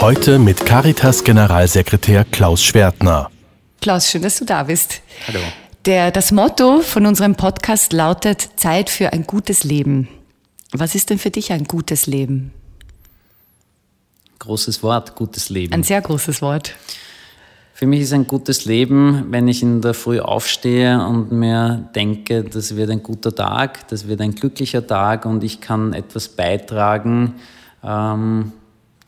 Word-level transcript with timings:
Heute 0.00 0.38
mit 0.38 0.64
Caritas 0.64 1.24
Generalsekretär 1.24 2.24
Klaus 2.24 2.62
Schwertner. 2.62 3.32
Klaus, 3.80 4.08
schön, 4.08 4.22
dass 4.22 4.38
du 4.38 4.44
da 4.44 4.62
bist. 4.62 5.02
Hallo. 5.26 5.40
Der, 5.86 6.12
das 6.12 6.30
Motto 6.30 6.82
von 6.82 7.04
unserem 7.04 7.34
Podcast 7.34 7.92
lautet 7.92 8.48
Zeit 8.54 8.90
für 8.90 9.12
ein 9.12 9.24
gutes 9.24 9.64
Leben. 9.64 10.06
Was 10.70 10.94
ist 10.94 11.10
denn 11.10 11.18
für 11.18 11.30
dich 11.30 11.50
ein 11.50 11.64
gutes 11.64 12.06
Leben? 12.06 12.52
Großes 14.38 14.84
Wort, 14.84 15.16
gutes 15.16 15.50
Leben. 15.50 15.74
Ein 15.74 15.82
sehr 15.82 16.00
großes 16.00 16.42
Wort. 16.42 16.76
Für 17.74 17.86
mich 17.86 18.02
ist 18.02 18.12
ein 18.12 18.28
gutes 18.28 18.66
Leben, 18.66 19.26
wenn 19.32 19.48
ich 19.48 19.64
in 19.64 19.82
der 19.82 19.94
Früh 19.94 20.20
aufstehe 20.20 21.04
und 21.04 21.32
mir 21.32 21.90
denke, 21.96 22.44
das 22.44 22.76
wird 22.76 22.90
ein 22.90 23.02
guter 23.02 23.34
Tag, 23.34 23.88
das 23.88 24.06
wird 24.06 24.20
ein 24.20 24.36
glücklicher 24.36 24.86
Tag 24.86 25.26
und 25.26 25.42
ich 25.42 25.60
kann 25.60 25.92
etwas 25.92 26.28
beitragen, 26.28 27.34
ähm, 27.82 28.52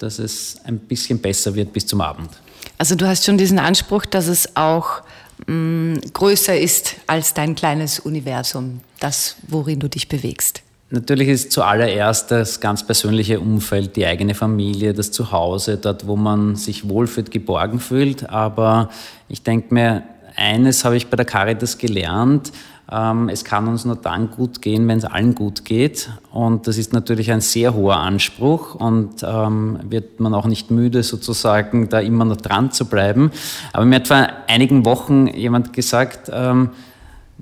dass 0.02 0.18
es 0.18 0.59
ein 0.64 0.78
bisschen 0.78 1.20
besser 1.20 1.54
wird 1.54 1.72
bis 1.72 1.86
zum 1.86 2.00
Abend. 2.00 2.30
Also 2.78 2.95
du 2.95 3.06
hast 3.06 3.24
schon 3.24 3.38
diesen 3.38 3.59
Anspruch, 3.59 4.06
dass 4.06 4.26
es 4.26 4.56
auch 4.56 5.02
mh, 5.46 6.01
größer 6.12 6.59
ist 6.59 6.96
als 7.07 7.34
dein 7.34 7.54
kleines 7.54 8.01
Universum, 8.01 8.80
das, 8.98 9.37
worin 9.48 9.79
du 9.79 9.88
dich 9.88 10.09
bewegst. 10.09 10.62
Natürlich 10.92 11.29
ist 11.29 11.52
zuallererst 11.52 12.32
das 12.32 12.59
ganz 12.59 12.84
persönliche 12.84 13.38
Umfeld, 13.38 13.95
die 13.95 14.07
eigene 14.07 14.34
Familie, 14.34 14.92
das 14.92 15.12
Zuhause, 15.12 15.76
dort, 15.76 16.07
wo 16.09 16.16
man 16.16 16.57
sich 16.57 16.88
wohlfühlt, 16.88 17.30
geborgen 17.30 17.79
fühlt. 17.79 18.29
Aber 18.29 18.90
ich 19.29 19.45
denke 19.45 19.73
mir, 19.73 20.02
eines 20.35 20.85
habe 20.85 20.96
ich 20.96 21.07
bei 21.07 21.16
der 21.16 21.26
Caritas 21.26 21.79
gelernt, 21.79 22.51
es 22.93 23.45
kann 23.45 23.69
uns 23.69 23.85
nur 23.85 23.95
dann 23.95 24.30
gut 24.30 24.63
gehen, 24.63 24.88
wenn 24.88 24.99
es 24.99 25.05
allen 25.05 25.37
gut 25.37 25.65
geht. 25.65 26.10
Und 26.33 26.66
das 26.66 26.77
ist 26.77 26.93
natürlich 26.93 27.30
ein 27.30 27.41
sehr 27.41 27.74
hoher 27.74 27.99
Anspruch 27.99 28.74
und 28.74 29.23
ähm, 29.23 29.79
wird 29.88 30.19
man 30.19 30.35
auch 30.35 30.47
nicht 30.47 30.73
müde, 30.73 31.05
sozusagen 31.05 31.88
da 31.88 32.01
immer 32.01 32.24
noch 32.24 32.38
dran 32.38 32.73
zu 32.73 32.87
bleiben. 32.87 33.30
Aber 33.73 33.85
mir 33.85 33.97
hat 33.97 34.09
vor 34.09 34.27
einigen 34.49 34.85
Wochen 34.85 35.29
jemand 35.29 35.73
gesagt, 35.73 36.30
ähm, 36.35 36.71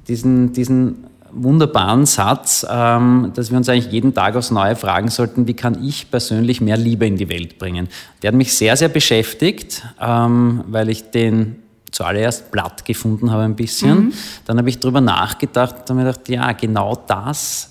diesen, 0.06 0.52
diesen 0.52 1.06
wunderbaren 1.32 2.04
Satz, 2.04 2.66
ähm, 2.68 3.32
dass 3.34 3.50
wir 3.50 3.56
uns 3.56 3.68
eigentlich 3.68 3.92
jeden 3.92 4.12
Tag 4.14 4.36
aufs 4.36 4.50
Neue 4.50 4.76
fragen 4.76 5.08
sollten, 5.08 5.46
wie 5.46 5.54
kann 5.54 5.82
ich 5.82 6.10
persönlich 6.10 6.60
mehr 6.60 6.76
Liebe 6.76 7.06
in 7.06 7.16
die 7.16 7.28
Welt 7.28 7.58
bringen. 7.58 7.88
Der 8.22 8.28
hat 8.28 8.34
mich 8.34 8.54
sehr, 8.54 8.76
sehr 8.76 8.88
beschäftigt, 8.88 9.82
ähm, 10.00 10.64
weil 10.66 10.88
ich 10.88 11.10
den 11.10 11.62
zuallererst 11.98 12.52
platt 12.52 12.84
gefunden 12.84 13.32
habe 13.32 13.42
ein 13.42 13.56
bisschen. 13.56 14.04
Mhm. 14.06 14.12
Dann 14.44 14.58
habe 14.58 14.68
ich 14.68 14.78
darüber 14.78 15.00
nachgedacht 15.00 15.74
und 15.74 15.82
habe 15.90 15.94
mir 15.94 16.04
gedacht, 16.04 16.28
ja, 16.28 16.52
genau 16.52 16.94
das 16.94 17.70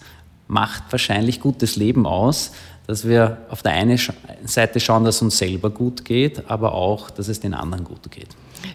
macht 0.49 0.83
wahrscheinlich 0.91 1.39
gutes 1.39 1.77
Leben 1.77 2.05
aus, 2.05 2.51
dass 2.87 3.07
wir 3.07 3.37
auf 3.49 3.63
der 3.63 3.71
einen 3.71 3.97
Seite 4.43 4.81
schauen, 4.81 5.05
dass 5.05 5.15
es 5.15 5.21
uns 5.21 5.37
selber 5.37 5.69
gut 5.69 6.03
geht, 6.03 6.49
aber 6.49 6.73
auch, 6.73 7.09
dass 7.09 7.29
es 7.29 7.39
den 7.39 7.53
anderen 7.53 7.85
gut 7.85 8.11
geht. 8.11 8.27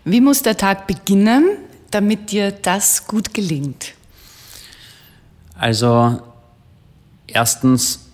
Wie 0.07 0.23
muss 0.23 0.41
der 0.41 0.57
Tag 0.57 0.87
beginnen, 0.87 1.45
damit 1.91 2.31
dir 2.31 2.51
das 2.51 3.07
gut 3.07 3.35
gelingt? 3.35 3.93
Also 5.55 6.19
erstens 7.27 8.07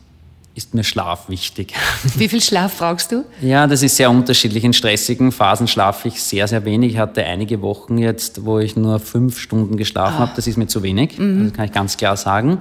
ist 0.59 0.75
mir 0.75 0.85
Schlaf 0.85 1.29
wichtig. 1.29 1.73
Wie 2.17 2.29
viel 2.29 2.43
Schlaf 2.43 2.79
brauchst 2.79 3.13
du? 3.13 3.25
Ja, 3.41 3.67
das 3.67 3.83
ist 3.83 3.97
sehr 3.97 4.11
unterschiedlich. 4.11 4.65
In 4.65 4.73
stressigen 4.73 5.33
Phasen 5.33 5.69
schlafe 5.69 6.09
ich 6.09 6.21
sehr, 6.21 6.49
sehr 6.49 6.65
wenig. 6.65 6.95
Ich 6.95 6.99
hatte 6.99 7.25
einige 7.25 7.63
Wochen 7.63 7.97
jetzt, 7.97 8.45
wo 8.45 8.59
ich 8.59 8.77
nur 8.77 8.99
fünf 8.99 9.39
Stunden 9.39 9.77
geschlafen 9.77 10.17
ah. 10.17 10.21
habe. 10.21 10.33
Das 10.35 10.47
ist 10.47 10.57
mir 10.57 10.67
zu 10.67 10.83
wenig, 10.83 11.17
mhm. 11.17 11.45
das 11.45 11.53
kann 11.55 11.65
ich 11.65 11.73
ganz 11.73 11.97
klar 11.97 12.17
sagen. 12.17 12.59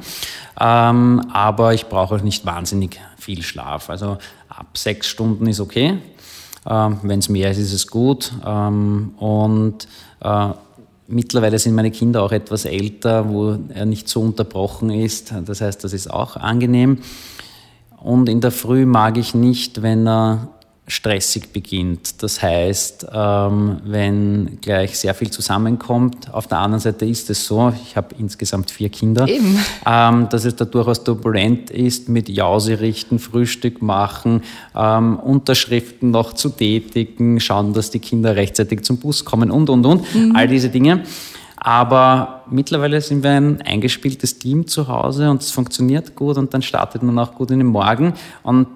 Ähm, 0.60 1.26
aber 1.34 1.74
ich 1.74 1.88
brauche 1.88 2.16
auch 2.16 2.22
nicht 2.22 2.46
wahnsinnig 2.46 3.00
viel 3.18 3.42
Schlaf. 3.42 3.90
Also 3.90 4.20
ab 4.48 4.78
sechs 4.78 5.08
Stunden 5.08 5.48
ist 5.48 5.60
okay. 5.60 5.98
Ähm, 6.70 7.00
Wenn 7.02 7.20
es 7.20 7.30
mehr 7.30 7.50
ist, 7.50 7.58
ist 7.58 7.74
es 7.74 7.88
gut. 7.88 8.32
Ähm, 8.46 9.16
und 9.18 9.88
äh, 10.22 10.50
Mittlerweile 11.10 11.58
sind 11.58 11.74
meine 11.74 11.90
Kinder 11.90 12.22
auch 12.22 12.34
etwas 12.34 12.66
älter, 12.66 13.30
wo 13.30 13.58
er 13.74 13.86
nicht 13.86 14.10
so 14.10 14.20
unterbrochen 14.20 14.90
ist. 14.90 15.34
Das 15.46 15.62
heißt, 15.62 15.82
das 15.82 15.94
ist 15.94 16.12
auch 16.12 16.36
angenehm. 16.36 16.98
Und 18.08 18.30
in 18.30 18.40
der 18.40 18.52
Früh 18.52 18.86
mag 18.86 19.18
ich 19.18 19.36
nicht, 19.36 19.82
wenn 19.82 20.08
er 20.08 20.48
stressig 20.88 21.52
beginnt. 21.52 22.24
Das 22.24 22.42
heißt, 22.42 23.08
ähm, 23.14 23.82
wenn 23.84 24.60
gleich 24.62 24.98
sehr 24.98 25.14
viel 25.14 25.30
zusammenkommt. 25.30 26.34
Auf 26.34 26.48
der 26.48 26.60
anderen 26.60 26.80
Seite 26.80 27.06
ist 27.06 27.30
es 27.30 27.46
so, 27.46 27.74
ich 27.84 27.98
habe 27.98 28.16
insgesamt 28.18 28.72
vier 28.72 28.88
Kinder, 28.88 29.28
ähm, 29.28 30.30
dass 30.30 30.46
es 30.46 30.56
da 30.56 30.64
durchaus 30.64 31.04
turbulent 31.04 31.70
ist 31.70 32.08
mit 32.08 32.30
Jause 32.30 32.80
richten, 32.80 33.20
Frühstück 33.20 33.82
machen, 33.82 34.42
ähm, 34.74 35.20
Unterschriften 35.20 36.10
noch 36.10 36.32
zu 36.32 36.48
tätigen, 36.48 37.42
schauen, 37.42 37.74
dass 37.74 37.92
die 37.92 38.00
Kinder 38.00 38.38
rechtzeitig 38.38 38.84
zum 38.84 39.00
Bus 39.00 39.26
kommen 39.26 39.52
und, 39.52 39.70
und, 39.70 39.86
und. 39.86 40.16
Mhm. 40.16 40.34
All 40.34 40.48
diese 40.48 40.70
Dinge. 40.70 41.04
Aber 41.58 42.44
mittlerweile 42.50 43.02
sind 43.02 43.24
wir 43.24 43.32
ein 43.32 43.62
eingespieltes 43.62 44.40
Team 44.40 44.68
zu 44.68 44.88
Hause 44.88 45.30
und 45.30 45.42
es 45.42 45.52
funktioniert 45.52 46.16
gut 46.16 46.38
und 46.38 46.54
dann 46.54 46.62
startet 46.62 47.04
man 47.04 47.18
auch 47.20 47.34
gut 47.34 47.52
in 47.52 47.60
den 47.60 47.68
Morgen. 47.68 48.14
Und 48.44 48.68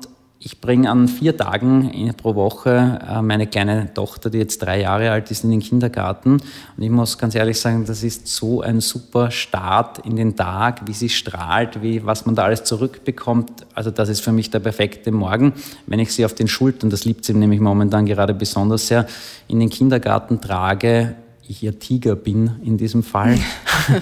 ich 0.43 0.59
bringe 0.59 0.89
an 0.89 1.07
vier 1.07 1.37
Tagen 1.37 2.13
pro 2.17 2.33
Woche 2.33 2.99
äh, 3.07 3.21
meine 3.21 3.45
kleine 3.45 3.93
Tochter, 3.93 4.31
die 4.31 4.39
jetzt 4.39 4.57
drei 4.63 4.81
Jahre 4.81 5.11
alt 5.11 5.29
ist, 5.29 5.43
in 5.43 5.51
den 5.51 5.59
Kindergarten. 5.59 6.41
Und 6.75 6.83
ich 6.83 6.89
muss 6.89 7.19
ganz 7.19 7.35
ehrlich 7.35 7.59
sagen, 7.59 7.85
das 7.85 8.01
ist 8.01 8.25
so 8.25 8.61
ein 8.61 8.81
super 8.81 9.29
Start 9.29 9.99
in 9.99 10.15
den 10.15 10.35
Tag, 10.35 10.87
wie 10.87 10.93
sie 10.93 11.09
strahlt, 11.09 11.83
wie, 11.83 12.03
was 12.07 12.25
man 12.25 12.33
da 12.33 12.45
alles 12.45 12.63
zurückbekommt. 12.63 13.67
Also 13.75 13.91
das 13.91 14.09
ist 14.09 14.21
für 14.21 14.31
mich 14.31 14.49
der 14.49 14.59
perfekte 14.59 15.11
Morgen, 15.11 15.53
wenn 15.85 15.99
ich 15.99 16.11
sie 16.11 16.25
auf 16.25 16.33
den 16.33 16.47
Schultern, 16.47 16.89
das 16.89 17.05
liebt 17.05 17.23
sie 17.23 17.35
nämlich 17.35 17.59
momentan 17.59 18.07
gerade 18.07 18.33
besonders 18.33 18.87
sehr, 18.87 19.05
in 19.47 19.59
den 19.59 19.69
Kindergarten 19.69 20.41
trage 20.41 21.15
ich 21.47 21.63
ihr 21.63 21.79
Tiger 21.79 22.15
bin 22.15 22.51
in 22.63 22.77
diesem 22.77 23.03
Fall. 23.03 23.37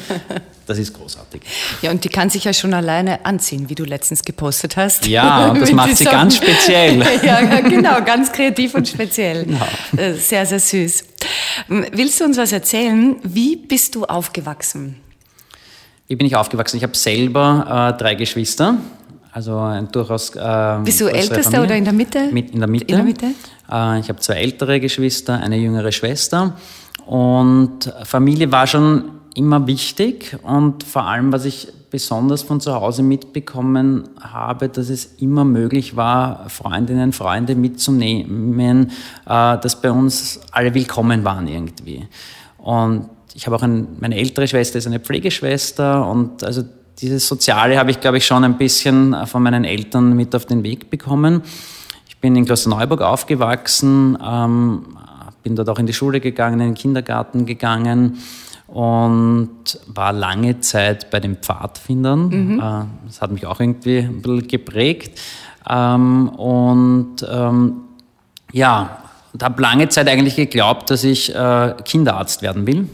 das 0.66 0.78
ist 0.78 0.94
großartig. 0.94 1.42
Ja, 1.82 1.92
und 1.92 2.04
die 2.04 2.10
kann 2.10 2.30
sich 2.30 2.44
ja 2.44 2.54
schon 2.54 2.74
alleine 2.74 3.26
anziehen, 3.26 3.70
wie 3.70 3.76
du 3.76 3.84
letztens 3.84 4.24
gepostet 4.24 4.78
hast. 4.78 5.08
Ja, 5.08 5.50
und 5.52 5.62
das 5.62 5.72
macht 5.72 5.98
sie 5.98 6.04
ganz 6.04 6.38
speziell. 6.38 7.00
ja, 7.24 7.60
genau, 7.62 8.04
ganz 8.04 8.32
kreativ 8.32 8.76
und 8.76 8.88
speziell. 8.88 9.46
Genau. 9.46 10.16
Sehr, 10.18 10.46
sehr 10.46 10.60
süß. 10.60 11.04
Willst 11.68 12.20
du 12.20 12.26
uns 12.26 12.38
was 12.38 12.52
erzählen? 12.52 13.16
Wie 13.24 13.56
bist 13.56 13.96
du 13.96 14.06
aufgewachsen? 14.06 14.96
Wie 16.08 16.16
bin 16.16 16.26
ich 16.26 16.36
aufgewachsen? 16.36 16.78
Ich 16.78 16.84
habe 16.84 16.98
selber 16.98 17.94
äh, 17.96 17.98
drei 18.02 18.16
Geschwister. 18.16 18.78
Also 19.32 19.60
ein 19.60 19.92
durchaus. 19.92 20.36
Äh, 20.36 20.80
Bist 20.84 21.00
du 21.02 21.08
ältester 21.08 21.44
Familie. 21.44 21.64
oder 21.64 21.76
in 21.76 21.84
der 21.84 21.94
Mitte? 21.94 22.30
Mit, 22.32 22.52
in 22.52 22.60
der 22.60 22.68
Mitte. 22.68 22.86
In 22.86 22.96
der 22.96 23.06
Mitte? 23.06 23.26
Äh, 23.72 24.00
ich 24.00 24.10
habe 24.10 24.20
zwei 24.20 24.36
ältere 24.36 24.80
Geschwister, 24.80 25.36
eine 25.40 25.58
jüngere 25.58 25.92
Schwester. 25.92 26.58
Und 27.10 27.92
Familie 28.04 28.52
war 28.52 28.68
schon 28.68 29.06
immer 29.34 29.66
wichtig 29.66 30.38
und 30.44 30.84
vor 30.84 31.06
allem, 31.06 31.34
was 31.34 31.44
ich 31.46 31.68
besonders 31.90 32.44
von 32.44 32.62
zu 32.62 32.76
Hause 32.76 33.02
mitbekommen 33.02 34.10
habe, 34.22 34.70
dass 34.70 34.90
es 34.90 35.06
immer 35.18 35.44
möglich 35.44 35.96
war, 35.96 36.48
Freundinnen, 36.50 37.12
Freunde 37.12 37.56
mitzunehmen, 37.56 38.92
äh, 39.26 39.58
dass 39.58 39.82
bei 39.82 39.92
uns 39.92 40.40
alle 40.52 40.76
willkommen 40.76 41.24
waren 41.24 41.48
irgendwie. 41.48 42.08
Und 42.60 43.10
ich 43.34 43.48
habe 43.48 43.56
auch 43.56 43.64
ein, 43.64 43.88
meine 44.00 44.16
ältere 44.16 44.48
Schwester 44.48 44.78
ist 44.78 44.86
eine 44.86 45.00
Pflegeschwester 45.00 46.08
und 46.08 46.44
also 46.44 46.62
dieses 47.00 47.28
Soziale 47.28 47.80
habe 47.80 47.90
ich, 47.90 48.00
glaube 48.02 48.18
ich, 48.18 48.28
schon 48.28 48.44
ein 48.44 48.60
bisschen 48.60 49.16
von 49.26 49.42
meinen 49.42 49.64
Eltern 49.64 50.16
mit 50.16 50.36
auf 50.36 50.46
den 50.46 50.62
Weg 50.62 50.92
bekommen. 50.92 51.42
Ich 52.08 52.20
bin 52.20 52.36
in 52.36 52.46
Klosterneuburg 52.46 53.02
aufgewachsen, 53.02 54.16
ähm, 54.24 54.86
bin 55.44 55.56
dort 55.56 55.70
auch 55.70 55.80
in 55.80 55.86
die 55.86 55.94
Schule 55.94 56.20
gegangen, 56.20 56.60
in 56.60 56.68
den 56.68 56.76
Kindergarten 56.76 57.46
gegangen 57.46 58.20
und 58.68 59.50
war 59.88 60.14
lange 60.14 60.60
Zeit 60.60 61.10
bei 61.10 61.20
den 61.20 61.38
Pfadfindern. 61.38 62.30
Mhm. 62.30 62.60
Äh, 62.60 62.86
das 63.08 63.22
hat 63.22 63.32
mich 63.32 63.46
auch 63.46 63.60
irgendwie 63.60 64.00
ein 64.00 64.22
bisschen 64.22 64.48
geprägt. 64.48 65.20
Ähm, 65.68 66.30
und 66.30 67.26
ähm, 67.30 67.82
ja, 68.52 68.98
und 69.34 69.44
habe 69.44 69.62
lange 69.62 69.90
Zeit 69.90 70.08
eigentlich 70.08 70.36
geglaubt, 70.36 70.90
dass 70.90 71.04
ich 71.04 71.34
äh, 71.34 71.76
Kinderarzt 71.84 72.42
werden 72.42 72.66
will. 72.66 72.90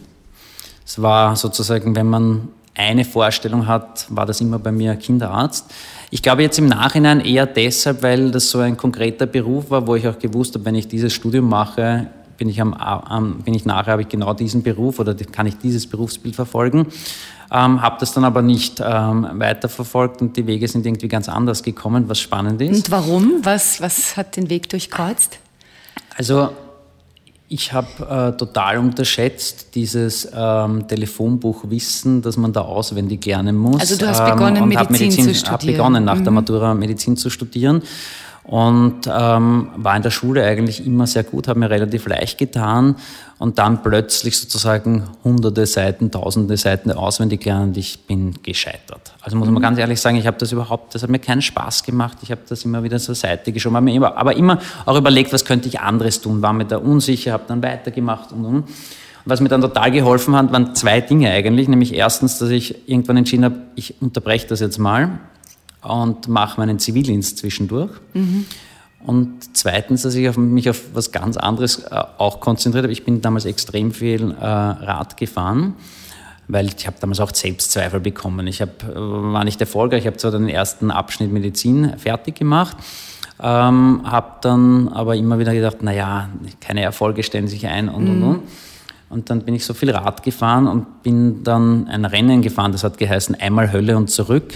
Es 0.86 1.02
war 1.02 1.36
sozusagen, 1.36 1.96
wenn 1.96 2.08
man 2.08 2.50
eine 2.76 3.06
Vorstellung 3.06 3.68
hat, 3.68 4.06
war 4.10 4.26
das 4.26 4.42
immer 4.42 4.60
bei 4.60 4.72
mir 4.72 4.96
Kinderarzt. 4.96 5.74
Ich 6.12 6.22
glaube 6.22 6.44
jetzt 6.44 6.60
im 6.60 6.68
Nachhinein 6.68 7.22
eher 7.22 7.46
deshalb, 7.46 8.04
weil 8.04 8.32
das 8.32 8.50
so 8.50 8.60
ein 8.60 8.78
konkreter 8.78 9.26
Beruf 9.26 9.72
war, 9.72 9.88
wo 9.88 9.96
ich 9.96 10.08
auch 10.08 10.20
gewusst 10.20 10.56
habe, 10.56 10.66
wenn 10.66 10.76
ich 10.76 10.88
dieses 10.88 11.14
Studium 11.14 11.50
mache, 11.50 12.08
bin 12.38 12.50
ich, 12.50 12.62
am, 12.62 12.74
am, 12.74 13.40
bin 13.40 13.54
ich 13.54 13.66
nachher, 13.66 13.94
habe 13.94 14.02
ich 14.04 14.10
genau 14.10 14.34
diesen 14.34 14.64
Beruf 14.64 15.00
oder 15.00 15.16
kann 15.16 15.46
ich 15.48 15.58
dieses 15.58 15.88
Berufsbild 15.88 16.36
verfolgen. 16.36 16.88
Ähm, 17.52 17.82
habe 17.82 17.98
das 18.00 18.14
dann 18.14 18.24
aber 18.24 18.42
nicht 18.42 18.82
ähm, 18.84 19.28
weiterverfolgt 19.34 20.22
und 20.22 20.36
die 20.36 20.48
Wege 20.48 20.68
sind 20.68 20.86
irgendwie 20.86 21.08
ganz 21.08 21.30
anders 21.30 21.62
gekommen, 21.62 22.10
was 22.10 22.20
spannend 22.20 22.62
ist. 22.62 22.76
Und 22.76 22.92
warum? 22.92 23.34
Was, 23.44 23.82
was 23.82 24.18
hat 24.18 24.36
den 24.36 24.50
Weg 24.50 24.68
durchkreuzt? 24.70 25.40
Also 26.18 26.50
ich 27.48 27.72
habe 27.74 28.34
äh, 28.34 28.38
total 28.38 28.80
unterschätzt 28.80 29.76
dieses 29.76 30.28
ähm, 30.34 30.88
Telefonbuchwissen, 30.88 32.24
das 32.24 32.38
man 32.38 32.52
da 32.52 32.62
auswendig 32.62 33.24
lernen 33.26 33.56
muss. 33.56 33.82
Also 33.82 33.98
du 33.98 34.08
hast 34.08 34.26
begonnen, 34.26 34.64
ähm, 34.64 34.70
Medizin, 34.70 34.92
Medizin, 34.92 35.26
zu 35.26 35.36
studieren. 35.36 35.52
habe 35.54 35.66
begonnen, 35.68 36.04
nach 36.04 36.16
mhm. 36.16 36.24
der 36.24 36.34
Matura 36.34 36.74
Medizin 36.74 37.16
zu 37.16 37.30
studieren 37.30 37.84
und 38.48 39.08
ähm, 39.08 39.70
war 39.76 39.96
in 39.96 40.04
der 40.04 40.12
Schule 40.12 40.46
eigentlich 40.46 40.86
immer 40.86 41.08
sehr 41.08 41.24
gut, 41.24 41.48
habe 41.48 41.60
mir 41.60 41.70
relativ 41.70 42.08
leicht 42.08 42.38
getan 42.38 42.96
und 43.40 43.58
dann 43.58 43.82
plötzlich 43.82 44.38
sozusagen 44.38 45.04
hunderte 45.24 45.66
Seiten, 45.66 46.12
tausende 46.12 46.56
Seiten 46.56 46.92
auswendig 46.92 47.44
lernen 47.44 47.70
und 47.70 47.78
ich 47.78 48.06
bin 48.06 48.36
gescheitert. 48.44 49.14
Also 49.22 49.36
muss 49.36 49.48
man 49.48 49.56
mhm. 49.56 49.62
ganz 49.62 49.80
ehrlich 49.80 50.00
sagen, 50.00 50.18
ich 50.18 50.28
habe 50.28 50.38
das 50.38 50.52
überhaupt, 50.52 50.94
das 50.94 51.02
hat 51.02 51.10
mir 51.10 51.20
keinen 51.20 51.42
Spaß 51.42 51.84
gemacht, 51.84 52.20
ich 52.22 52.30
habe 52.30 52.42
das 52.48 52.64
immer 52.66 52.84
wieder 52.84 53.00
zur 53.00 53.16
Seite 53.16 53.52
geschoben, 53.52 53.78
aber 53.78 53.90
immer, 53.90 54.16
aber 54.16 54.36
immer 54.36 54.60
auch 54.86 54.98
überlegt, 54.98 55.34
was 55.34 55.44
könnte 55.44 55.68
ich 55.68 55.80
anderes 55.80 56.22
tun, 56.22 56.44
war 56.44 56.54
mir 56.54 56.66
da 56.66 56.78
unsicher, 56.78 57.34
habe 57.34 57.46
dann 57.48 57.64
weitergemacht 57.64 58.32
und 58.32 58.46
und. 58.46 58.56
Und 58.56 59.32
was 59.32 59.42
mir 59.42 59.50
dann 59.50 59.62
total 59.62 59.90
geholfen 59.90 60.36
hat, 60.36 60.52
waren 60.54 60.76
zwei 60.76 61.02
Dinge 61.02 61.32
eigentlich. 61.32 61.68
Nämlich 61.68 61.96
erstens, 61.96 62.38
dass 62.38 62.52
ich 62.52 62.88
irgendwann 62.88 63.18
entschieden 63.18 63.46
habe, 63.46 63.56
ich 63.74 63.96
unterbreche 64.00 64.46
das 64.46 64.60
jetzt 64.60 64.78
mal 64.78 65.18
und 65.86 66.28
mache 66.28 66.60
meinen 66.60 66.80
Zivildienst 66.80 67.38
zwischendurch. 67.38 67.92
Mhm. 68.14 68.46
Und 69.06 69.56
zweitens, 69.56 70.02
dass 70.02 70.16
ich 70.16 70.28
auf 70.28 70.38
mich 70.38 70.70
auf 70.70 70.82
was 70.94 71.12
ganz 71.12 71.38
anderes 71.38 71.80
äh, 71.80 72.02
auch 72.18 72.40
konzentriert 72.40 72.86
habe. 72.86 72.94
Ich 72.94 73.06
bin 73.06 73.22
damals 73.22 73.46
extrem 73.46 73.92
viel 73.92 74.32
äh, 74.32 74.44
Rad 74.44 75.18
gefahren, 75.18 75.76
weil 76.48 76.68
ich 76.76 76.88
habe 76.88 76.98
damals 77.00 77.20
auch 77.20 77.34
Selbstzweifel 77.34 78.00
bekommen. 78.00 78.48
Ich 78.48 78.62
hab, 78.62 78.84
äh, 78.84 78.96
war 78.96 79.44
nicht 79.44 79.62
erfolgreich. 79.62 80.02
Ich 80.02 80.08
habe 80.08 80.18
zwar 80.18 80.32
den 80.32 80.50
ersten 80.50 80.90
Abschnitt 80.90 81.32
Medizin 81.32 81.94
fertig 81.98 82.36
gemacht, 82.36 82.78
ähm, 83.40 84.02
habe 84.06 84.32
dann 84.42 84.88
aber 84.88 85.16
immer 85.16 85.38
wieder 85.38 85.54
gedacht, 85.54 85.84
naja, 85.84 86.30
keine 86.60 86.82
Erfolge 86.82 87.22
stellen 87.22 87.48
sich 87.48 87.68
ein 87.68 87.90
und, 87.90 88.06
mhm. 88.06 88.10
und, 88.10 88.24
und. 88.24 88.44
Und 89.08 89.30
dann 89.30 89.44
bin 89.44 89.54
ich 89.54 89.64
so 89.64 89.76
viel 89.76 89.92
Rad 89.92 90.24
gefahren 90.24 90.68
und 90.68 91.04
bin 91.04 91.44
dann 91.44 91.88
ein 91.88 92.06
Rennen 92.06 92.42
gefahren, 92.42 92.72
das 92.72 92.84
hat 92.84 92.98
geheißen 92.98 93.36
einmal 93.36 93.72
Hölle 93.72 93.96
und 93.98 94.10
zurück 94.10 94.52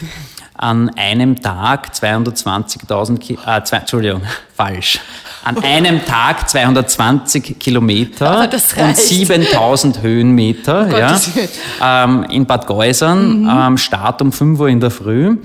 an 0.62 0.90
einem 0.98 1.42
Tag 1.42 1.94
220.000, 1.94 3.38
äh, 3.48 3.64
zwei, 3.64 3.78
Entschuldigung, 3.78 4.24
falsch. 4.54 5.00
An 5.46 5.58
einem 5.64 6.04
Tag 6.06 6.50
220 6.50 7.58
Kilometer 7.58 8.42
und 8.42 8.98
7000 8.98 10.02
Höhenmeter 10.02 10.90
oh 10.92 10.98
ja, 10.98 11.18
ähm, 11.82 12.26
in 12.26 12.46
Bad 12.46 12.68
Geusern, 12.68 13.44
mhm. 13.44 13.50
ähm, 13.50 13.78
Start 13.78 14.22
um 14.22 14.34
5 14.34 14.60
Uhr 14.60 14.68
in 14.68 14.82
der 14.82 14.92
Früh. 14.92 15.38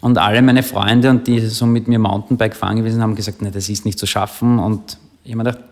Und 0.00 0.18
alle 0.18 0.42
meine 0.42 0.64
Freunde, 0.64 1.10
und 1.10 1.28
die 1.28 1.38
so 1.38 1.64
mit 1.64 1.86
mir 1.86 2.00
Mountainbike 2.00 2.56
fahren 2.56 2.78
gewesen, 2.78 3.00
haben 3.00 3.14
gesagt, 3.14 3.40
nee, 3.42 3.52
das 3.52 3.68
ist 3.68 3.84
nicht 3.84 3.98
zu 3.98 4.06
schaffen. 4.06 4.58
Und 4.58 4.98
ich 5.22 5.30
habe 5.32 5.44
mir 5.44 5.50
gedacht, 5.50 5.64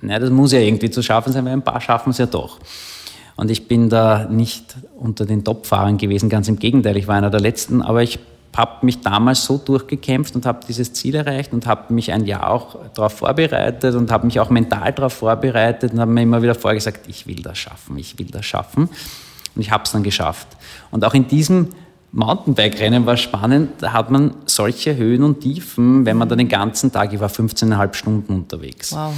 nee, 0.00 0.18
das 0.18 0.30
muss 0.30 0.50
ja 0.50 0.58
irgendwie 0.58 0.90
zu 0.90 1.00
schaffen 1.00 1.32
sein, 1.32 1.44
weil 1.44 1.52
ein 1.52 1.62
paar 1.62 1.80
schaffen 1.80 2.10
es 2.10 2.18
ja 2.18 2.26
doch. 2.26 2.58
Und 3.36 3.50
ich 3.50 3.68
bin 3.68 3.88
da 3.88 4.26
nicht 4.28 4.76
unter 4.96 5.24
den 5.24 5.44
Top-Fahrern 5.44 5.96
gewesen, 5.96 6.28
ganz 6.28 6.48
im 6.48 6.58
Gegenteil, 6.58 6.96
ich 6.96 7.08
war 7.08 7.16
einer 7.16 7.30
der 7.30 7.40
Letzten, 7.40 7.82
aber 7.82 8.02
ich 8.02 8.18
habe 8.56 8.84
mich 8.84 9.00
damals 9.00 9.44
so 9.44 9.56
durchgekämpft 9.56 10.34
und 10.34 10.44
habe 10.44 10.60
dieses 10.68 10.92
Ziel 10.92 11.14
erreicht 11.14 11.52
und 11.52 11.66
habe 11.66 11.92
mich 11.94 12.12
ein 12.12 12.26
Jahr 12.26 12.50
auch 12.50 12.76
darauf 12.94 13.14
vorbereitet 13.14 13.94
und 13.94 14.10
habe 14.10 14.26
mich 14.26 14.38
auch 14.40 14.50
mental 14.50 14.92
darauf 14.92 15.14
vorbereitet 15.14 15.92
und 15.92 16.00
habe 16.00 16.10
mir 16.10 16.22
immer 16.22 16.42
wieder 16.42 16.54
vorgesagt, 16.54 17.08
ich 17.08 17.26
will 17.26 17.42
das 17.42 17.56
schaffen, 17.56 17.96
ich 17.96 18.18
will 18.18 18.26
das 18.26 18.44
schaffen. 18.44 18.90
Und 19.54 19.60
ich 19.60 19.70
habe 19.70 19.84
es 19.84 19.92
dann 19.92 20.02
geschafft. 20.02 20.48
Und 20.90 21.04
auch 21.04 21.14
in 21.14 21.28
diesem 21.28 21.68
Mountainbike-Rennen 22.12 23.06
war 23.06 23.16
spannend, 23.16 23.70
da 23.78 23.92
hat 23.94 24.10
man 24.10 24.34
solche 24.44 24.96
Höhen 24.96 25.22
und 25.22 25.40
Tiefen, 25.40 26.04
wenn 26.04 26.18
man 26.18 26.28
da 26.28 26.36
den 26.36 26.48
ganzen 26.48 26.92
Tag, 26.92 27.12
ich 27.14 27.20
war 27.20 27.30
15,5 27.30 27.94
Stunden 27.94 28.34
unterwegs. 28.34 28.92
Wow 28.92 29.14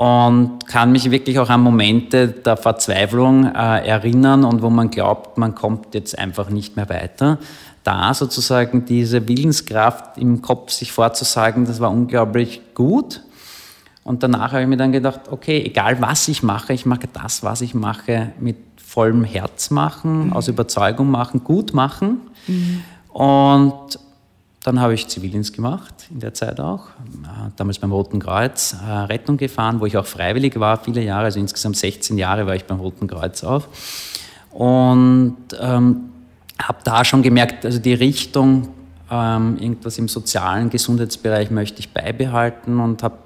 und 0.00 0.66
kann 0.66 0.92
mich 0.92 1.10
wirklich 1.10 1.38
auch 1.38 1.50
an 1.50 1.60
Momente 1.60 2.28
der 2.28 2.56
Verzweiflung 2.56 3.44
äh, 3.44 3.86
erinnern 3.86 4.44
und 4.44 4.62
wo 4.62 4.70
man 4.70 4.90
glaubt, 4.90 5.36
man 5.36 5.54
kommt 5.54 5.94
jetzt 5.94 6.18
einfach 6.18 6.48
nicht 6.48 6.74
mehr 6.74 6.88
weiter 6.88 7.36
da 7.82 8.12
sozusagen 8.14 8.84
diese 8.84 9.26
Willenskraft 9.28 10.18
im 10.18 10.42
Kopf 10.42 10.70
sich 10.70 10.92
vorzusagen, 10.92 11.64
das 11.64 11.80
war 11.80 11.90
unglaublich 11.90 12.60
gut. 12.74 13.22
Und 14.04 14.22
danach 14.22 14.52
habe 14.52 14.62
ich 14.62 14.68
mir 14.68 14.76
dann 14.76 14.92
gedacht, 14.92 15.20
okay, 15.30 15.62
egal 15.64 16.00
was 16.00 16.28
ich 16.28 16.42
mache, 16.42 16.72
ich 16.72 16.86
mache 16.86 17.08
das, 17.12 17.42
was 17.42 17.60
ich 17.60 17.74
mache, 17.74 18.32
mit 18.40 18.56
vollem 18.82 19.24
Herz 19.24 19.70
machen, 19.70 20.26
mhm. 20.26 20.32
aus 20.32 20.48
Überzeugung 20.48 21.10
machen, 21.10 21.44
gut 21.44 21.74
machen. 21.74 22.20
Mhm. 22.46 22.82
Und 23.08 23.98
dann 24.62 24.80
habe 24.80 24.92
ich 24.94 25.08
Zivildienst 25.08 25.54
gemacht, 25.54 25.94
in 26.10 26.20
der 26.20 26.34
Zeit 26.34 26.60
auch. 26.60 26.88
Äh, 27.24 27.50
damals 27.56 27.78
beim 27.78 27.92
Roten 27.92 28.20
Kreuz 28.20 28.76
äh, 28.86 28.90
Rettung 28.90 29.36
gefahren, 29.36 29.80
wo 29.80 29.86
ich 29.86 29.96
auch 29.96 30.06
freiwillig 30.06 30.58
war, 30.60 30.76
viele 30.82 31.02
Jahre, 31.02 31.24
also 31.24 31.40
insgesamt 31.40 31.76
16 31.76 32.18
Jahre 32.18 32.46
war 32.46 32.54
ich 32.54 32.64
beim 32.64 32.78
Roten 32.78 33.06
Kreuz 33.06 33.42
auf. 33.42 33.68
Und 34.50 35.36
ähm, 35.58 36.10
habe 36.60 36.78
da 36.84 37.04
schon 37.04 37.22
gemerkt, 37.22 37.64
also 37.64 37.78
die 37.78 37.94
Richtung, 37.94 38.68
ähm, 39.10 39.56
irgendwas 39.58 39.96
im 39.98 40.08
sozialen 40.08 40.68
Gesundheitsbereich 40.68 41.50
möchte 41.50 41.80
ich 41.80 41.92
beibehalten 41.92 42.80
und 42.80 43.02
habe 43.02 43.16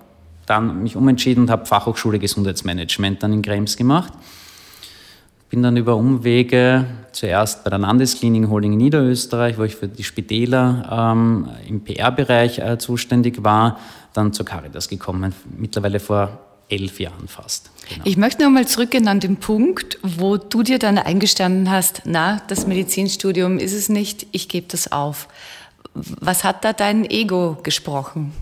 dann 0.47 0.83
mich 0.83 0.97
umentschieden 0.97 1.45
und 1.45 1.51
habe 1.51 1.67
Fachhochschule 1.67 2.19
Gesundheitsmanagement 2.19 3.23
dann 3.23 3.33
in 3.33 3.43
Krems 3.43 3.77
gemacht. 3.77 4.13
Bin 5.55 5.63
dann 5.63 5.77
über 5.77 5.95
Umwege 5.95 6.85
zuerst 7.13 7.63
bei 7.63 7.71
der 7.71 7.79
Landesklinik 7.79 8.51
Holding 8.51 8.73
in 8.73 8.79
Niederösterreich, 8.79 9.57
wo 9.57 9.63
ich 9.63 9.77
für 9.77 9.87
die 9.87 10.03
Spitäler 10.03 11.13
ähm, 11.15 11.49
im 11.69 11.85
PR-Bereich 11.85 12.59
äh, 12.59 12.77
zuständig 12.77 13.45
war, 13.45 13.79
dann 14.15 14.33
zur 14.33 14.47
Caritas 14.47 14.89
gekommen, 14.89 15.33
mittlerweile 15.57 16.01
vor 16.01 16.41
elf 16.69 16.99
Jahren 16.99 17.29
fast. 17.29 17.71
Genau. 17.89 18.03
Ich 18.05 18.17
möchte 18.17 18.43
noch 18.43 18.51
mal 18.51 18.67
zurückgehen 18.67 19.07
an 19.07 19.21
den 19.21 19.37
Punkt, 19.37 19.97
wo 20.03 20.39
du 20.39 20.65
dir 20.65 20.81
dann 20.81 20.99
eingestanden 20.99 21.71
hast, 21.71 22.03
na, 22.05 22.43
das 22.49 22.67
Medizinstudium 22.67 23.61
ist 23.61 23.75
es 23.75 23.89
nicht, 23.89 24.27
ich 24.33 24.49
gebe 24.49 24.67
das 24.69 24.91
auf. 24.91 25.29
Was 25.95 26.43
hat 26.43 26.65
da 26.65 26.73
dein 26.73 27.09
Ego 27.09 27.59
gesprochen? 27.63 28.33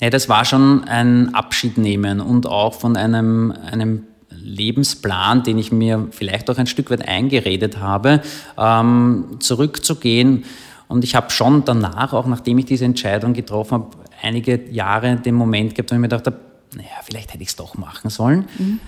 Ja, 0.00 0.10
das 0.10 0.28
war 0.28 0.44
schon 0.44 0.82
ein 0.88 1.32
Abschied 1.36 1.78
nehmen 1.78 2.20
und 2.20 2.48
auch 2.48 2.74
von 2.74 2.96
einem, 2.96 3.52
einem 3.52 4.06
Lebensplan, 4.42 5.42
den 5.42 5.58
ich 5.58 5.72
mir 5.72 6.08
vielleicht 6.10 6.50
auch 6.50 6.58
ein 6.58 6.66
Stück 6.66 6.90
weit 6.90 7.06
eingeredet 7.06 7.78
habe, 7.78 8.22
ähm, 8.58 9.36
zurückzugehen. 9.40 10.44
Und 10.88 11.04
ich 11.04 11.14
habe 11.14 11.30
schon 11.30 11.64
danach, 11.64 12.12
auch 12.12 12.26
nachdem 12.26 12.58
ich 12.58 12.66
diese 12.66 12.84
Entscheidung 12.84 13.32
getroffen 13.32 13.72
habe, 13.72 13.86
einige 14.22 14.70
Jahre 14.70 15.16
den 15.16 15.34
Moment 15.34 15.74
gehabt, 15.74 15.90
wo 15.90 15.94
ich 15.94 16.00
mir 16.00 16.08
gedacht 16.08 16.26
habe, 16.26 16.38
naja, 16.74 16.88
vielleicht 17.02 17.32
hätte 17.32 17.42
ich 17.42 17.50
es 17.50 17.56
doch 17.56 17.76
machen 17.76 18.10
sollen. 18.10 18.46
Mhm. 18.58 18.80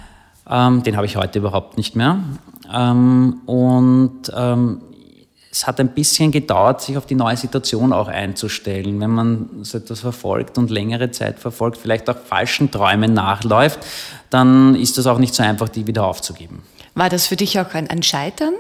Ähm, 0.49 0.83
den 0.83 0.97
habe 0.97 1.07
ich 1.07 1.17
heute 1.17 1.39
überhaupt 1.39 1.77
nicht 1.77 1.97
mehr. 1.97 2.19
Ähm, 2.73 3.41
und 3.47 4.31
ähm, 4.35 4.83
es 5.55 5.69
hat 5.69 5.79
ein 5.79 5.91
bisschen 5.91 6.33
gedauert, 6.33 6.83
sich 6.83 6.97
auf 6.97 7.07
die 7.07 7.15
neue 7.15 7.37
Situation 7.37 7.93
auch 7.93 8.09
einzustellen. 8.09 9.01
Wenn 9.01 9.11
man 9.11 9.49
so 9.63 9.79
etwas 9.79 10.01
verfolgt 10.01 10.59
und 10.59 10.69
längere 10.69 11.13
Zeit 11.13 11.39
verfolgt, 11.39 11.77
vielleicht 11.77 12.11
auch 12.11 12.17
falschen 12.17 12.73
Träumen 12.73 13.15
nachläuft, 13.15 13.79
dann 14.31 14.75
ist 14.75 14.99
es 14.99 15.07
auch 15.07 15.19
nicht 15.19 15.33
so 15.33 15.45
einfach, 15.45 15.69
die 15.69 15.87
wieder 15.87 16.07
aufzugeben. 16.07 16.65
War 16.97 17.09
das 17.09 17.29
für 17.29 17.37
dich 17.37 17.61
auch 17.61 17.73
ein, 17.73 17.89
ein 17.89 18.03
Scheitern? 18.03 18.55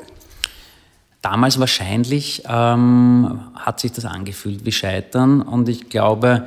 Damals 1.20 1.58
wahrscheinlich 1.58 2.44
ähm, 2.46 3.40
hat 3.56 3.80
sich 3.80 3.90
das 3.90 4.04
angefühlt 4.04 4.64
wie 4.64 4.70
Scheitern 4.70 5.42
und 5.42 5.68
ich 5.68 5.88
glaube, 5.88 6.46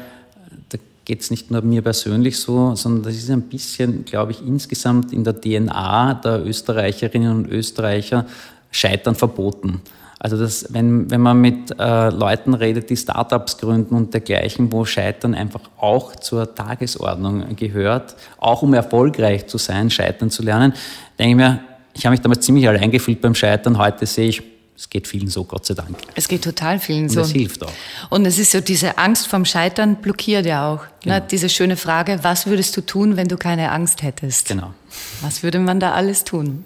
geht 1.03 1.21
es 1.21 1.29
nicht 1.29 1.51
nur 1.51 1.61
mir 1.61 1.81
persönlich 1.81 2.39
so, 2.39 2.73
sondern 2.75 3.03
das 3.03 3.15
ist 3.15 3.29
ein 3.29 3.43
bisschen, 3.43 4.05
glaube 4.05 4.31
ich, 4.31 4.45
insgesamt 4.45 5.11
in 5.11 5.25
der 5.25 5.41
DNA 5.41 6.13
der 6.15 6.45
Österreicherinnen 6.45 7.31
und 7.31 7.47
Österreicher 7.49 8.25
Scheitern 8.71 9.15
verboten. 9.15 9.81
Also 10.19 10.37
das, 10.37 10.73
wenn, 10.73 11.11
wenn 11.11 11.21
man 11.21 11.39
mit 11.39 11.79
äh, 11.79 12.09
Leuten 12.09 12.55
redet, 12.55 12.89
die 12.89 12.97
Startups 12.97 13.57
gründen 13.57 13.93
und 13.93 14.13
dergleichen, 14.13 14.71
wo 14.71 14.83
Scheitern 14.83 15.35
einfach 15.35 15.61
auch 15.77 16.15
zur 16.15 16.55
Tagesordnung 16.55 17.55
gehört, 17.55 18.15
auch 18.39 18.63
um 18.63 18.73
erfolgreich 18.73 19.45
zu 19.47 19.59
sein, 19.59 19.91
Scheitern 19.91 20.31
zu 20.31 20.41
lernen, 20.41 20.73
denke 21.19 21.31
ich 21.31 21.35
mir, 21.35 21.59
ich 21.93 22.05
habe 22.05 22.13
mich 22.13 22.21
damals 22.21 22.45
ziemlich 22.45 22.67
allein 22.67 22.91
gefühlt 22.91 23.21
beim 23.21 23.35
Scheitern. 23.35 23.77
Heute 23.77 24.05
sehe 24.05 24.29
ich, 24.29 24.41
es 24.75 24.89
geht 24.89 25.07
vielen 25.07 25.27
so, 25.27 25.43
Gott 25.43 25.65
sei 25.65 25.73
Dank. 25.73 25.97
Es 26.13 26.27
geht 26.27 26.43
total 26.43 26.79
vielen 26.79 27.03
und 27.03 27.09
so. 27.09 27.21
Und 27.21 27.25
es 27.25 27.31
hilft 27.31 27.63
auch. 27.63 27.71
Und 28.09 28.25
es 28.25 28.37
ist 28.37 28.51
so, 28.51 28.61
diese 28.61 28.97
Angst 28.99 29.27
vom 29.27 29.45
Scheitern 29.45 29.95
blockiert 29.95 30.45
ja 30.45 30.71
auch. 30.71 30.81
Ne? 30.81 30.89
Genau. 31.01 31.15
Ne? 31.15 31.23
Diese 31.29 31.49
schöne 31.49 31.75
Frage, 31.75 32.19
was 32.21 32.45
würdest 32.45 32.77
du 32.77 32.81
tun, 32.81 33.17
wenn 33.17 33.27
du 33.27 33.37
keine 33.37 33.71
Angst 33.71 34.03
hättest? 34.03 34.47
Genau. 34.47 34.73
Was 35.21 35.41
würde 35.41 35.59
man 35.59 35.79
da 35.79 35.93
alles 35.93 36.23
tun? 36.23 36.63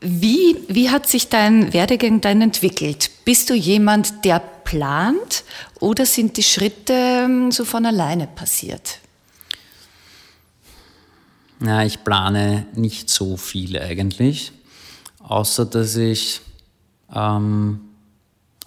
Wie, 0.00 0.56
wie 0.68 0.90
hat 0.90 1.08
sich 1.08 1.28
dein 1.28 1.72
Werdegang 1.72 2.20
dann 2.20 2.42
entwickelt? 2.42 3.10
Bist 3.24 3.48
du 3.48 3.54
jemand, 3.54 4.24
der 4.24 4.40
plant 4.40 5.44
oder 5.80 6.04
sind 6.04 6.36
die 6.36 6.42
Schritte 6.42 6.92
ähm, 6.92 7.50
so 7.50 7.64
von 7.64 7.86
alleine 7.86 8.26
passiert? 8.26 8.98
Ja, 11.60 11.82
ich 11.82 12.04
plane 12.04 12.66
nicht 12.74 13.08
so 13.08 13.38
viel 13.38 13.78
eigentlich, 13.78 14.52
außer 15.20 15.64
dass 15.64 15.96
ich 15.96 16.42
ähm, 17.14 17.80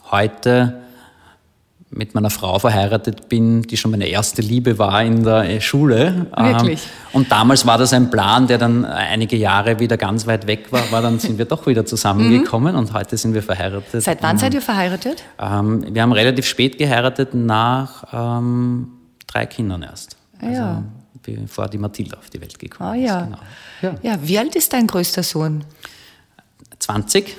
heute 0.10 0.82
mit 1.92 2.14
meiner 2.14 2.30
Frau 2.30 2.60
verheiratet 2.60 3.30
bin, 3.30 3.64
die 3.64 3.76
schon 3.76 3.92
meine 3.92 4.08
erste 4.08 4.42
Liebe 4.42 4.78
war 4.78 5.04
in 5.04 5.24
der 5.24 5.50
äh, 5.50 5.62
Schule. 5.62 6.28
Wirklich? 6.38 6.84
Ähm, 6.84 6.90
und 7.14 7.32
damals 7.32 7.66
war 7.66 7.80
das 7.80 7.94
ein 7.94 8.12
Plan, 8.12 8.46
der 8.46 8.60
dann 8.60 8.86
einige 8.86 9.36
Jahre 9.36 9.80
wieder 9.80 9.98
ganz 9.98 10.28
weit 10.28 10.46
weg 10.46 10.72
war, 10.72 10.92
war 10.92 11.02
dann 11.02 11.18
sind 11.18 11.40
wir 11.40 11.46
doch 11.46 11.66
wieder 11.66 11.86
zusammengekommen 11.86 12.76
und 12.78 12.94
heute 12.94 13.18
sind 13.18 13.34
wir 13.34 13.42
verheiratet. 13.42 14.04
Seit 14.04 14.22
wann 14.22 14.38
seid 14.38 14.54
ihr 14.54 14.62
verheiratet? 14.62 15.24
Ähm, 15.40 15.84
wir 15.92 16.02
haben 16.04 16.12
relativ 16.12 16.46
spät 16.46 16.78
geheiratet, 16.78 17.34
nach 17.34 18.04
ähm, 18.14 18.90
drei 19.26 19.48
Kindern 19.48 19.82
erst. 19.82 20.16
Ah, 20.42 20.50
ja. 20.50 20.70
Also, 20.70 20.84
bevor 21.24 21.68
die 21.68 21.80
Mathilde 21.80 22.18
auf 22.18 22.30
die 22.30 22.40
Welt 22.40 22.60
gekommen 22.60 22.90
ah, 22.92 22.96
ja. 22.96 23.20
ist. 23.20 23.26
Genau. 23.26 23.96
Ja. 24.04 24.12
ja, 24.12 24.20
wie 24.22 24.38
alt 24.38 24.56
ist 24.56 24.74
dein 24.74 24.86
größter 24.86 25.24
Sohn? 25.24 25.64
20 26.78 27.36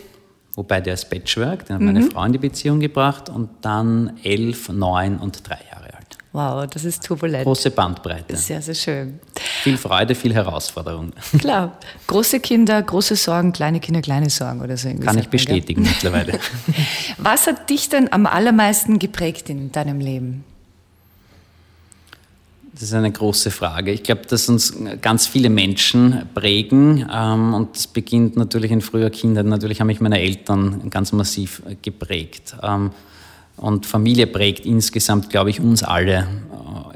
wobei 0.61 0.81
der 0.83 0.93
ist 0.95 1.09
Patchwork, 1.09 1.65
den 1.65 1.77
hat 1.77 1.83
meine 1.83 2.01
Mhm. 2.01 2.11
Frau 2.11 2.23
in 2.25 2.33
die 2.33 2.39
Beziehung 2.39 2.81
gebracht 2.81 3.31
und 3.31 3.49
dann 3.63 4.19
elf, 4.23 4.69
neun 4.69 5.17
und 5.19 5.49
drei 5.49 5.59
Jahre 5.73 5.95
alt. 5.95 6.19
Wow, 6.33 6.67
das 6.71 6.85
ist 6.85 7.03
turbulent. 7.05 7.45
Große 7.45 7.71
Bandbreite. 7.71 8.37
Sehr, 8.37 8.61
sehr 8.61 8.75
schön. 8.75 9.19
Viel 9.63 9.79
Freude, 9.79 10.15
viel 10.15 10.35
Herausforderung. 10.35 11.13
Klar, 11.39 11.79
große 12.07 12.41
Kinder, 12.41 12.81
große 12.83 13.17
Sorgen, 13.17 13.53
kleine 13.53 13.81
Kinder, 13.81 14.03
kleine 14.03 14.29
Sorgen 14.29 14.61
oder 14.61 14.77
so. 14.77 14.89
irgendwie 14.89 15.07
Kann 15.07 15.19
ich 15.19 15.29
bestätigen 15.29 15.83
mittlerweile. 15.83 16.39
Was 17.19 17.47
hat 17.47 17.69
dich 17.71 17.89
denn 17.89 18.13
am 18.13 18.27
allermeisten 18.27 18.99
geprägt 18.99 19.49
in 19.49 19.73
deinem 19.73 19.99
Leben? 19.99 20.45
Das 22.81 22.89
ist 22.89 22.95
eine 22.95 23.13
große 23.13 23.51
Frage. 23.51 23.93
Ich 23.93 24.03
glaube, 24.03 24.23
dass 24.27 24.49
uns 24.49 24.75
ganz 25.03 25.27
viele 25.27 25.51
Menschen 25.51 26.23
prägen 26.35 27.07
ähm, 27.15 27.53
und 27.53 27.77
das 27.77 27.87
beginnt 27.87 28.39
natürlich 28.39 28.71
in 28.71 28.81
früher 28.81 29.11
Kindheit. 29.11 29.45
Natürlich 29.45 29.83
haben 29.83 29.89
mich 29.89 30.01
meine 30.01 30.19
Eltern 30.19 30.89
ganz 30.89 31.13
massiv 31.13 31.61
äh, 31.69 31.77
geprägt. 31.83 32.57
Ähm, 32.63 32.91
und 33.59 33.85
Familie 33.85 34.27
prägt 34.27 34.65
insgesamt, 34.65 35.29
glaube 35.29 35.51
ich, 35.51 35.61
uns 35.61 35.83
alle. 35.83 36.27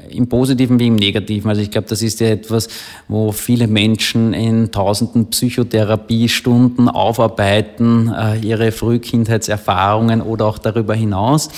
Äh, 0.09 0.17
Im 0.17 0.27
Positiven 0.27 0.79
wie 0.79 0.87
im 0.87 0.95
Negativen. 0.95 1.51
Also 1.51 1.61
ich 1.61 1.69
glaube, 1.69 1.87
das 1.87 2.01
ist 2.01 2.19
ja 2.19 2.29
etwas, 2.29 2.67
wo 3.07 3.31
viele 3.31 3.67
Menschen 3.67 4.33
in 4.33 4.71
tausenden 4.71 5.27
Psychotherapiestunden 5.27 6.89
aufarbeiten, 6.89 8.11
äh, 8.11 8.39
ihre 8.39 8.71
Frühkindheitserfahrungen 8.71 10.23
oder 10.23 10.47
auch 10.47 10.57
darüber 10.57 10.95
hinaus. 10.95 11.49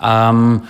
Ähm, 0.00 0.62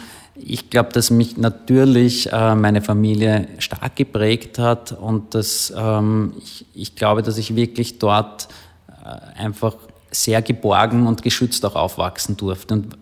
ich 0.44 0.70
glaube, 0.70 0.90
dass 0.92 1.10
mich 1.10 1.36
natürlich 1.36 2.32
äh, 2.32 2.54
meine 2.54 2.82
Familie 2.82 3.48
stark 3.58 3.96
geprägt 3.96 4.58
hat 4.58 4.92
und 4.92 5.34
dass 5.34 5.72
ähm, 5.76 6.34
ich, 6.38 6.66
ich 6.74 6.94
glaube, 6.94 7.22
dass 7.22 7.38
ich 7.38 7.54
wirklich 7.56 7.98
dort 7.98 8.48
äh, 8.88 9.40
einfach 9.40 9.76
sehr 10.10 10.42
geborgen 10.42 11.06
und 11.06 11.22
geschützt 11.22 11.64
auch 11.64 11.74
aufwachsen 11.74 12.36
durfte. 12.36 12.74
Und 12.74 12.96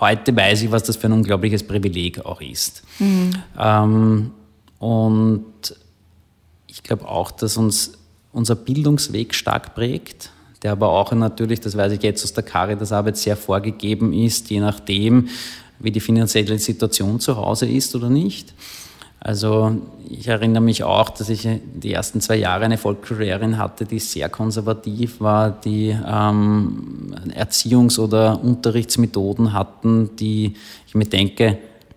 heute 0.00 0.34
weiß 0.34 0.62
ich, 0.62 0.70
was 0.70 0.84
das 0.84 0.96
für 0.96 1.08
ein 1.08 1.12
unglaubliches 1.12 1.66
Privileg 1.66 2.24
auch 2.24 2.40
ist. 2.40 2.84
Ähm, 3.58 4.30
und 4.78 5.44
ich 6.68 6.82
glaube 6.82 7.08
auch, 7.08 7.30
dass 7.30 7.56
uns 7.56 7.92
unser 8.32 8.54
Bildungsweg 8.54 9.34
stark 9.34 9.74
prägt, 9.74 10.30
der 10.62 10.72
aber 10.72 10.90
auch 10.90 11.12
natürlich, 11.12 11.60
das 11.60 11.76
weiß 11.76 11.92
ich 11.92 12.02
jetzt 12.02 12.24
aus 12.24 12.32
der 12.32 12.44
Caritas-Arbeit, 12.44 13.16
sehr 13.16 13.36
vorgegeben 13.36 14.12
ist, 14.12 14.50
je 14.50 14.60
nachdem, 14.60 15.28
wie 15.84 15.90
die 15.90 16.00
finanzielle 16.00 16.58
Situation 16.58 17.20
zu 17.20 17.36
Hause 17.36 17.66
ist 17.66 17.94
oder 17.94 18.08
nicht. 18.08 18.54
Also 19.20 19.76
ich 20.10 20.28
erinnere 20.28 20.62
mich 20.62 20.82
auch, 20.82 21.08
dass 21.08 21.30
ich 21.30 21.48
die 21.74 21.94
ersten 21.94 22.20
zwei 22.20 22.36
Jahre 22.36 22.66
eine 22.66 22.76
Volksschullehrerin 22.76 23.56
hatte, 23.56 23.86
die 23.86 23.98
sehr 23.98 24.28
konservativ 24.28 25.18
war, 25.20 25.50
die 25.50 25.96
ähm, 26.06 27.14
Erziehungs- 27.34 27.98
oder 27.98 28.42
Unterrichtsmethoden 28.42 29.54
hatten, 29.54 30.14
die 30.16 30.56
ich 30.86 30.94
mir 30.94 31.06
denke, 31.06 31.56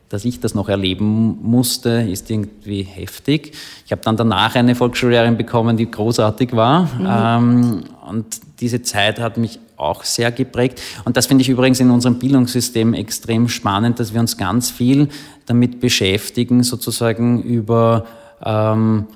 dass 0.09 0.25
ich 0.25 0.39
das 0.39 0.55
noch 0.55 0.69
erleben 0.69 1.37
musste, 1.41 1.89
ist 1.89 2.29
irgendwie 2.29 2.83
heftig. 2.83 3.53
Ich 3.85 3.91
habe 3.91 4.01
dann 4.03 4.15
danach 4.15 4.55
eine 4.55 4.75
Volksschullehrerin 4.75 5.37
bekommen, 5.37 5.75
die 5.75 5.89
großartig 5.89 6.55
war. 6.55 6.89
Ähm, 6.99 7.83
und 8.09 8.25
diese 8.59 8.81
Zeit 8.81 9.19
hat 9.19 9.37
mich 9.37 9.59
auch 9.75 10.03
sehr 10.03 10.31
geprägt. 10.31 10.81
Und 11.05 11.17
das 11.17 11.27
finde 11.27 11.41
ich 11.41 11.49
übrigens 11.49 11.79
in 11.79 11.91
unserem 11.91 12.19
Bildungssystem 12.19 12.93
extrem 12.93 13.49
spannend, 13.49 13.99
dass 13.99 14.13
wir 14.13 14.19
uns 14.19 14.37
ganz 14.37 14.71
viel 14.71 15.09
damit 15.45 15.79
beschäftigen, 15.79 16.63
sozusagen 16.63 17.41
über 17.43 18.05
ähm, 18.43 19.07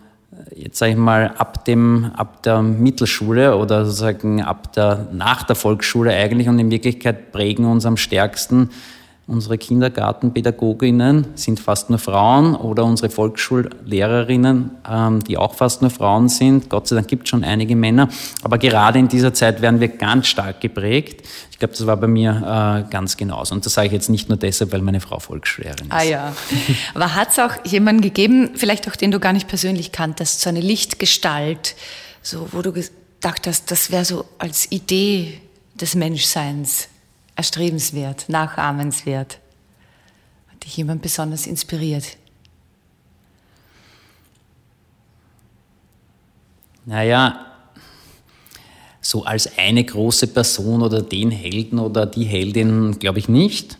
jetzt 0.55 0.79
sage 0.79 0.91
ich 0.93 0.97
mal, 0.97 1.33
ab, 1.37 1.65
dem, 1.65 2.11
ab 2.15 2.43
der 2.43 2.61
Mittelschule 2.61 3.55
oder 3.57 3.85
sozusagen 3.85 4.41
ab 4.41 4.73
der, 4.73 5.07
nach 5.11 5.43
der 5.43 5.55
Volksschule 5.55 6.13
eigentlich 6.13 6.49
und 6.49 6.59
in 6.59 6.71
Wirklichkeit 6.71 7.31
prägen 7.31 7.65
uns 7.65 7.85
am 7.85 7.97
stärksten 7.97 8.69
unsere 9.31 9.57
Kindergartenpädagoginnen 9.57 11.27
sind 11.35 11.59
fast 11.59 11.89
nur 11.89 11.99
Frauen 11.99 12.53
oder 12.53 12.83
unsere 12.83 13.09
Volksschullehrerinnen, 13.09 14.71
ähm, 14.87 15.23
die 15.23 15.37
auch 15.37 15.55
fast 15.55 15.81
nur 15.81 15.89
Frauen 15.89 16.27
sind. 16.27 16.69
Gott 16.69 16.89
sei 16.89 16.97
Dank 16.97 17.07
gibt 17.07 17.23
es 17.23 17.29
schon 17.29 17.45
einige 17.45 17.77
Männer. 17.77 18.09
Aber 18.43 18.57
gerade 18.57 18.99
in 18.99 19.07
dieser 19.07 19.33
Zeit 19.33 19.61
werden 19.61 19.79
wir 19.79 19.87
ganz 19.87 20.27
stark 20.27 20.59
geprägt. 20.59 21.25
Ich 21.49 21.57
glaube, 21.57 21.73
das 21.73 21.87
war 21.87 21.95
bei 21.95 22.07
mir 22.07 22.83
äh, 22.85 22.91
ganz 22.91 23.15
genauso. 23.15 23.55
Und 23.55 23.65
das 23.65 23.73
sage 23.73 23.87
ich 23.87 23.93
jetzt 23.93 24.09
nicht 24.09 24.27
nur 24.27 24.37
deshalb, 24.37 24.73
weil 24.73 24.81
meine 24.81 24.99
Frau 24.99 25.19
Volksschullehrerin 25.19 25.87
ist. 25.87 25.93
Ah 25.93 26.03
ja. 26.03 26.33
Aber 26.93 27.15
hat 27.15 27.29
es 27.29 27.39
auch 27.39 27.65
jemanden 27.65 28.01
gegeben, 28.01 28.51
vielleicht 28.55 28.89
auch 28.89 28.97
den 28.97 29.11
du 29.11 29.19
gar 29.19 29.31
nicht 29.31 29.47
persönlich 29.47 29.93
kanntest, 29.93 30.41
so 30.41 30.49
eine 30.49 30.59
Lichtgestalt, 30.59 31.75
so, 32.21 32.49
wo 32.51 32.61
du 32.61 32.73
gedacht 32.73 33.47
hast, 33.47 33.71
das 33.71 33.91
wäre 33.91 34.03
so 34.03 34.25
als 34.39 34.71
Idee 34.71 35.39
des 35.75 35.95
Menschseins 35.95 36.89
erstrebenswert, 37.41 38.29
nachahmenswert? 38.29 39.39
Hat 40.51 40.63
dich 40.63 40.77
jemand 40.77 41.01
besonders 41.01 41.47
inspiriert? 41.47 42.05
Naja, 46.85 47.47
so 49.01 49.23
als 49.25 49.57
eine 49.57 49.83
große 49.83 50.27
Person 50.27 50.83
oder 50.83 51.01
den 51.01 51.31
Helden 51.31 51.79
oder 51.79 52.05
die 52.05 52.25
Heldin 52.25 52.99
glaube 52.99 53.17
ich 53.17 53.27
nicht. 53.27 53.79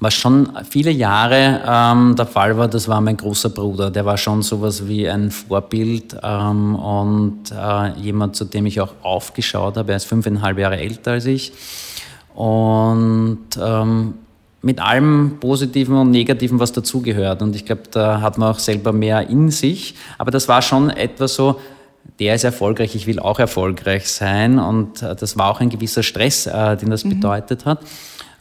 Was 0.00 0.14
schon 0.14 0.50
viele 0.68 0.90
Jahre 0.90 1.62
ähm, 1.66 2.16
der 2.16 2.26
Fall 2.26 2.56
war, 2.56 2.68
das 2.68 2.88
war 2.88 3.02
mein 3.02 3.18
großer 3.18 3.50
Bruder. 3.50 3.90
Der 3.90 4.06
war 4.06 4.16
schon 4.16 4.40
sowas 4.42 4.86
wie 4.88 5.08
ein 5.08 5.30
Vorbild 5.30 6.16
ähm, 6.22 6.74
und 6.74 7.50
äh, 7.50 7.98
jemand, 8.00 8.34
zu 8.34 8.46
dem 8.46 8.64
ich 8.64 8.80
auch 8.80 8.94
aufgeschaut 9.02 9.76
habe. 9.76 9.92
Er 9.92 9.96
ist 9.96 10.06
fünfeinhalb 10.06 10.58
Jahre 10.58 10.78
älter 10.78 11.12
als 11.12 11.26
ich. 11.26 11.52
Und 12.34 13.46
ähm, 13.60 14.14
mit 14.62 14.80
allem 14.80 15.36
Positiven 15.40 15.96
und 15.96 16.10
Negativen, 16.10 16.58
was 16.58 16.72
dazugehört. 16.72 17.42
Und 17.42 17.54
ich 17.54 17.66
glaube, 17.66 17.82
da 17.90 18.20
hat 18.20 18.38
man 18.38 18.50
auch 18.50 18.58
selber 18.58 18.92
mehr 18.92 19.28
in 19.28 19.50
sich. 19.50 19.94
Aber 20.16 20.30
das 20.30 20.48
war 20.48 20.62
schon 20.62 20.90
etwas 20.90 21.34
so, 21.34 21.60
der 22.18 22.34
ist 22.34 22.44
erfolgreich, 22.44 22.94
ich 22.94 23.06
will 23.06 23.18
auch 23.18 23.38
erfolgreich 23.38 24.08
sein. 24.08 24.58
Und 24.58 25.02
äh, 25.02 25.14
das 25.14 25.36
war 25.36 25.50
auch 25.50 25.60
ein 25.60 25.68
gewisser 25.68 26.02
Stress, 26.02 26.46
äh, 26.46 26.76
den 26.76 26.90
das 26.90 27.04
mhm. 27.04 27.10
bedeutet 27.10 27.66
hat. 27.66 27.80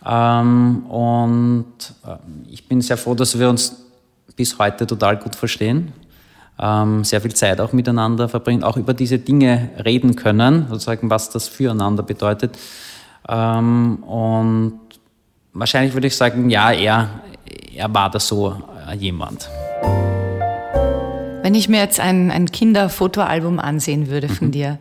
Ähm, 0.05 0.85
und 0.87 1.65
äh, 2.05 2.15
ich 2.49 2.67
bin 2.67 2.81
sehr 2.81 2.97
froh, 2.97 3.15
dass 3.15 3.37
wir 3.37 3.49
uns 3.49 3.75
bis 4.35 4.57
heute 4.57 4.87
total 4.87 5.17
gut 5.17 5.35
verstehen. 5.35 5.91
Ähm, 6.59 7.03
sehr 7.03 7.19
viel 7.19 7.33
Zeit 7.33 7.59
auch 7.59 7.73
miteinander 7.73 8.29
verbringen, 8.29 8.63
auch 8.63 8.77
über 8.77 8.93
diese 8.93 9.17
Dinge 9.17 9.69
reden 9.83 10.15
können, 10.15 10.67
sozusagen, 10.69 11.09
was 11.09 11.29
das 11.29 11.47
füreinander 11.47 12.03
bedeutet. 12.03 12.57
Ähm, 13.27 14.03
und 14.03 14.79
wahrscheinlich 15.53 15.93
würde 15.93 16.07
ich 16.07 16.15
sagen, 16.15 16.49
ja, 16.49 16.71
er, 16.71 17.09
er 17.73 17.93
war 17.93 18.09
da 18.09 18.19
so 18.19 18.61
äh, 18.87 18.95
jemand. 18.95 19.49
Wenn 21.41 21.55
ich 21.55 21.67
mir 21.67 21.79
jetzt 21.79 21.99
ein, 21.99 22.31
ein 22.31 22.51
Kinderfotoalbum 22.51 23.59
ansehen 23.59 24.07
würde 24.07 24.29
von 24.29 24.47
mhm. 24.47 24.51
dir, 24.51 24.79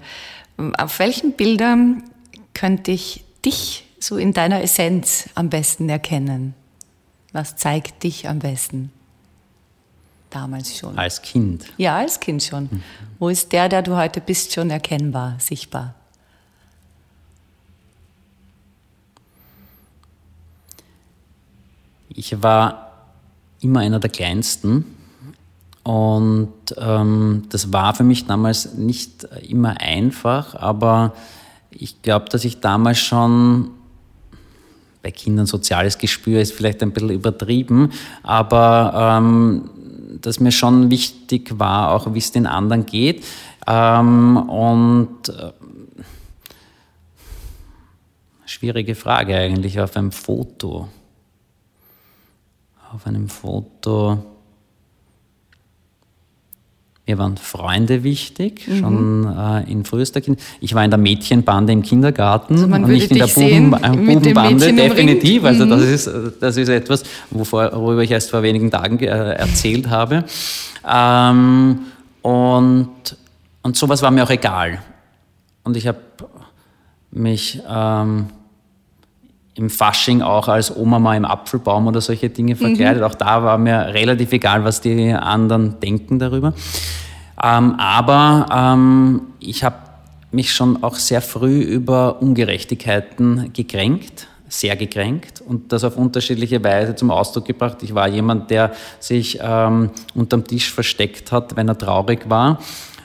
auf 0.78 0.99
welchen 0.99 1.32
Bildern 1.32 2.04
könnte 2.54 2.92
ich 2.92 3.25
dich 3.44 3.84
so 3.99 4.16
in 4.16 4.32
deiner 4.32 4.62
Essenz 4.62 5.28
am 5.34 5.50
besten 5.50 5.88
erkennen? 5.88 6.54
Was 7.32 7.56
zeigt 7.56 8.02
dich 8.04 8.28
am 8.28 8.38
besten? 8.38 8.92
Damals 10.30 10.78
schon. 10.78 10.99
Als 10.99 11.20
Kind? 11.22 11.66
Ja, 11.76 11.99
als 11.99 12.20
Kind 12.20 12.42
schon. 12.42 12.64
Mhm. 12.64 12.82
Wo 13.18 13.28
ist 13.28 13.52
der, 13.52 13.68
der 13.68 13.82
du 13.82 13.96
heute 13.96 14.20
bist, 14.20 14.52
schon 14.52 14.70
erkennbar, 14.70 15.37
sichtbar? 15.38 15.94
Ich 22.14 22.42
war 22.42 22.92
immer 23.61 23.81
einer 23.81 24.00
der 24.00 24.11
Kleinsten 24.11 24.85
und 25.83 26.52
ähm, 26.76 27.45
das 27.49 27.73
war 27.73 27.95
für 27.95 28.04
mich 28.04 28.26
damals 28.26 28.75
nicht 28.75 29.25
immer 29.49 29.81
einfach, 29.81 30.54
aber 30.54 31.14
ich 31.71 32.02
glaube, 32.02 32.26
dass 32.28 32.45
ich 32.45 32.61
damals 32.61 32.99
schon 32.99 33.71
bei 35.02 35.11
Kindern 35.11 35.47
soziales 35.47 35.99
Gespür 35.99 36.40
ist 36.40 36.52
vielleicht 36.52 36.83
ein 36.83 36.92
bisschen 36.92 37.11
übertrieben, 37.11 37.90
aber 38.23 39.21
ähm, 39.21 39.71
dass 40.21 40.38
mir 40.38 40.52
schon 40.52 40.90
wichtig 40.90 41.59
war, 41.59 41.90
auch 41.90 42.14
wie 42.14 42.19
es 42.19 42.31
den 42.31 42.47
anderen 42.47 42.87
geht. 42.87 43.25
Ähm, 43.66 44.37
und 44.37 45.28
äh, 45.28 45.52
schwierige 48.47 48.95
Frage 48.95 49.37
eigentlich 49.37 49.81
auf 49.81 49.97
einem 49.97 50.12
Foto. 50.12 50.88
Auf 52.94 53.06
einem 53.06 53.28
Foto 53.28 54.18
mir 57.06 57.18
waren 57.18 57.37
Freunde 57.37 58.04
wichtig, 58.04 58.68
mhm. 58.68 58.78
schon 58.78 59.37
äh, 59.37 59.70
in 59.70 59.84
frühester 59.84 60.20
Kind. 60.20 60.38
Ich 60.61 60.75
war 60.75 60.84
in 60.84 60.90
der 60.90 61.00
Mädchenbande 61.00 61.72
im 61.72 61.82
Kindergarten 61.82 62.54
also 62.54 62.66
und 62.66 62.87
nicht 62.87 63.11
in 63.11 63.18
der 63.18 63.26
Buben, 63.26 63.72
äh, 63.75 64.14
Bubenbande, 64.14 64.72
definitiv. 64.72 65.44
Also 65.44 65.66
das 65.66 65.80
mhm. 65.80 65.94
ist, 65.94 66.11
das 66.40 66.56
ist 66.56 66.68
etwas, 66.68 67.02
wovor, 67.30 67.72
worüber 67.72 68.02
ich 68.02 68.11
erst 68.12 68.30
vor 68.30 68.42
wenigen 68.42 68.70
Tagen 68.70 69.00
äh, 69.00 69.06
erzählt 69.06 69.90
habe. 69.90 70.25
Ähm, 70.88 71.80
und, 72.22 73.16
und 73.62 73.76
sowas 73.76 74.00
war 74.02 74.12
mir 74.12 74.22
auch 74.22 74.30
egal. 74.30 74.80
Und 75.64 75.76
ich 75.76 75.88
habe 75.88 75.99
mich 77.11 77.61
ähm, 77.68 78.26
im 79.54 79.68
Fasching 79.68 80.23
auch 80.23 80.49
als 80.49 80.75
Oma 80.75 80.99
mal 80.99 81.16
im 81.16 81.25
Apfelbaum 81.25 81.87
oder 81.87 82.00
solche 82.00 82.30
Dinge 82.30 82.56
verkleidet. 82.56 83.02
Mhm. 83.02 83.06
Auch 83.06 83.14
da 83.14 83.42
war 83.42 83.59
mir 83.59 83.92
relativ 83.92 84.32
egal, 84.32 84.64
was 84.64 84.80
die 84.80 85.12
anderen 85.12 85.78
denken 85.80 86.18
darüber. 86.18 86.54
Ähm, 87.42 87.75
aber 87.78 88.47
ähm, 88.52 89.23
ich 89.40 89.64
habe 89.64 89.76
mich 90.30 90.52
schon 90.52 90.82
auch 90.82 90.94
sehr 90.94 91.21
früh 91.21 91.61
über 91.61 92.23
Ungerechtigkeiten 92.23 93.52
gekränkt, 93.52 94.28
sehr 94.49 94.76
gekränkt 94.76 95.42
und 95.42 95.73
das 95.73 95.85
auf 95.85 95.97
unterschiedliche 95.97 96.62
Weise 96.64 96.94
zum 96.94 97.11
Ausdruck 97.11 97.44
gebracht. 97.47 97.78
Ich 97.82 97.94
war 97.94 98.09
jemand, 98.09 98.50
der 98.50 98.73
sich 99.00 99.38
ähm, 99.42 99.90
unterm 100.14 100.44
Tisch 100.44 100.73
versteckt 100.73 101.32
hat, 101.32 101.56
wenn 101.56 101.68
er 101.68 101.76
traurig 101.76 102.30
war 102.30 102.59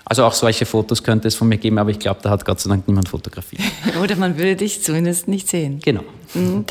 also 0.10 0.24
auch 0.24 0.34
solche 0.34 0.66
Fotos 0.66 1.04
könnte 1.04 1.28
es 1.28 1.36
von 1.36 1.50
mir 1.50 1.58
geben, 1.58 1.78
aber 1.78 1.90
ich 1.90 2.00
glaube, 2.00 2.22
da 2.24 2.30
hat 2.30 2.46
Gott 2.46 2.62
sei 2.62 2.70
Dank 2.70 2.88
niemand 2.88 3.10
fotografiert. 3.10 3.62
Oder 4.02 4.16
man 4.16 4.38
würde 4.38 4.56
dich 4.56 4.82
zumindest 4.82 5.28
nicht 5.28 5.50
sehen. 5.50 5.80
Genau. 5.84 6.04
Mhm. 6.34 6.66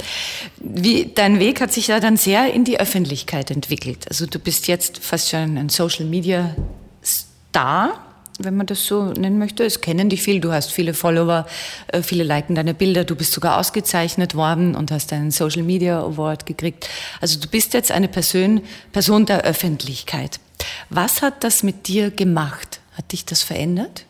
Wie, 0.59 1.12
dein 1.14 1.38
Weg 1.38 1.61
hat 1.61 1.71
sich 1.71 1.88
ja 1.88 2.00
dann 2.00 2.16
sehr 2.16 2.52
in 2.55 2.64
die 2.64 2.81
Öffentlichkeit 2.81 3.50
entwickelt. 3.50 4.07
Also 4.09 4.25
du 4.25 4.38
bist 4.38 4.69
jetzt 4.69 4.99
fast 4.99 5.28
schon 5.28 5.59
ein 5.59 5.69
Social 5.69 6.07
Media 6.07 6.57
Star, 7.05 8.00
wenn 8.38 8.57
man 8.57 8.64
das 8.64 8.87
so 8.87 9.05
nennen 9.05 9.38
möchte. 9.38 9.64
Es 9.64 9.83
kennen 9.83 10.09
dich 10.09 10.23
viel, 10.23 10.40
du 10.40 10.52
hast 10.52 10.73
viele 10.73 10.95
Follower, 10.95 11.47
äh, 11.88 12.00
viele 12.00 12.25
liken 12.25 12.55
deine 12.55 12.73
Bilder, 12.73 13.05
du 13.05 13.16
bist 13.16 13.35
sogar 13.35 13.59
ausgezeichnet 13.59 14.35
worden 14.35 14.75
und 14.75 14.90
hast 14.90 15.12
einen 15.12 15.31
Social 15.31 15.62
Media 15.62 16.00
Award 16.00 16.47
gekriegt. 16.47 16.88
Also 17.21 17.38
du 17.38 17.49
bist 17.49 17.75
jetzt 17.75 17.93
eine 17.93 18.09
Person, 18.09 18.62
Person 18.93 19.26
der 19.26 19.43
Öffentlichkeit. 19.43 20.40
Was 20.88 21.21
hat 21.21 21.45
das 21.45 21.62
mit 21.62 21.87
dir 21.87 22.11
gemacht? 22.11 22.81
Hat 22.97 23.12
dich 23.12 23.25
das 23.25 23.43
verändert? 23.43 24.05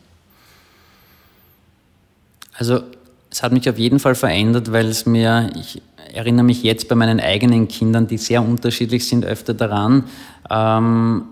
Also 2.53 2.81
es 3.29 3.43
hat 3.43 3.51
mich 3.51 3.69
auf 3.69 3.77
jeden 3.77 3.99
Fall 3.99 4.15
verändert, 4.15 4.71
weil 4.71 4.87
es 4.87 5.05
mir, 5.05 5.51
ich 5.55 5.81
erinnere 6.13 6.45
mich 6.45 6.63
jetzt 6.63 6.87
bei 6.87 6.95
meinen 6.95 7.19
eigenen 7.19 7.67
Kindern, 7.67 8.07
die 8.07 8.17
sehr 8.17 8.41
unterschiedlich 8.41 9.07
sind, 9.07 9.25
öfter 9.25 9.53
daran 9.53 10.05
ähm, 10.49 11.25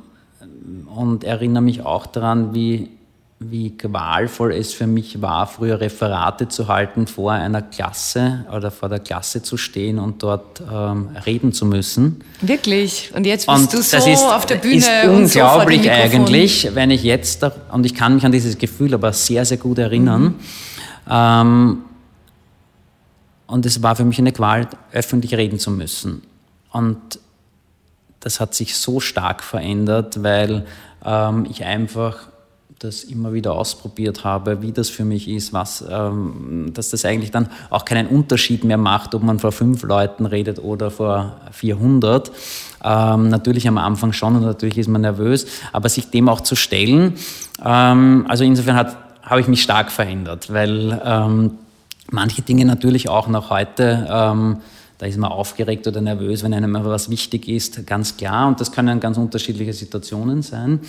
und 0.94 1.24
erinnere 1.24 1.64
mich 1.64 1.82
auch 1.82 2.06
daran, 2.06 2.54
wie 2.54 2.90
wie 3.40 3.76
qualvoll 3.78 4.54
es 4.54 4.74
für 4.74 4.88
mich 4.88 5.22
war, 5.22 5.46
früher 5.46 5.82
Referate 5.82 6.48
zu 6.48 6.70
halten 6.70 7.06
vor 7.06 7.34
einer 7.34 7.62
Klasse 7.62 8.46
oder 8.52 8.72
vor 8.72 8.88
der 8.88 9.00
Klasse 9.00 9.44
zu 9.44 9.58
stehen 9.58 10.00
und 10.00 10.24
dort 10.24 10.62
ähm, 10.72 11.10
reden 11.26 11.52
zu 11.52 11.66
müssen. 11.66 12.24
Wirklich? 12.40 13.12
Und 13.14 13.26
jetzt 13.26 13.48
bist 13.48 13.60
und 13.60 13.74
du 13.74 13.82
so 13.82 14.10
ist, 14.10 14.24
auf 14.24 14.46
der 14.46 14.56
Bühne. 14.56 14.78
Ist 14.78 15.08
unglaublich 15.08 15.84
so 15.84 15.90
eigentlich, 15.90 16.70
wenn 16.74 16.92
ich 16.92 17.04
jetzt, 17.04 17.44
da, 17.44 17.52
und 17.74 17.86
ich 17.86 17.94
kann 17.94 18.16
mich 18.16 18.26
an 18.26 18.32
dieses 18.32 18.58
Gefühl 18.58 18.94
aber 18.94 19.12
sehr, 19.12 19.44
sehr 19.44 19.58
gut 19.58 19.80
erinnern. 19.80 20.24
Mhm. 20.24 20.36
Ähm, 21.10 21.78
und 23.48 23.66
es 23.66 23.84
war 23.84 23.98
für 23.98 24.06
mich 24.06 24.18
eine 24.18 24.32
Qual, 24.32 24.68
öffentlich 24.94 25.36
reden 25.36 25.60
zu 25.60 25.72
müssen. 25.72 26.24
Und 26.72 27.20
das 28.22 28.40
hat 28.40 28.56
sich 28.56 28.76
so 28.76 29.02
stark 29.02 29.44
verändert, 29.44 30.24
weil 30.24 30.66
ähm, 31.06 31.46
ich 31.50 31.64
einfach 31.66 32.30
das 32.80 33.04
immer 33.04 33.34
wieder 33.34 33.54
ausprobiert 33.54 34.24
habe, 34.24 34.62
wie 34.62 34.72
das 34.72 34.90
für 34.90 35.06
mich 35.06 35.30
ist, 35.30 35.54
was, 35.54 35.84
ähm, 35.90 36.72
dass 36.74 36.90
das 36.90 37.06
eigentlich 37.06 37.32
dann 37.32 37.50
auch 37.70 37.86
keinen 37.86 38.08
Unterschied 38.08 38.64
mehr 38.64 38.78
macht, 38.78 39.16
ob 39.16 39.24
man 39.24 39.40
vor 39.40 39.52
fünf 39.52 39.84
Leuten 39.84 40.26
redet 40.26 40.60
oder 40.60 40.92
vor 40.92 41.38
400. 41.52 42.32
Ähm, 42.84 43.30
natürlich 43.30 43.68
am 43.68 43.78
Anfang 43.78 44.12
schon 44.12 44.36
und 44.36 44.44
natürlich 44.44 44.78
ist 44.78 44.90
man 44.90 45.02
nervös, 45.02 45.48
aber 45.72 45.90
sich 45.90 46.10
dem 46.10 46.28
auch 46.28 46.42
zu 46.42 46.56
stellen, 46.56 47.16
ähm, 47.64 48.26
also 48.28 48.44
insofern 48.44 48.76
hat, 48.76 48.98
habe 49.24 49.40
ich 49.40 49.48
mich 49.48 49.64
stark 49.64 49.92
verändert, 49.92 50.52
weil 50.52 51.02
ähm, 51.04 51.52
manche 52.12 52.42
Dinge 52.42 52.66
natürlich 52.66 53.10
auch 53.10 53.28
noch 53.28 53.50
heute, 53.50 54.08
ähm, 54.10 54.58
da 54.98 55.06
ist 55.06 55.18
man 55.18 55.32
aufgeregt 55.32 55.88
oder 55.88 56.02
nervös, 56.02 56.44
wenn 56.44 56.54
einem 56.54 56.74
was 56.86 57.10
wichtig 57.10 57.48
ist, 57.48 57.86
ganz 57.86 58.18
klar. 58.18 58.48
Und 58.48 58.62
das 58.62 58.72
können 58.72 59.00
ganz 59.00 59.18
unterschiedliche 59.18 59.74
Situationen 59.74 60.42
sein. 60.42 60.80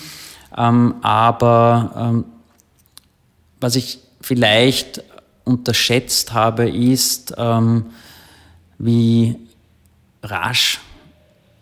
Ähm, 0.57 0.95
aber 1.01 1.91
ähm, 1.97 2.25
was 3.59 3.75
ich 3.75 3.99
vielleicht 4.21 5.03
unterschätzt 5.43 6.33
habe, 6.33 6.69
ist, 6.69 7.33
ähm, 7.37 7.87
wie 8.77 9.35
rasch 10.23 10.79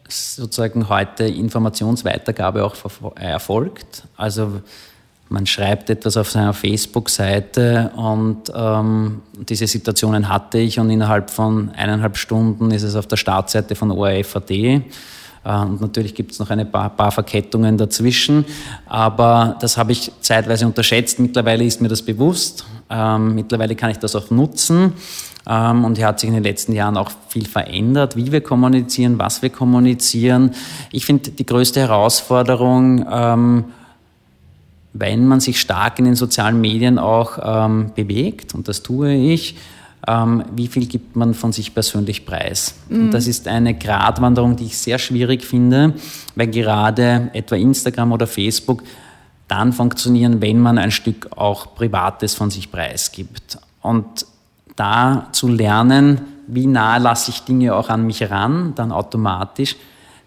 sozusagen 0.07 0.89
heute 0.89 1.25
Informationsweitergabe 1.25 2.63
auch 2.63 2.75
erfolgt. 3.15 4.03
Also 4.17 4.61
man 5.29 5.45
schreibt 5.47 5.89
etwas 5.89 6.17
auf 6.17 6.29
seiner 6.29 6.53
Facebook-Seite 6.53 7.91
und 7.95 8.51
ähm, 8.55 9.21
diese 9.49 9.65
Situationen 9.65 10.29
hatte 10.29 10.59
ich 10.59 10.79
und 10.79 10.89
innerhalb 10.89 11.31
von 11.31 11.71
eineinhalb 11.71 12.17
Stunden 12.17 12.69
ist 12.71 12.83
es 12.83 12.95
auf 12.95 13.07
der 13.07 13.17
Startseite 13.17 13.75
von 13.75 13.91
ORF.at. 13.91 14.51
Äh, 14.51 14.81
und 15.43 15.81
natürlich 15.81 16.13
gibt 16.13 16.31
es 16.31 16.39
noch 16.39 16.49
ein 16.49 16.69
paar, 16.71 16.89
paar, 16.89 17.11
Verkettungen 17.11 17.77
dazwischen. 17.77 18.45
Aber 18.85 19.57
das 19.61 19.77
habe 19.77 19.93
ich 19.93 20.11
zeitweise 20.21 20.65
unterschätzt. 20.65 21.19
Mittlerweile 21.19 21.63
ist 21.63 21.81
mir 21.81 21.87
das 21.87 22.01
bewusst. 22.01 22.65
Ähm, 22.89 23.33
mittlerweile 23.35 23.75
kann 23.75 23.89
ich 23.89 23.97
das 23.97 24.15
auch 24.15 24.29
nutzen. 24.29 24.93
Ähm, 25.47 25.85
und 25.85 25.97
hier 25.97 26.07
hat 26.07 26.19
sich 26.19 26.27
in 26.27 26.35
den 26.35 26.43
letzten 26.43 26.73
Jahren 26.73 26.97
auch 26.97 27.11
viel 27.29 27.47
verändert, 27.47 28.15
wie 28.15 28.31
wir 28.31 28.41
kommunizieren, 28.41 29.19
was 29.19 29.41
wir 29.41 29.49
kommunizieren. 29.49 30.51
Ich 30.91 31.05
finde 31.05 31.31
die 31.31 31.45
größte 31.45 31.79
Herausforderung, 31.79 33.05
ähm, 33.11 33.65
wenn 34.97 35.27
man 35.27 35.41
sich 35.41 35.59
stark 35.59 35.99
in 35.99 36.05
den 36.05 36.15
sozialen 36.15 36.61
Medien 36.61 36.97
auch 36.97 37.37
ähm, 37.43 37.91
bewegt, 37.95 38.55
und 38.55 38.69
das 38.69 38.81
tue 38.81 39.13
ich, 39.13 39.57
ähm, 40.07 40.45
wie 40.55 40.67
viel 40.67 40.85
gibt 40.85 41.17
man 41.17 41.33
von 41.33 41.51
sich 41.51 41.73
persönlich 41.73 42.25
preis. 42.25 42.75
Mhm. 42.87 43.01
Und 43.01 43.11
das 43.11 43.27
ist 43.27 43.47
eine 43.47 43.73
Gratwanderung, 43.73 44.55
die 44.55 44.65
ich 44.65 44.77
sehr 44.77 44.97
schwierig 44.97 45.43
finde, 45.43 45.93
weil 46.35 46.47
gerade 46.47 47.29
etwa 47.33 47.55
Instagram 47.55 48.13
oder 48.13 48.25
Facebook 48.25 48.83
dann 49.49 49.73
funktionieren, 49.73 50.41
wenn 50.41 50.59
man 50.59 50.77
ein 50.77 50.91
Stück 50.91 51.27
auch 51.35 51.75
Privates 51.75 52.33
von 52.33 52.49
sich 52.49 52.71
preisgibt. 52.71 53.57
Und 53.81 54.25
da 54.77 55.27
zu 55.33 55.49
lernen, 55.49 56.21
wie 56.47 56.67
nah 56.67 56.97
lasse 56.97 57.31
ich 57.31 57.41
Dinge 57.41 57.75
auch 57.75 57.89
an 57.89 58.05
mich 58.05 58.29
ran, 58.29 58.73
dann 58.75 58.91
automatisch, 58.91 59.75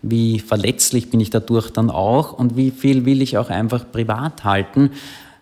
wie 0.02 0.38
verletzlich 0.38 1.10
bin 1.10 1.20
ich 1.20 1.30
dadurch 1.30 1.70
dann 1.70 1.90
auch 1.90 2.32
und 2.32 2.56
wie 2.56 2.70
viel 2.70 3.04
will 3.04 3.22
ich 3.22 3.38
auch 3.38 3.50
einfach 3.50 3.84
privat 3.90 4.44
halten. 4.44 4.90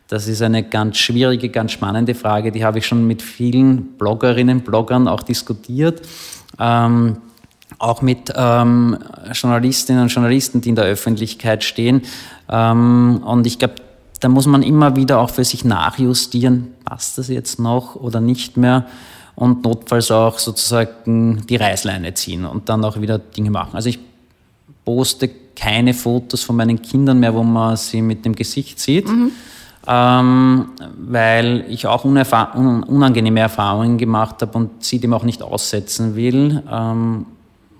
Das 0.08 0.28
ist 0.28 0.40
eine 0.40 0.62
ganz 0.62 0.98
schwierige, 0.98 1.48
ganz 1.48 1.72
spannende 1.72 2.14
Frage. 2.14 2.52
Die 2.52 2.64
habe 2.64 2.78
ich 2.78 2.86
schon 2.86 3.06
mit 3.06 3.22
vielen 3.22 3.96
Bloggerinnen, 3.98 4.60
Bloggern 4.60 5.08
auch 5.08 5.22
diskutiert. 5.22 6.02
Ähm, 6.58 7.18
auch 7.78 8.02
mit 8.02 8.32
ähm, 8.34 8.96
Journalistinnen 9.32 10.02
und 10.02 10.08
Journalisten, 10.08 10.60
die 10.60 10.70
in 10.70 10.76
der 10.76 10.84
Öffentlichkeit 10.84 11.64
stehen. 11.64 12.02
Ähm, 12.48 13.22
und 13.24 13.46
ich 13.46 13.58
glaube, 13.58 13.74
da 14.20 14.28
muss 14.28 14.46
man 14.46 14.62
immer 14.62 14.96
wieder 14.96 15.18
auch 15.18 15.30
für 15.30 15.44
sich 15.44 15.64
nachjustieren, 15.64 16.68
passt 16.84 17.18
das 17.18 17.28
jetzt 17.28 17.58
noch 17.58 17.96
oder 17.96 18.20
nicht 18.20 18.56
mehr 18.56 18.86
und 19.34 19.64
notfalls 19.64 20.10
auch 20.10 20.38
sozusagen 20.38 21.44
die 21.46 21.56
Reißleine 21.56 22.14
ziehen 22.14 22.46
und 22.46 22.68
dann 22.70 22.84
auch 22.84 23.00
wieder 23.00 23.18
Dinge 23.18 23.50
machen. 23.50 23.74
Also 23.74 23.90
ich 23.90 23.98
poste 24.86 25.28
keine 25.54 25.92
Fotos 25.92 26.42
von 26.42 26.56
meinen 26.56 26.80
Kindern 26.80 27.20
mehr, 27.20 27.34
wo 27.34 27.42
man 27.42 27.76
sie 27.76 28.00
mit 28.00 28.24
dem 28.24 28.34
Gesicht 28.34 28.80
sieht. 28.80 29.06
Mhm 29.06 29.32
ähm, 29.86 30.70
weil 30.98 31.64
ich 31.68 31.86
auch 31.86 32.04
unangenehme 32.04 33.40
Erfahrungen 33.40 33.98
gemacht 33.98 34.42
habe 34.42 34.58
und 34.58 34.84
sie 34.84 34.98
dem 34.98 35.12
auch 35.12 35.22
nicht 35.22 35.42
aussetzen 35.42 36.16
will. 36.16 36.62
Ähm, 36.70 37.26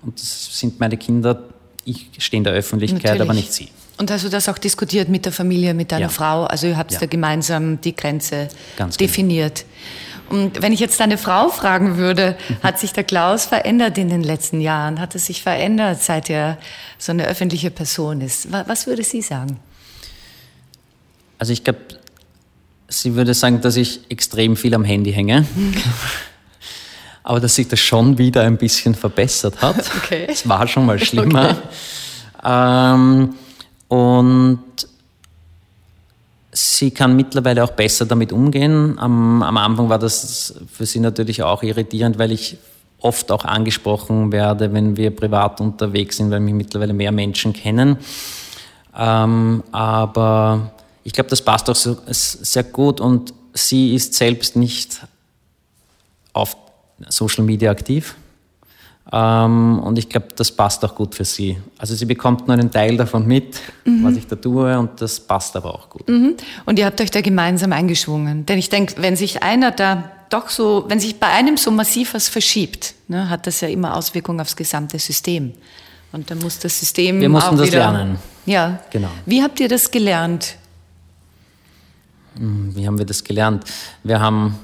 und 0.03 0.19
das 0.19 0.59
sind 0.59 0.79
meine 0.79 0.97
Kinder, 0.97 1.43
ich 1.83 2.09
stehe 2.19 2.39
in 2.39 2.43
der 2.43 2.53
Öffentlichkeit, 2.53 3.03
Natürlich. 3.03 3.21
aber 3.21 3.33
nicht 3.33 3.53
sie. 3.53 3.69
Und 3.97 4.11
hast 4.11 4.23
du 4.23 4.29
das 4.29 4.47
auch 4.47 4.57
diskutiert 4.57 5.09
mit 5.09 5.25
der 5.25 5.31
Familie, 5.31 5.73
mit 5.73 5.91
deiner 5.91 6.03
ja. 6.03 6.09
Frau? 6.09 6.43
Also 6.43 6.67
ihr 6.67 6.77
habt 6.77 6.93
ja. 6.93 6.99
da 6.99 7.07
gemeinsam 7.07 7.81
die 7.81 7.95
Grenze 7.95 8.47
Ganz 8.77 8.97
genau. 8.97 9.07
definiert. 9.07 9.65
Genau. 9.65 10.06
Und 10.29 10.61
wenn 10.61 10.73
ich 10.73 10.79
jetzt 10.79 10.99
deine 10.99 11.17
Frau 11.17 11.49
fragen 11.49 11.97
würde, 11.97 12.37
hat 12.61 12.79
sich 12.79 12.93
der 12.93 13.03
Klaus 13.03 13.45
verändert 13.45 13.97
in 13.97 14.09
den 14.09 14.23
letzten 14.23 14.59
Jahren? 14.59 14.99
Hat 14.99 15.15
es 15.15 15.25
sich 15.25 15.41
verändert, 15.41 16.01
seit 16.01 16.29
er 16.29 16.57
so 16.97 17.11
eine 17.11 17.25
öffentliche 17.27 17.71
Person 17.71 18.21
ist? 18.21 18.51
Was 18.51 18.87
würde 18.87 19.03
sie 19.03 19.21
sagen? 19.21 19.59
Also 21.39 21.53
ich 21.53 21.63
glaube, 21.63 21.79
sie 22.87 23.15
würde 23.15 23.33
sagen, 23.33 23.61
dass 23.61 23.75
ich 23.75 24.01
extrem 24.09 24.55
viel 24.57 24.73
am 24.73 24.83
Handy 24.83 25.13
hänge. 25.13 25.45
Aber 27.23 27.39
dass 27.39 27.55
sich 27.55 27.67
das 27.67 27.79
schon 27.79 28.17
wieder 28.17 28.43
ein 28.43 28.57
bisschen 28.57 28.95
verbessert 28.95 29.61
hat. 29.61 29.83
Okay. 29.97 30.27
Es 30.29 30.47
war 30.47 30.67
schon 30.67 30.85
mal 30.85 30.99
schlimmer. 31.03 31.51
Okay. 31.51 31.59
Ähm, 32.43 33.35
und 33.89 34.63
sie 36.57 36.91
kann 36.91 37.15
mittlerweile 37.15 37.63
auch 37.63 37.71
besser 37.71 38.05
damit 38.05 38.31
umgehen. 38.31 38.97
Am, 38.97 39.43
am 39.43 39.57
Anfang 39.57 39.89
war 39.89 39.99
das 39.99 40.55
für 40.71 40.85
sie 40.85 40.99
natürlich 40.99 41.43
auch 41.43 41.63
irritierend, 41.63 42.17
weil 42.17 42.31
ich 42.31 42.57
oft 42.99 43.31
auch 43.31 43.45
angesprochen 43.45 44.31
werde, 44.31 44.73
wenn 44.73 44.97
wir 44.97 45.15
privat 45.15 45.61
unterwegs 45.61 46.17
sind, 46.17 46.31
weil 46.31 46.39
mich 46.39 46.55
mittlerweile 46.55 46.93
mehr 46.93 47.11
Menschen 47.11 47.53
kennen. 47.53 47.97
Ähm, 48.97 49.63
aber 49.71 50.71
ich 51.03 51.13
glaube, 51.13 51.29
das 51.29 51.41
passt 51.41 51.69
auch 51.69 51.75
so, 51.75 51.97
sehr 52.07 52.63
gut 52.63 52.99
und 52.99 53.33
sie 53.53 53.93
ist 53.93 54.15
selbst 54.15 54.55
nicht 54.55 55.01
auf 56.33 56.57
Social 57.07 57.43
Media 57.43 57.69
aktiv. 57.69 58.15
Ähm, 59.11 59.79
und 59.79 59.97
ich 59.97 60.09
glaube, 60.09 60.27
das 60.35 60.51
passt 60.51 60.83
auch 60.83 60.93
gut 60.93 61.15
für 61.15 61.23
sie. 61.23 61.57
Also 61.77 61.95
sie 61.95 62.05
bekommt 62.05 62.47
nur 62.47 62.57
einen 62.57 62.71
Teil 62.71 62.97
davon 62.97 63.25
mit, 63.25 63.59
mhm. 63.85 64.03
was 64.03 64.17
ich 64.17 64.27
da 64.27 64.35
tue, 64.35 64.77
und 64.77 65.01
das 65.01 65.19
passt 65.19 65.55
aber 65.55 65.73
auch 65.73 65.89
gut. 65.89 66.07
Mhm. 66.09 66.35
Und 66.65 66.77
ihr 66.77 66.85
habt 66.85 66.99
euch 66.99 67.11
da 67.11 67.21
gemeinsam 67.21 67.71
eingeschwungen. 67.71 68.45
Denn 68.45 68.57
ich 68.57 68.69
denke, 68.69 68.95
wenn 68.97 69.15
sich 69.15 69.43
einer 69.43 69.71
da 69.71 70.11
doch 70.29 70.49
so, 70.49 70.85
wenn 70.89 70.99
sich 70.99 71.19
bei 71.19 71.27
einem 71.27 71.55
so 71.55 71.71
massiv 71.71 72.13
was 72.13 72.27
verschiebt, 72.27 72.95
ne, 73.07 73.29
hat 73.29 73.47
das 73.47 73.61
ja 73.61 73.69
immer 73.69 73.95
Auswirkungen 73.95 74.41
aufs 74.41 74.57
gesamte 74.57 74.99
System. 74.99 75.53
Und 76.11 76.29
dann 76.29 76.39
muss 76.39 76.59
das 76.59 76.77
System. 76.77 77.21
Wir 77.21 77.29
mussten 77.29 77.55
auch 77.55 77.59
das 77.59 77.67
wieder, 77.67 77.91
lernen. 77.91 78.17
Ja, 78.45 78.79
genau. 78.89 79.09
Wie 79.25 79.41
habt 79.41 79.59
ihr 79.59 79.69
das 79.69 79.89
gelernt? 79.89 80.55
Hm, 82.37 82.75
wie 82.75 82.85
haben 82.85 82.97
wir 82.97 83.05
das 83.05 83.23
gelernt? 83.23 83.63
Wir 84.03 84.19
haben 84.19 84.57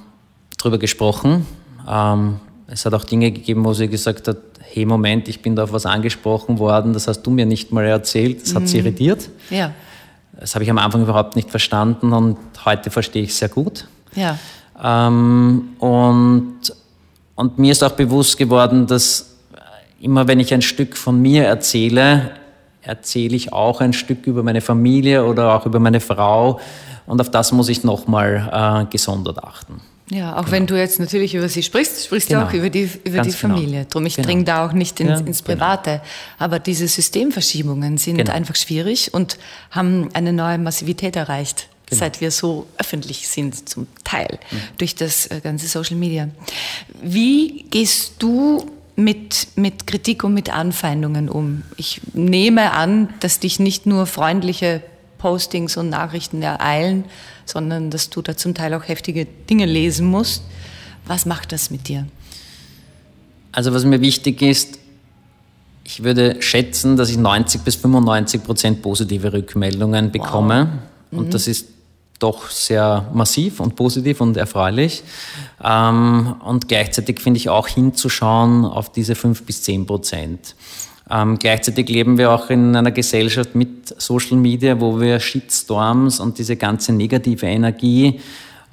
darüber 0.57 0.77
gesprochen. 0.77 1.45
Ähm, 1.87 2.39
es 2.67 2.85
hat 2.85 2.93
auch 2.93 3.03
Dinge 3.03 3.31
gegeben, 3.31 3.65
wo 3.65 3.73
sie 3.73 3.87
gesagt 3.87 4.27
hat, 4.27 4.37
hey 4.61 4.85
Moment, 4.85 5.27
ich 5.27 5.41
bin 5.41 5.55
da 5.55 5.63
auf 5.63 5.73
was 5.73 5.85
angesprochen 5.85 6.59
worden, 6.59 6.93
das 6.93 7.07
hast 7.07 7.23
du 7.23 7.31
mir 7.31 7.45
nicht 7.45 7.71
mal 7.71 7.85
erzählt, 7.85 8.41
das 8.41 8.55
hat 8.55 8.63
mhm. 8.63 8.67
sie 8.67 8.79
irritiert. 8.79 9.29
Ja. 9.49 9.71
Das 10.39 10.55
habe 10.55 10.63
ich 10.63 10.69
am 10.69 10.77
Anfang 10.77 11.03
überhaupt 11.03 11.35
nicht 11.35 11.51
verstanden 11.51 12.13
und 12.13 12.37
heute 12.65 12.89
verstehe 12.89 13.23
ich 13.23 13.29
es 13.29 13.37
sehr 13.37 13.49
gut. 13.49 13.87
Ja. 14.15 14.37
Ähm, 14.81 15.69
und, 15.79 16.59
und 17.35 17.59
mir 17.59 17.71
ist 17.71 17.83
auch 17.83 17.91
bewusst 17.91 18.37
geworden, 18.37 18.87
dass 18.87 19.35
immer 20.01 20.27
wenn 20.27 20.39
ich 20.39 20.53
ein 20.53 20.61
Stück 20.61 20.97
von 20.97 21.21
mir 21.21 21.45
erzähle, 21.45 22.31
erzähle 22.81 23.35
ich 23.35 23.53
auch 23.53 23.79
ein 23.79 23.93
Stück 23.93 24.25
über 24.27 24.43
meine 24.43 24.61
Familie 24.61 25.25
oder 25.25 25.55
auch 25.55 25.65
über 25.65 25.79
meine 25.79 25.99
Frau 25.99 26.59
und 27.05 27.21
auf 27.21 27.29
das 27.29 27.51
muss 27.51 27.69
ich 27.69 27.83
nochmal 27.83 28.85
äh, 28.85 28.91
gesondert 28.91 29.43
achten. 29.43 29.81
Ja, 30.09 30.33
auch 30.33 30.41
genau. 30.41 30.51
wenn 30.51 30.67
du 30.67 30.77
jetzt 30.77 30.99
natürlich 30.99 31.33
über 31.33 31.47
sie 31.47 31.63
sprichst, 31.63 32.05
sprichst 32.05 32.29
genau. 32.29 32.41
du 32.41 32.47
auch 32.47 32.53
über 32.53 32.69
die, 32.69 32.89
über 33.03 33.21
die 33.21 33.29
genau. 33.29 33.31
Familie. 33.31 33.79
Genau. 33.79 33.89
Drum, 33.89 34.05
ich 34.05 34.15
genau. 34.15 34.27
dringe 34.27 34.43
da 34.43 34.65
auch 34.65 34.73
nicht 34.73 34.99
ins, 34.99 35.21
ja, 35.21 35.25
ins 35.25 35.43
genau. 35.43 35.57
Private. 35.57 36.01
Aber 36.37 36.59
diese 36.59 36.87
Systemverschiebungen 36.87 37.97
sind 37.97 38.17
genau. 38.17 38.33
einfach 38.33 38.55
schwierig 38.55 39.13
und 39.13 39.37
haben 39.71 40.09
eine 40.13 40.33
neue 40.33 40.57
Massivität 40.57 41.15
erreicht, 41.15 41.69
seit 41.89 42.21
wir 42.21 42.31
so 42.31 42.67
öffentlich 42.77 43.27
sind, 43.27 43.69
zum 43.69 43.87
Teil, 44.03 44.39
mhm. 44.51 44.57
durch 44.77 44.95
das 44.95 45.27
äh, 45.27 45.39
ganze 45.41 45.67
Social 45.67 45.95
Media. 45.95 46.27
Wie 47.01 47.65
gehst 47.69 48.15
du 48.19 48.71
mit, 48.95 49.47
mit 49.55 49.87
Kritik 49.87 50.23
und 50.23 50.33
mit 50.33 50.53
Anfeindungen 50.53 51.29
um? 51.29 51.63
Ich 51.77 52.01
nehme 52.13 52.71
an, 52.71 53.13
dass 53.19 53.39
dich 53.39 53.59
nicht 53.59 53.85
nur 53.85 54.05
freundliche 54.05 54.81
Postings 55.17 55.77
und 55.77 55.89
Nachrichten 55.89 56.41
ereilen, 56.41 57.05
sondern 57.45 57.89
dass 57.89 58.09
du 58.09 58.21
da 58.21 58.35
zum 58.35 58.53
Teil 58.53 58.73
auch 58.73 58.87
heftige 58.87 59.25
Dinge 59.25 59.65
lesen 59.65 60.07
musst. 60.07 60.43
Was 61.05 61.25
macht 61.25 61.51
das 61.51 61.69
mit 61.69 61.87
dir? 61.87 62.07
Also 63.51 63.73
was 63.73 63.85
mir 63.85 64.01
wichtig 64.01 64.41
ist, 64.41 64.79
ich 65.83 66.03
würde 66.03 66.41
schätzen, 66.41 66.95
dass 66.95 67.09
ich 67.09 67.17
90 67.17 67.61
bis 67.61 67.75
95 67.75 68.43
Prozent 68.43 68.81
positive 68.81 69.33
Rückmeldungen 69.33 70.11
bekomme. 70.11 70.81
Wow. 71.11 71.19
Und 71.19 71.27
mhm. 71.27 71.31
das 71.31 71.47
ist 71.47 71.67
doch 72.19 72.49
sehr 72.49 73.09
massiv 73.13 73.59
und 73.59 73.75
positiv 73.75 74.21
und 74.21 74.37
erfreulich. 74.37 75.03
Ähm, 75.61 76.35
und 76.45 76.69
gleichzeitig 76.69 77.19
finde 77.19 77.37
ich 77.37 77.49
auch 77.49 77.67
hinzuschauen 77.67 78.65
auf 78.65 78.91
diese 78.91 79.15
5 79.15 79.43
bis 79.43 79.63
10 79.63 79.85
Prozent. 79.85 80.55
Ähm, 81.09 81.37
gleichzeitig 81.37 81.89
leben 81.89 82.17
wir 82.17 82.31
auch 82.31 82.49
in 82.49 82.75
einer 82.75 82.91
Gesellschaft 82.91 83.55
mit 83.55 83.93
Social 84.01 84.37
Media, 84.37 84.79
wo 84.79 84.99
wir 84.99 85.19
Shitstorms 85.19 86.19
und 86.19 86.37
diese 86.37 86.55
ganze 86.55 86.93
negative 86.93 87.45
Energie 87.45 88.19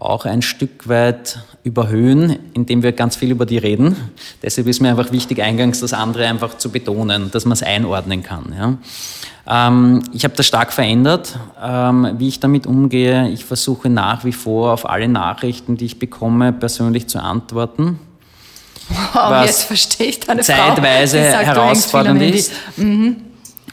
auch 0.01 0.25
ein 0.25 0.41
Stück 0.41 0.89
weit 0.89 1.41
überhöhen, 1.63 2.39
indem 2.55 2.83
wir 2.83 2.93
ganz 2.93 3.17
viel 3.17 3.31
über 3.31 3.45
die 3.45 3.59
reden. 3.59 3.97
Deshalb 4.43 4.67
ist 4.67 4.81
mir 4.81 4.89
einfach 4.89 5.13
wichtig, 5.13 5.43
eingangs 5.43 5.81
das 5.81 5.93
andere 5.93 6.27
einfach 6.27 6.57
zu 6.57 6.71
betonen, 6.71 7.31
dass 7.31 7.45
man 7.45 7.53
es 7.53 7.63
einordnen 7.63 8.23
kann. 8.23 8.55
Ja. 8.57 9.69
Ähm, 9.69 10.03
ich 10.13 10.25
habe 10.25 10.35
das 10.35 10.47
stark 10.47 10.73
verändert, 10.73 11.39
ähm, 11.63 12.15
wie 12.17 12.29
ich 12.29 12.41
damit 12.41 12.67
umgehe. 12.67 13.29
Ich 13.29 13.45
versuche 13.45 13.91
nach 13.91 14.25
wie 14.25 14.33
vor 14.33 14.73
auf 14.73 14.89
alle 14.89 15.09
Nachrichten, 15.09 15.77
die 15.77 15.85
ich 15.85 15.99
bekomme, 15.99 16.53
persönlich 16.53 17.07
zu 17.09 17.23
antworten. 17.23 17.99
Wow, 19.13 19.45
jetzt 19.45 19.65
verstehe 19.65 20.09
ich 20.09 20.21
deine 20.21 20.43
zeitweise 20.43 21.23
Frau, 21.23 21.31
sagt, 21.31 21.47
herausfordernd 21.47 22.23
ist. 22.23 22.53
Mhm. 22.77 23.17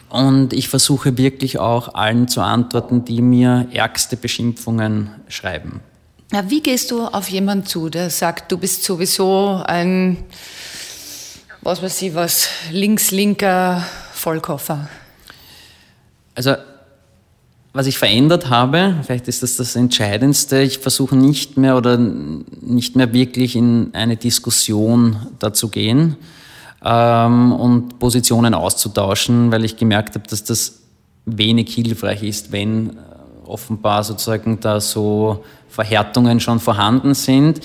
Und 0.10 0.54
ich 0.54 0.70
versuche 0.70 1.18
wirklich 1.18 1.60
auch 1.60 1.94
allen 1.94 2.28
zu 2.28 2.42
antworten, 2.42 3.04
die 3.04 3.22
mir 3.22 3.68
ärgste 3.74 4.16
Beschimpfungen 4.16 5.10
schreiben. 5.28 5.82
Ja, 6.32 6.50
wie 6.50 6.62
gehst 6.62 6.92
du 6.92 7.06
auf 7.06 7.30
jemanden 7.30 7.66
zu, 7.66 7.90
der 7.90 8.10
sagt, 8.10 8.52
du 8.52 8.58
bist 8.58 8.84
sowieso 8.84 9.64
ein, 9.66 10.18
was 11.62 11.82
weiß 11.82 12.02
ich 12.02 12.16
was, 12.16 12.50
links-linker 12.72 13.84
Vollkoffer? 14.14 14.90
Also 16.36 16.56
was 17.78 17.86
ich 17.86 18.00
verändert 18.00 18.50
habe, 18.50 18.96
vielleicht 19.04 19.28
ist 19.28 19.44
das 19.44 19.58
das 19.58 19.76
Entscheidendste, 19.76 20.64
ich 20.64 20.80
versuche 20.80 21.16
nicht 21.16 21.58
mehr 21.58 21.78
oder 21.78 21.96
nicht 21.98 22.96
mehr 22.96 23.14
wirklich 23.14 23.56
in 23.56 23.92
eine 23.94 24.18
Diskussion 24.18 25.18
dazu 25.38 25.70
gehen 25.70 26.16
ähm, 26.84 27.52
und 27.52 28.00
Positionen 28.00 28.56
auszutauschen, 28.56 29.52
weil 29.52 29.64
ich 29.64 29.78
gemerkt 29.78 30.16
habe, 30.16 30.26
dass 30.28 30.44
das 30.44 30.80
wenig 31.28 31.72
hilfreich 31.72 32.24
ist, 32.24 32.52
wenn 32.52 32.90
äh, 32.90 32.94
offenbar 33.46 34.04
sozusagen 34.04 34.60
da 34.60 34.82
so 34.82 35.44
Verhärtungen 35.70 36.40
schon 36.40 36.60
vorhanden 36.60 37.14
sind. 37.14 37.60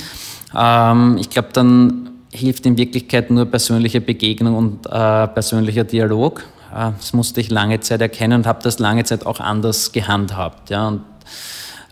Ähm, 0.54 1.16
ich 1.18 1.30
glaube, 1.30 1.48
dann 1.54 2.10
hilft 2.30 2.66
in 2.66 2.76
Wirklichkeit 2.76 3.30
nur 3.30 3.46
persönliche 3.46 4.02
Begegnung 4.02 4.56
und 4.56 4.86
äh, 4.88 5.26
persönlicher 5.28 5.84
Dialog. 5.84 6.44
Ah, 6.72 6.92
das 6.96 7.12
musste 7.12 7.40
ich 7.40 7.50
lange 7.50 7.80
Zeit 7.80 8.00
erkennen 8.00 8.40
und 8.40 8.46
habe 8.46 8.62
das 8.62 8.78
lange 8.78 9.04
Zeit 9.04 9.26
auch 9.26 9.40
anders 9.40 9.92
gehandhabt. 9.92 10.70
Ja. 10.70 10.88
Und, 10.88 11.02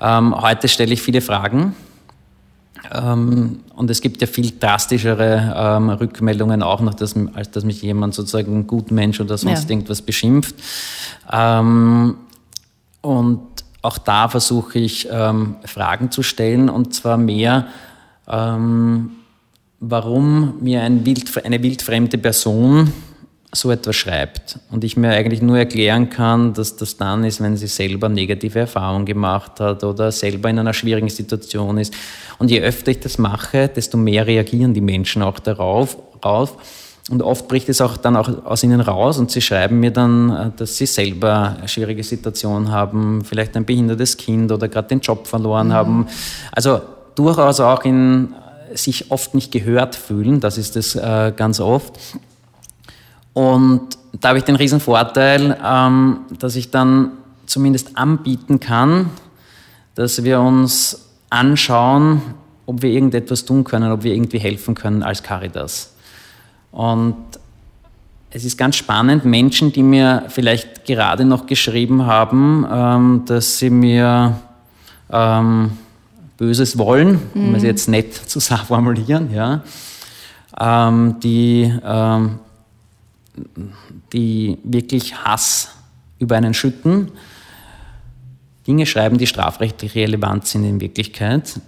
ähm, 0.00 0.34
heute 0.40 0.68
stelle 0.68 0.94
ich 0.94 1.02
viele 1.02 1.20
Fragen. 1.20 1.76
Ähm, 2.92 3.60
und 3.76 3.90
es 3.90 4.00
gibt 4.00 4.20
ja 4.20 4.26
viel 4.26 4.52
drastischere 4.58 5.54
ähm, 5.54 5.90
Rückmeldungen 5.90 6.62
auch 6.62 6.80
noch, 6.80 6.94
dass, 6.94 7.14
als 7.34 7.50
dass 7.50 7.64
mich 7.64 7.82
jemand 7.82 8.14
sozusagen 8.14 8.60
ein 8.60 8.66
Gutmensch 8.66 9.20
oder 9.20 9.36
sonst 9.36 9.64
ja. 9.64 9.70
irgendwas 9.70 10.00
beschimpft. 10.00 10.54
Ähm, 11.30 12.16
und 13.02 13.40
auch 13.82 13.98
da 13.98 14.28
versuche 14.28 14.78
ich 14.78 15.08
ähm, 15.10 15.56
Fragen 15.64 16.10
zu 16.10 16.22
stellen 16.22 16.68
und 16.68 16.94
zwar 16.94 17.16
mehr, 17.16 17.66
ähm, 18.28 19.10
warum 19.78 20.54
mir 20.60 20.82
ein 20.82 21.04
wild, 21.06 21.44
eine 21.44 21.62
wildfremde 21.62 22.18
Person 22.18 22.92
so 23.52 23.70
etwas 23.70 23.96
schreibt 23.96 24.58
und 24.70 24.84
ich 24.84 24.96
mir 24.96 25.10
eigentlich 25.10 25.42
nur 25.42 25.58
erklären 25.58 26.08
kann, 26.08 26.54
dass 26.54 26.76
das 26.76 26.96
dann 26.96 27.24
ist, 27.24 27.40
wenn 27.40 27.56
sie 27.56 27.66
selber 27.66 28.08
negative 28.08 28.60
Erfahrungen 28.60 29.06
gemacht 29.06 29.58
hat 29.58 29.82
oder 29.82 30.12
selber 30.12 30.48
in 30.48 30.58
einer 30.60 30.72
schwierigen 30.72 31.08
Situation 31.08 31.78
ist. 31.78 31.92
Und 32.38 32.50
je 32.50 32.60
öfter 32.60 32.92
ich 32.92 33.00
das 33.00 33.18
mache, 33.18 33.68
desto 33.68 33.98
mehr 33.98 34.26
reagieren 34.26 34.72
die 34.72 34.80
Menschen 34.80 35.22
auch 35.22 35.40
darauf. 35.40 35.96
Rauf. 36.24 36.56
Und 37.10 37.22
oft 37.22 37.48
bricht 37.48 37.68
es 37.68 37.80
auch 37.80 37.96
dann 37.96 38.14
auch 38.14 38.44
aus 38.44 38.62
ihnen 38.62 38.80
raus 38.80 39.18
und 39.18 39.32
sie 39.32 39.40
schreiben 39.40 39.80
mir 39.80 39.90
dann, 39.90 40.30
äh, 40.30 40.50
dass 40.56 40.76
sie 40.76 40.86
selber 40.86 41.56
eine 41.58 41.66
schwierige 41.66 42.04
Situation 42.04 42.70
haben, 42.70 43.24
vielleicht 43.24 43.56
ein 43.56 43.64
behindertes 43.64 44.16
Kind 44.16 44.52
oder 44.52 44.68
gerade 44.68 44.88
den 44.88 45.00
Job 45.00 45.26
verloren 45.26 45.68
mhm. 45.68 45.72
haben. 45.72 46.06
Also 46.52 46.80
durchaus 47.16 47.58
auch 47.58 47.84
in 47.84 48.34
sich 48.74 49.10
oft 49.10 49.34
nicht 49.34 49.50
gehört 49.50 49.96
fühlen, 49.96 50.38
das 50.38 50.56
ist 50.56 50.76
es 50.76 50.94
äh, 50.94 51.32
ganz 51.34 51.58
oft. 51.58 51.98
Und 53.32 53.98
da 54.20 54.28
habe 54.30 54.38
ich 54.38 54.44
den 54.44 54.56
riesen 54.56 54.80
Vorteil, 54.80 55.56
ähm, 55.64 56.20
dass 56.38 56.56
ich 56.56 56.70
dann 56.70 57.12
zumindest 57.46 57.96
anbieten 57.96 58.60
kann, 58.60 59.10
dass 59.94 60.24
wir 60.24 60.40
uns 60.40 61.08
anschauen, 61.30 62.22
ob 62.66 62.82
wir 62.82 62.90
irgendetwas 62.90 63.44
tun 63.44 63.64
können, 63.64 63.90
ob 63.92 64.02
wir 64.02 64.14
irgendwie 64.14 64.38
helfen 64.38 64.74
können 64.74 65.02
als 65.02 65.22
Caritas. 65.22 65.94
Und 66.70 67.16
es 68.30 68.44
ist 68.44 68.56
ganz 68.56 68.76
spannend, 68.76 69.24
Menschen, 69.24 69.72
die 69.72 69.82
mir 69.82 70.24
vielleicht 70.28 70.84
gerade 70.84 71.24
noch 71.24 71.46
geschrieben 71.46 72.06
haben, 72.06 72.66
ähm, 72.70 73.22
dass 73.26 73.58
sie 73.58 73.70
mir 73.70 74.36
ähm, 75.10 75.72
Böses 76.36 76.78
wollen, 76.78 77.20
mhm. 77.34 77.48
um 77.48 77.54
es 77.56 77.62
jetzt 77.64 77.88
nett 77.88 78.14
zu 78.14 78.40
formulieren, 78.66 79.32
ja, 79.34 79.62
ähm, 80.58 81.16
die, 81.20 81.72
ähm, 81.84 82.38
die 84.12 84.58
wirklich 84.64 85.16
Hass 85.24 85.74
über 86.18 86.36
einen 86.36 86.54
schütten, 86.54 87.10
Dinge 88.66 88.86
schreiben, 88.86 89.18
die 89.18 89.26
strafrechtlich 89.26 89.94
relevant 89.94 90.46
sind 90.46 90.64
in 90.64 90.80
Wirklichkeit, 90.80 91.60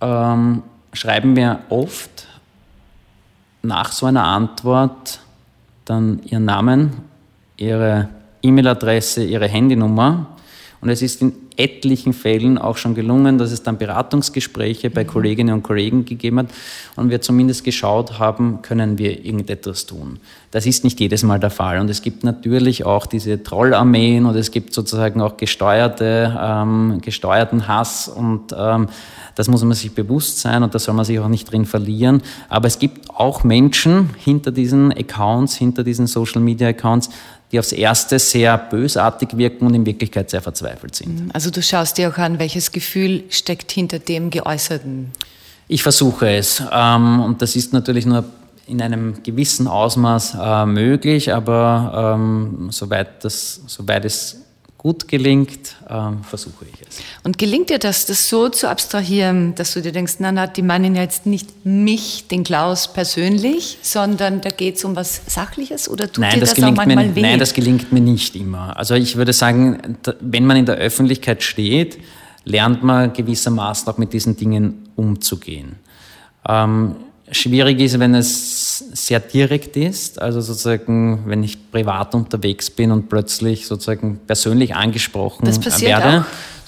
ähm, 0.00 0.62
schreiben 0.92 1.36
wir 1.36 1.60
oft 1.68 2.26
nach 3.62 3.92
so 3.92 4.06
einer 4.06 4.24
Antwort 4.24 5.20
dann 5.84 6.22
ihren 6.24 6.44
Namen, 6.44 6.92
ihre 7.56 8.08
E-Mail-Adresse, 8.42 9.24
ihre 9.24 9.48
Handynummer. 9.48 10.26
Und 10.84 10.90
es 10.90 11.00
ist 11.00 11.22
in 11.22 11.32
etlichen 11.56 12.12
Fällen 12.12 12.58
auch 12.58 12.76
schon 12.76 12.94
gelungen, 12.94 13.38
dass 13.38 13.52
es 13.52 13.62
dann 13.62 13.78
Beratungsgespräche 13.78 14.90
bei 14.90 15.04
Kolleginnen 15.04 15.54
und 15.54 15.62
Kollegen 15.62 16.04
gegeben 16.04 16.40
hat 16.40 16.48
und 16.94 17.08
wir 17.08 17.22
zumindest 17.22 17.64
geschaut 17.64 18.18
haben, 18.18 18.60
können 18.60 18.98
wir 18.98 19.24
irgendetwas 19.24 19.86
tun. 19.86 20.18
Das 20.50 20.66
ist 20.66 20.84
nicht 20.84 21.00
jedes 21.00 21.22
Mal 21.22 21.40
der 21.40 21.48
Fall. 21.48 21.78
Und 21.78 21.88
es 21.88 22.02
gibt 22.02 22.22
natürlich 22.22 22.84
auch 22.84 23.06
diese 23.06 23.42
Trollarmeen 23.42 24.26
und 24.26 24.36
es 24.36 24.50
gibt 24.50 24.74
sozusagen 24.74 25.22
auch 25.22 25.38
gesteuerte, 25.38 26.38
ähm, 26.38 26.98
gesteuerten 27.00 27.66
Hass 27.66 28.06
und 28.06 28.54
ähm, 28.54 28.88
das 29.36 29.48
muss 29.48 29.64
man 29.64 29.72
sich 29.72 29.94
bewusst 29.94 30.40
sein 30.40 30.62
und 30.62 30.74
da 30.74 30.78
soll 30.78 30.94
man 30.94 31.06
sich 31.06 31.18
auch 31.18 31.28
nicht 31.28 31.50
drin 31.50 31.64
verlieren. 31.64 32.20
Aber 32.50 32.66
es 32.66 32.78
gibt 32.78 33.08
auch 33.08 33.42
Menschen 33.42 34.10
hinter 34.18 34.52
diesen 34.52 34.92
Accounts, 34.92 35.56
hinter 35.56 35.82
diesen 35.82 36.06
Social 36.06 36.42
Media 36.42 36.68
Accounts, 36.68 37.08
die 37.54 37.60
aufs 37.60 37.70
Erste 37.70 38.18
sehr 38.18 38.58
bösartig 38.58 39.36
wirken 39.36 39.68
und 39.68 39.74
in 39.74 39.86
Wirklichkeit 39.86 40.28
sehr 40.28 40.42
verzweifelt 40.42 40.96
sind. 40.96 41.30
Also 41.32 41.50
du 41.50 41.62
schaust 41.62 41.98
dir 41.98 42.08
auch 42.10 42.18
an, 42.18 42.40
welches 42.40 42.72
Gefühl 42.72 43.22
steckt 43.30 43.70
hinter 43.70 44.00
dem 44.00 44.30
Geäußerten? 44.30 45.12
Ich 45.68 45.84
versuche 45.84 46.30
es. 46.30 46.60
Ähm, 46.72 47.20
und 47.20 47.40
das 47.42 47.54
ist 47.54 47.72
natürlich 47.72 48.06
nur 48.06 48.24
in 48.66 48.82
einem 48.82 49.22
gewissen 49.22 49.68
Ausmaß 49.68 50.36
äh, 50.40 50.66
möglich, 50.66 51.32
aber 51.32 52.16
ähm, 52.16 52.70
soweit, 52.72 53.22
das, 53.22 53.60
soweit 53.68 54.04
es 54.04 54.40
gut 54.84 55.08
gelingt, 55.08 55.76
ähm, 55.88 56.22
versuche 56.24 56.66
ich 56.66 56.86
es. 56.86 56.98
Und 57.22 57.38
gelingt 57.38 57.70
dir 57.70 57.78
das, 57.78 58.04
das 58.04 58.28
so 58.28 58.50
zu 58.50 58.68
abstrahieren, 58.68 59.54
dass 59.54 59.72
du 59.72 59.80
dir 59.80 59.92
denkst, 59.92 60.16
na, 60.18 60.30
na, 60.30 60.46
die 60.46 60.60
meinen 60.60 60.94
jetzt 60.94 61.24
nicht 61.24 61.64
mich, 61.64 62.28
den 62.28 62.44
Klaus 62.44 62.92
persönlich, 62.92 63.78
sondern 63.80 64.42
da 64.42 64.50
geht 64.50 64.76
es 64.76 64.84
um 64.84 64.94
was 64.94 65.22
Sachliches 65.26 65.88
oder 65.88 66.12
tut 66.12 66.18
nein, 66.18 66.34
dir 66.34 66.40
das, 66.40 66.52
das, 66.52 66.62
auch 66.62 66.72
manchmal 66.72 67.06
mir, 67.08 67.16
weh? 67.16 67.22
Nein, 67.22 67.38
das 67.38 67.54
gelingt 67.54 67.92
mir 67.92 68.02
nicht 68.02 68.36
immer. 68.36 68.76
Also 68.76 68.94
ich 68.94 69.16
würde 69.16 69.32
sagen, 69.32 69.96
wenn 70.20 70.44
man 70.44 70.58
in 70.58 70.66
der 70.66 70.74
Öffentlichkeit 70.74 71.42
steht, 71.42 71.96
lernt 72.44 72.82
man 72.82 73.14
gewissermaßen 73.14 73.90
auch 73.90 73.96
mit 73.96 74.12
diesen 74.12 74.36
Dingen 74.36 74.90
umzugehen. 74.96 75.76
Ähm, 76.46 76.96
schwierig 77.30 77.80
ist, 77.80 77.98
wenn 77.98 78.14
es 78.14 78.78
sehr 78.92 79.20
direkt 79.20 79.76
ist, 79.76 80.20
also 80.20 80.40
sozusagen, 80.40 81.24
wenn 81.26 81.42
ich 81.42 81.70
privat 81.70 82.14
unterwegs 82.14 82.70
bin 82.70 82.90
und 82.90 83.08
plötzlich 83.08 83.66
sozusagen 83.66 84.20
persönlich 84.26 84.74
angesprochen 84.74 85.46
das 85.46 85.58
passiert 85.58 86.02
werde. 86.02 86.20
Auch. 86.20 86.24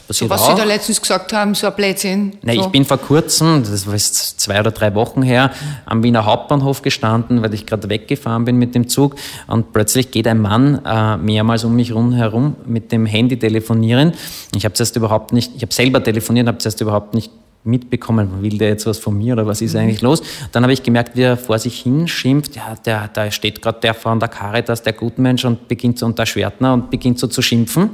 So, 0.08 0.30
was 0.30 0.42
auch. 0.42 0.50
Sie 0.50 0.56
da 0.56 0.64
letztens 0.64 1.00
gesagt 1.00 1.32
haben, 1.32 1.54
so 1.54 1.66
ein 1.66 1.74
Blödsinn. 1.74 2.34
Nein, 2.42 2.56
so. 2.56 2.62
ich 2.62 2.68
bin 2.68 2.84
vor 2.84 2.98
kurzem, 2.98 3.64
das 3.68 3.86
war 3.86 3.94
jetzt 3.94 4.38
zwei 4.40 4.60
oder 4.60 4.70
drei 4.70 4.94
Wochen 4.94 5.22
her, 5.22 5.50
am 5.84 6.04
Wiener 6.04 6.24
Hauptbahnhof 6.24 6.82
gestanden, 6.82 7.42
weil 7.42 7.52
ich 7.54 7.66
gerade 7.66 7.88
weggefahren 7.88 8.44
bin 8.44 8.56
mit 8.56 8.74
dem 8.76 8.88
Zug 8.88 9.16
und 9.48 9.72
plötzlich 9.72 10.12
geht 10.12 10.28
ein 10.28 10.40
Mann 10.40 10.80
äh, 10.84 11.16
mehrmals 11.16 11.64
um 11.64 11.74
mich 11.74 11.90
herum 11.90 12.54
mit 12.66 12.92
dem 12.92 13.04
Handy 13.04 13.36
telefonieren. 13.36 14.12
Ich 14.54 14.64
habe 14.64 14.74
zuerst 14.74 14.94
überhaupt 14.94 15.32
nicht, 15.32 15.52
ich 15.56 15.62
habe 15.62 15.74
selber 15.74 16.02
telefoniert, 16.02 16.46
habe 16.46 16.58
zuerst 16.58 16.80
überhaupt 16.80 17.14
nicht 17.14 17.32
mitbekommen, 17.66 18.42
will 18.42 18.58
der 18.58 18.68
jetzt 18.68 18.86
was 18.86 18.98
von 18.98 19.16
mir 19.16 19.34
oder 19.34 19.46
was 19.46 19.60
ist 19.60 19.76
eigentlich 19.76 20.02
los? 20.02 20.22
Dann 20.52 20.62
habe 20.62 20.72
ich 20.72 20.82
gemerkt, 20.82 21.16
wie 21.16 21.22
er 21.22 21.36
vor 21.36 21.58
sich 21.58 21.80
hin 21.80 22.08
schimpft, 22.08 22.56
ja, 22.56 22.74
der, 22.84 23.08
da 23.12 23.30
steht 23.30 23.62
gerade 23.62 23.80
der 23.80 23.94
von 23.94 24.20
der 24.20 24.28
Caritas, 24.28 24.82
der 24.82 24.92
Gutmensch 24.92 25.44
und 25.44 25.68
beginnt 25.68 25.98
so, 25.98 26.06
und 26.06 26.18
der 26.18 26.26
Schwertner 26.26 26.74
und 26.74 26.90
beginnt 26.90 27.18
so 27.18 27.26
zu 27.26 27.42
schimpfen. 27.42 27.90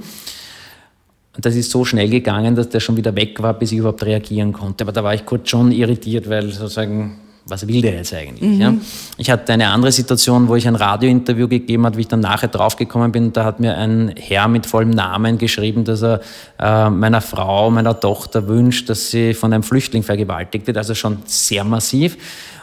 Und 1.35 1.47
das 1.47 1.57
ist 1.57 1.71
so 1.71 1.85
schnell 1.85 2.11
gegangen, 2.11 2.55
dass 2.55 2.69
der 2.69 2.81
schon 2.81 2.97
wieder 2.97 3.17
weg 3.17 3.43
war, 3.43 3.55
bis 3.55 3.73
ich 3.73 3.79
überhaupt 3.79 4.05
reagieren 4.05 4.53
konnte. 4.53 4.85
Aber 4.85 4.93
da 4.93 5.03
war 5.03 5.15
ich 5.15 5.25
kurz 5.25 5.49
schon 5.49 5.73
irritiert, 5.73 6.29
weil 6.29 6.51
sozusagen 6.51 7.22
was 7.45 7.67
will 7.67 7.83
der 7.83 7.95
jetzt 7.95 8.15
eigentlich? 8.15 8.49
Mhm. 8.49 8.61
Ja? 8.61 8.75
Ich 9.17 9.31
hatte 9.31 9.53
eine 9.53 9.69
andere 9.69 9.91
Situation, 9.91 10.49
wo 10.49 10.55
ich 10.55 10.69
ein 10.69 10.77
Radiointerview 10.77 11.49
gegeben 11.49 11.85
habe, 11.87 11.97
wie 11.97 12.03
ich 12.03 12.09
dann 12.09 12.21
nachher 12.21 12.49
draufgekommen 12.49 13.11
bin. 13.11 13.33
Da 13.33 13.45
hat 13.45 13.59
mir 13.59 13.77
ein 13.77 14.15
Herr 14.17 14.47
mit 14.47 14.67
vollem 14.67 14.91
Namen 14.91 15.39
geschrieben, 15.39 15.85
dass 15.85 16.03
er 16.03 16.21
äh, 16.61 16.89
meiner 16.89 17.21
Frau, 17.21 17.71
meiner 17.71 17.99
Tochter 17.99 18.47
wünscht, 18.47 18.89
dass 18.89 19.11
sie 19.11 19.35
von 19.35 19.53
einem 19.53 19.65
Flüchtling 19.65 20.05
vergewaltigt 20.05 20.67
wird. 20.69 20.77
Also 20.77 20.95
schon 20.95 21.19
sehr 21.25 21.65
massiv. 21.65 22.17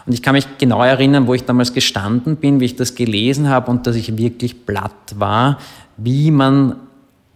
Und 0.05 0.13
ich 0.13 0.23
kann 0.23 0.33
mich 0.33 0.47
genau 0.57 0.81
erinnern, 0.81 1.27
wo 1.27 1.33
ich 1.33 1.43
damals 1.43 1.73
gestanden 1.73 2.37
bin, 2.37 2.61
wie 2.61 2.65
ich 2.65 2.75
das 2.77 2.95
gelesen 2.95 3.49
habe 3.49 3.69
und 3.69 3.85
dass 3.85 3.95
ich 3.95 4.17
wirklich 4.17 4.65
platt 4.65 5.15
war, 5.15 5.59
wie 5.97 6.31
man 6.31 6.77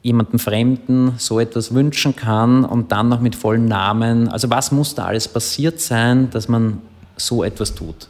jemandem 0.02 0.40
Fremden 0.40 1.14
so 1.18 1.40
etwas 1.40 1.74
wünschen 1.74 2.16
kann 2.16 2.64
und 2.66 2.92
dann 2.92 3.10
noch 3.10 3.22
mit 3.22 3.36
vollen 3.36 3.66
Namen. 3.66 4.28
Also 4.30 4.50
was 4.50 4.72
muss 4.72 4.96
da 4.96 5.06
alles 5.06 5.28
passiert 5.28 5.80
sein, 5.80 6.30
dass 6.30 6.48
man 6.48 6.82
so 7.18 7.44
etwas 7.44 7.76
tut. 7.76 8.08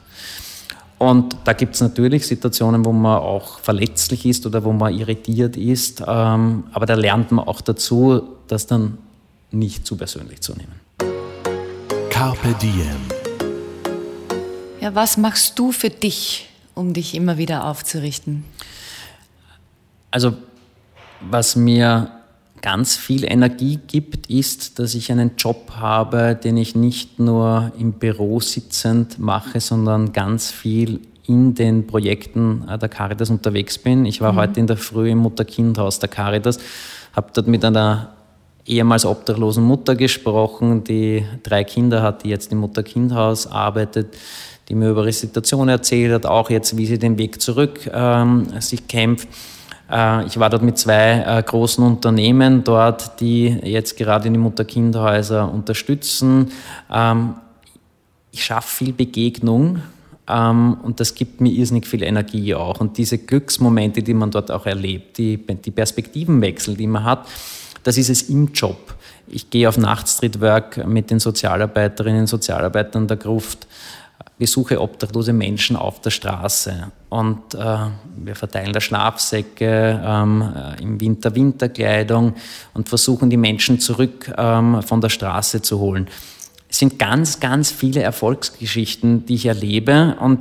Und 0.98 1.36
da 1.44 1.54
gibt 1.54 1.76
es 1.76 1.82
natürlich 1.82 2.26
Situationen, 2.26 2.86
wo 2.86 2.94
man 2.94 3.18
auch 3.18 3.60
verletzlich 3.60 4.26
ist 4.26 4.46
oder 4.46 4.64
wo 4.64 4.72
man 4.72 4.94
irritiert 4.94 5.58
ist, 5.58 6.02
ähm, 6.08 6.64
aber 6.72 6.86
da 6.86 6.94
lernt 6.94 7.32
man 7.32 7.46
auch 7.46 7.62
dazu, 7.62 8.38
das 8.48 8.68
dann 8.68 8.98
nicht 9.52 9.86
zu 9.86 9.98
persönlich 9.98 10.42
zu 10.42 10.54
nehmen. 10.54 10.80
Carpe 12.10 12.56
Diem. 12.62 13.02
Ja, 14.80 14.96
was 14.96 15.18
machst 15.18 15.60
du 15.60 15.72
für 15.72 15.90
dich, 15.90 16.50
um 16.74 16.94
dich 16.94 17.16
immer 17.16 17.38
wieder 17.38 17.66
aufzurichten? 17.66 18.46
Also, 20.12 20.34
was 21.22 21.56
mir 21.56 22.12
ganz 22.64 22.96
viel 22.96 23.26
Energie 23.26 23.78
gibt, 23.88 24.30
ist, 24.30 24.80
dass 24.80 24.96
ich 24.96 25.12
einen 25.12 25.32
Job 25.38 25.74
habe, 25.78 26.34
den 26.34 26.56
ich 26.56 26.76
nicht 26.76 27.20
nur 27.20 27.74
im 27.78 27.92
Büro 27.92 28.40
sitzend 28.40 29.20
mache, 29.20 29.60
sondern 29.60 30.14
ganz 30.14 30.50
viel 30.50 31.02
in 31.28 31.56
den 31.56 31.86
Projekten 31.86 32.64
der 32.82 32.90
Caritas 32.90 33.30
unterwegs 33.30 33.78
bin. 33.78 34.06
Ich 34.06 34.22
war 34.22 34.32
mhm. 34.32 34.38
heute 34.38 34.60
in 34.62 34.68
der 34.68 34.78
Früh 34.78 35.12
im 35.12 35.18
Mutter-Kind-Haus 35.20 36.00
der 36.00 36.08
Caritas, 36.08 36.58
habe 37.14 37.32
dort 37.34 37.48
mit 37.48 37.66
einer 37.66 38.14
ehemals 38.66 39.06
obdachlosen 39.06 39.64
Mutter 39.64 39.96
gesprochen, 39.96 40.86
die 40.86 41.26
drei 41.44 41.66
Kinder 41.66 42.02
hat, 42.02 42.24
die 42.24 42.30
jetzt 42.30 42.50
im 42.54 42.60
Mutter-Kind-Haus 42.60 43.46
arbeitet, 43.46 44.16
die 44.70 44.76
mir 44.76 44.90
über 44.90 45.02
ihre 45.02 45.12
Situation 45.12 45.68
erzählt 45.68 46.14
hat, 46.14 46.26
auch 46.26 46.50
jetzt, 46.50 46.78
wie 46.78 46.86
sie 46.86 46.98
den 46.98 47.18
Weg 47.18 47.42
zurück 47.42 47.90
ähm, 47.94 48.48
sich 48.62 48.88
kämpft. 48.88 49.28
Äh, 49.94 50.26
ich 50.26 50.40
war 50.40 50.50
dort 50.50 50.64
mit 50.64 50.78
zwei 50.78 51.24
äh, 51.26 51.44
großen 51.44 51.84
Unternehmen 51.84 52.64
dort, 52.64 53.20
die 53.20 53.46
jetzt 53.46 53.96
gerade 53.98 54.30
die 54.30 54.38
Mutter-Kind-Häuser 54.38 55.52
unterstützen. 55.52 56.52
Ähm, 56.92 57.36
ich 58.32 58.44
schaffe 58.44 58.86
viel 58.86 58.94
Begegnung 58.94 59.84
ähm, 60.28 60.78
und 60.82 61.00
das 61.00 61.14
gibt 61.14 61.40
mir 61.40 61.52
irrsinnig 61.52 61.86
viel 61.86 62.02
Energie 62.02 62.56
auch. 62.56 62.80
Und 62.80 62.98
diese 62.98 63.20
Glücksmomente, 63.20 64.02
die 64.02 64.16
man 64.16 64.32
dort 64.32 64.50
auch 64.50 64.66
erlebt, 64.66 65.20
die, 65.20 65.38
die 65.38 65.72
Perspektivenwechsel, 65.72 66.76
die 66.76 66.88
man 66.88 67.04
hat, 67.04 67.28
das 67.84 67.98
ist 67.98 68.10
es 68.10 68.24
im 68.24 68.52
Job. 68.54 68.96
Ich 69.28 69.50
gehe 69.50 69.70
auf 69.70 69.78
Nachtstreetwork 69.78 70.86
mit 70.88 71.12
den 71.12 71.20
Sozialarbeiterinnen 71.20 72.22
und 72.22 72.28
Sozialarbeitern 72.28 73.08
der 73.08 73.18
Gruft 73.18 73.68
besuche 74.38 74.82
obdachlose 74.82 75.34
Menschen 75.34 75.76
auf 75.76 76.02
der 76.02 76.10
Straße 76.10 76.92
und 77.10 77.54
äh, 77.54 77.78
wir 78.18 78.36
verteilen 78.36 78.74
da 78.74 78.82
Schlafsäcke, 78.82 80.02
ähm, 80.04 80.42
äh, 80.42 80.82
im 80.82 81.00
Winter 81.00 81.36
Winterkleidung 81.36 82.34
und 82.74 82.90
versuchen 82.90 83.30
die 83.30 83.38
Menschen 83.38 83.80
zurück 83.80 84.34
ähm, 84.38 84.82
von 84.82 85.02
der 85.02 85.10
Straße 85.10 85.62
zu 85.62 85.80
holen. 85.80 86.08
Es 86.70 86.80
sind 86.80 86.98
ganz, 86.98 87.40
ganz 87.40 87.72
viele 87.72 88.02
Erfolgsgeschichten, 88.02 89.26
die 89.28 89.36
ich 89.36 89.46
erlebe 89.46 90.18
und 90.20 90.40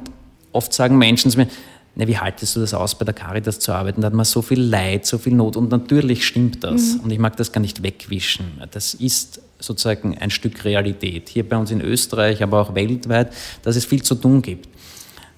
oft 0.53 0.73
sagen 0.73 0.97
Menschen 0.97 1.31
zu 1.31 1.39
mir, 1.39 1.49
na, 1.95 2.09
wie 2.09 2.17
haltest 2.17 2.57
du 2.57 2.61
das 2.61 2.73
aus, 2.73 2.95
bei 2.95 3.05
der 3.05 3.13
Caritas 3.13 3.59
zu 3.59 3.73
arbeiten? 3.73 4.01
Da 4.01 4.07
hat 4.07 4.15
man 4.15 4.25
so 4.25 4.41
viel 4.41 4.63
Leid, 4.63 5.05
so 5.05 5.19
viel 5.19 5.35
Not 5.35 5.57
und 5.57 5.71
natürlich 5.71 6.27
stimmt 6.27 6.65
das. 6.65 6.95
Mhm. 6.95 7.01
Und 7.01 7.11
ich 7.11 7.19
mag 7.19 7.37
das 7.37 7.53
gar 7.53 7.61
nicht 7.61 7.83
wegwischen. 7.83 8.47
Das 8.71 8.95
ist 8.95 9.43
sozusagen 9.63 10.19
ein 10.19 10.31
Stück 10.31 10.65
Realität. 10.65 11.29
Hier 11.29 11.49
bei 11.49 11.57
uns 11.57 11.71
in 11.71 11.81
Österreich, 11.81 12.43
aber 12.43 12.61
auch 12.61 12.75
weltweit, 12.75 13.33
dass 13.63 13.77
es 13.77 13.85
viel 13.85 14.03
zu 14.03 14.15
tun 14.15 14.43
gibt. 14.43 14.69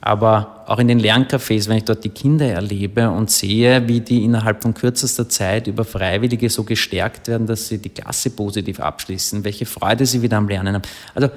Aber 0.00 0.64
auch 0.66 0.78
in 0.78 0.88
den 0.88 1.00
Lerncafés, 1.00 1.68
wenn 1.68 1.78
ich 1.78 1.84
dort 1.84 2.04
die 2.04 2.10
Kinder 2.10 2.46
erlebe 2.46 3.08
und 3.08 3.30
sehe, 3.30 3.88
wie 3.88 4.00
die 4.00 4.22
innerhalb 4.22 4.62
von 4.62 4.74
kürzester 4.74 5.28
Zeit 5.30 5.66
über 5.66 5.84
Freiwillige 5.84 6.50
so 6.50 6.62
gestärkt 6.62 7.28
werden, 7.28 7.46
dass 7.46 7.68
sie 7.68 7.78
die 7.78 7.88
Klasse 7.88 8.28
positiv 8.30 8.80
abschließen, 8.80 9.44
welche 9.44 9.64
Freude 9.64 10.04
sie 10.04 10.20
wieder 10.20 10.36
am 10.36 10.48
Lernen 10.48 10.74
haben. 10.74 10.82
Also 11.14 11.30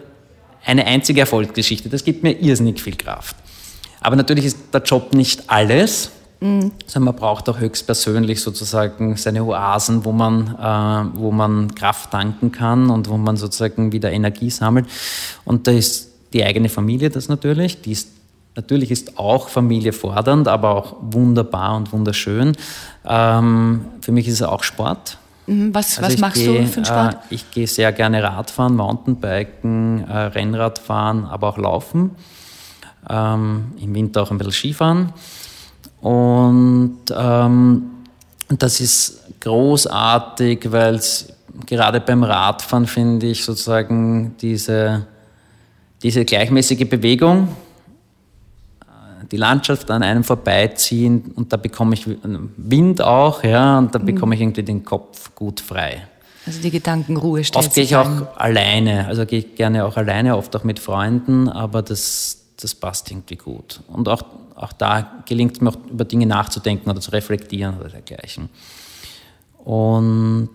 eine 0.66 0.86
einzige 0.86 1.22
Erfolgsgeschichte. 1.22 1.88
Das 1.88 2.04
gibt 2.04 2.24
mir 2.24 2.34
irrsinnig 2.34 2.82
viel 2.82 2.98
Kraft. 2.98 3.38
Aber 4.02 4.18
natürlich 4.18 4.46
ist 4.46 4.58
der 4.74 4.82
Job 4.82 5.14
nicht 5.14 5.50
alles. 5.50 6.12
Mhm. 6.40 6.72
Also 6.86 7.00
man 7.00 7.16
braucht 7.16 7.50
auch 7.50 7.60
höchstpersönlich 7.60 8.42
sozusagen 8.42 9.16
seine 9.18 9.44
Oasen, 9.44 10.06
wo 10.06 10.12
man, 10.12 10.56
äh, 10.56 11.18
wo 11.18 11.32
man 11.32 11.74
Kraft 11.74 12.12
tanken 12.12 12.52
kann 12.52 12.90
und 12.90 13.10
wo 13.10 13.18
man 13.18 13.38
sozusagen 13.38 13.92
wieder 13.92 14.12
Energie 14.12 14.50
sammelt. 14.50 14.86
Und 15.46 15.68
da 15.68 15.72
ist 15.72 16.12
die 16.34 16.44
eigene 16.44 16.70
Familie 16.70 17.10
das 17.10 17.30
natürlich. 17.30 17.82
Die 17.82 17.92
ist, 17.92 18.10
natürlich 18.56 18.92
ist 18.92 19.18
auch 19.18 19.50
Familie 19.50 19.94
fordernd, 19.94 20.48
aber 20.48 20.76
auch 20.76 20.96
wunderbar 21.02 21.76
und 21.76 21.92
wunderschön. 21.92 22.56
Ähm, 23.06 23.86
für 24.02 24.12
mich 24.12 24.28
ist 24.28 24.36
es 24.36 24.44
auch 24.44 24.64
Sport. 24.64 25.18
Mhm, 25.48 25.74
was, 25.74 25.98
also 25.98 26.14
was 26.14 26.20
machst 26.20 26.36
geh, 26.42 26.46
du 26.46 26.68
für 26.68 26.78
einen 26.78 26.86
Sport? 26.86 27.14
Äh, 27.16 27.36
ich 27.36 27.50
gehe 27.52 27.68
sehr 27.68 27.92
gerne 27.94 28.22
Radfahren, 28.22 28.76
Mountainbiken, 28.76 30.04
äh, 30.08 30.18
Rennradfahren, 30.18 31.26
aber 31.26 31.50
auch 31.50 31.58
Laufen. 31.58 32.12
Ähm, 33.10 33.72
Im 33.80 33.96
Winter 33.96 34.24
auch 34.24 34.32
ein 34.32 34.38
bisschen 34.38 34.52
Skifahren. 34.52 35.14
Und 36.02 37.00
ähm, 37.16 37.84
das 38.50 38.80
ist 38.80 39.24
großartig, 39.40 40.72
weil 40.72 40.96
es 40.96 41.34
gerade 41.66 42.00
beim 42.00 42.24
Radfahren 42.24 42.88
finde 42.88 43.28
ich 43.28 43.44
sozusagen 43.44 44.36
diese, 44.40 45.08
diese 46.04 46.24
gleichmäßige 46.24 46.88
Bewegung, 46.88 47.50
die 49.32 49.38
Landschaft 49.38 49.92
an 49.92 50.04
einem 50.04 50.24
vorbeiziehen 50.24 51.34
und 51.36 51.52
da 51.52 51.58
bekomme 51.58 51.96
ich 51.96 52.08
Wind 52.58 53.02
auch, 53.02 53.44
ja, 53.44 53.78
und 53.78 53.94
da 53.94 54.00
mhm. 54.00 54.06
bekomme 54.06 54.36
ich 54.36 54.42
irgendwie 54.42 54.64
den 54.64 54.86
Kopf 54.86 55.36
gut 55.36 55.60
frei. 55.60 56.08
Also 56.46 56.62
die 56.62 56.72
Gedankenruhe 56.72 57.44
stellt 57.44 57.66
Oft 57.66 57.76
gehe 57.76 57.84
ich 57.84 57.96
auch 57.96 58.06
ein. 58.06 58.28
alleine, 58.38 59.08
also 59.08 59.26
gehe 59.26 59.40
ich 59.40 59.56
gerne 59.56 59.84
auch 59.84 59.98
alleine, 59.98 60.38
oft 60.38 60.56
auch 60.56 60.64
mit 60.64 60.80
Freunden, 60.80 61.50
aber 61.50 61.82
das, 61.82 62.46
das 62.60 62.76
passt 62.76 63.12
irgendwie 63.12 63.36
gut. 63.36 63.82
Und 63.88 64.10
auch, 64.10 64.24
auch 64.56 64.74
da 64.74 65.22
gelingt 65.26 65.56
es 65.56 65.62
mir 65.62 65.70
auch 65.70 65.78
über 65.90 66.06
Dinge 66.06 66.26
nachzudenken 66.26 66.90
oder 66.90 67.00
zu 67.00 67.12
reflektieren 67.12 67.78
oder 67.80 67.90
dergleichen. 67.90 68.50
Und 69.64 70.50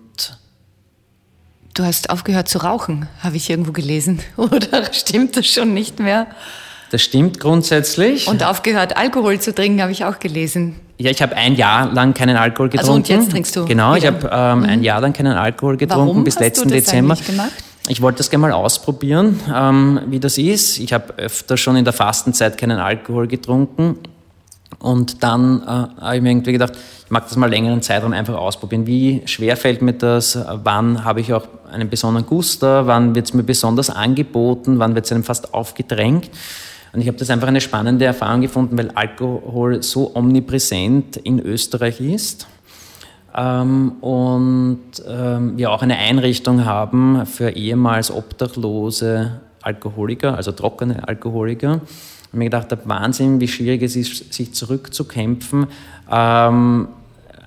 Du 1.74 1.84
hast 1.84 2.10
aufgehört 2.10 2.48
zu 2.48 2.58
rauchen, 2.58 3.08
habe 3.22 3.36
ich 3.36 3.48
irgendwo 3.48 3.72
gelesen. 3.72 4.20
Oder 4.36 4.92
stimmt 4.92 5.38
das 5.38 5.46
schon 5.46 5.72
nicht 5.72 6.00
mehr? 6.00 6.26
Das 6.90 7.00
stimmt 7.00 7.40
grundsätzlich. 7.40 8.28
Und 8.28 8.44
aufgehört, 8.44 8.98
Alkohol 8.98 9.40
zu 9.40 9.54
trinken, 9.54 9.80
habe 9.80 9.90
ich 9.90 10.04
auch 10.04 10.18
gelesen. 10.18 10.76
Ja, 10.98 11.10
ich 11.10 11.22
habe 11.22 11.34
ein 11.34 11.54
Jahr 11.54 11.90
lang 11.90 12.12
keinen 12.12 12.36
Alkohol 12.36 12.68
getrunken. 12.68 12.90
Also 12.90 12.92
und 12.92 13.08
jetzt 13.08 13.30
trinkst 13.30 13.56
du? 13.56 13.64
Genau, 13.64 13.94
wieder. 13.94 13.98
ich 13.98 14.24
habe 14.24 14.30
ähm, 14.30 14.58
mhm. 14.58 14.64
ein 14.66 14.82
Jahr 14.82 15.00
lang 15.00 15.14
keinen 15.14 15.32
Alkohol 15.32 15.78
getrunken 15.78 16.08
Warum 16.08 16.24
bis 16.24 16.34
hast 16.34 16.42
letzten 16.42 16.68
du 16.68 16.74
das 16.74 16.84
Dezember. 16.84 17.16
Gemacht? 17.16 17.52
Ich 17.88 18.00
wollte 18.00 18.18
das 18.18 18.30
gerne 18.30 18.42
mal 18.42 18.52
ausprobieren, 18.52 19.40
ähm, 19.52 20.00
wie 20.06 20.20
das 20.20 20.38
ist. 20.38 20.78
Ich 20.78 20.92
habe 20.92 21.14
öfter 21.16 21.56
schon 21.56 21.76
in 21.76 21.84
der 21.84 21.92
Fastenzeit 21.92 22.56
keinen 22.56 22.78
Alkohol 22.78 23.26
getrunken. 23.26 23.98
Und 24.78 25.22
dann 25.22 25.62
äh, 25.62 25.66
habe 26.00 26.16
ich 26.16 26.22
mir 26.22 26.30
irgendwie 26.30 26.52
gedacht, 26.52 26.74
ich 27.04 27.10
mag 27.10 27.24
das 27.28 27.36
mal 27.36 27.50
längeren 27.50 27.82
Zeitraum 27.82 28.12
einfach 28.12 28.34
ausprobieren. 28.34 28.86
Wie 28.86 29.22
schwer 29.26 29.56
fällt 29.56 29.82
mir 29.82 29.94
das? 29.94 30.38
Wann 30.62 31.04
habe 31.04 31.20
ich 31.20 31.32
auch 31.32 31.46
einen 31.70 31.90
besonderen 31.90 32.26
Guster? 32.26 32.86
Wann 32.86 33.14
wird 33.16 33.26
es 33.26 33.34
mir 33.34 33.42
besonders 33.42 33.90
angeboten? 33.90 34.78
Wann 34.78 34.94
wird 34.94 35.06
es 35.06 35.12
einem 35.12 35.24
fast 35.24 35.52
aufgedrängt? 35.52 36.30
Und 36.92 37.00
ich 37.00 37.08
habe 37.08 37.18
das 37.18 37.30
einfach 37.30 37.48
eine 37.48 37.60
spannende 37.60 38.04
Erfahrung 38.04 38.42
gefunden, 38.42 38.78
weil 38.78 38.90
Alkohol 38.90 39.82
so 39.82 40.14
omnipräsent 40.14 41.16
in 41.16 41.40
Österreich 41.40 42.00
ist. 42.00 42.46
Ähm, 43.34 43.92
und 44.00 44.80
ähm, 45.06 45.56
wir 45.56 45.70
auch 45.70 45.82
eine 45.82 45.96
Einrichtung 45.96 46.64
haben 46.64 47.24
für 47.26 47.50
ehemals 47.50 48.10
obdachlose 48.10 49.40
Alkoholiker, 49.62 50.36
also 50.36 50.52
trockene 50.52 51.06
Alkoholiker. 51.06 51.70
Habe 51.70 51.80
mir 52.32 52.44
gedacht, 52.44 52.70
der 52.70 52.78
Wahnsinn, 52.84 53.40
wie 53.40 53.48
schwierig 53.48 53.82
es 53.82 53.96
ist, 53.96 54.32
sich 54.32 54.52
zurückzukämpfen, 54.54 55.66
ähm, 56.10 56.88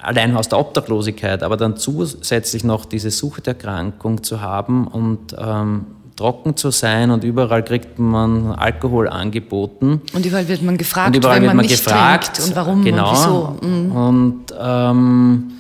allein 0.02 0.36
aus 0.38 0.50
der 0.50 0.60
Obdachlosigkeit, 0.60 1.44
aber 1.44 1.58
dann 1.58 1.78
zusätzlich 1.78 2.64
noch 2.64 2.86
diese 2.86 3.12
Suchterkrankung 3.12 4.24
zu 4.24 4.42
haben 4.42 4.88
und 4.88 5.36
ähm, 5.38 5.86
trocken 6.16 6.56
zu 6.56 6.72
sein 6.72 7.12
und 7.12 7.24
überall 7.24 7.64
kriegt 7.64 8.00
man 8.00 8.54
Alkohol 8.54 9.10
angeboten. 9.10 10.02
Und 10.14 10.26
überall 10.26 10.48
wird 10.48 10.62
man 10.62 10.78
gefragt, 10.78 11.10
und 11.10 11.18
überall 11.18 11.42
wird 11.42 11.48
man 11.48 11.58
man 11.58 11.66
nicht 11.66 11.84
gefragt 11.84 12.40
und 12.44 12.56
warum 12.56 12.84
genau. 12.84 13.10
und 13.10 13.16
wieso. 13.16 13.68
Mhm. 13.68 13.92
Und, 13.92 14.44
ähm, 14.58 15.52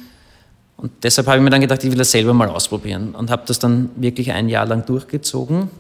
und 0.86 0.92
deshalb 1.02 1.26
habe 1.26 1.38
ich 1.38 1.44
mir 1.44 1.50
dann 1.50 1.62
gedacht, 1.62 1.84
ich 1.84 1.90
will 1.90 1.98
das 1.98 2.12
selber 2.12 2.32
mal 2.36 2.48
ausprobieren 2.48 3.16
und 3.16 3.32
habe 3.32 3.42
das 3.48 3.58
dann 3.58 3.90
wirklich 3.96 4.32
ein 4.32 4.50
Jahr 4.50 4.68
lang 4.68 4.86
durchgezogen, 4.86 5.72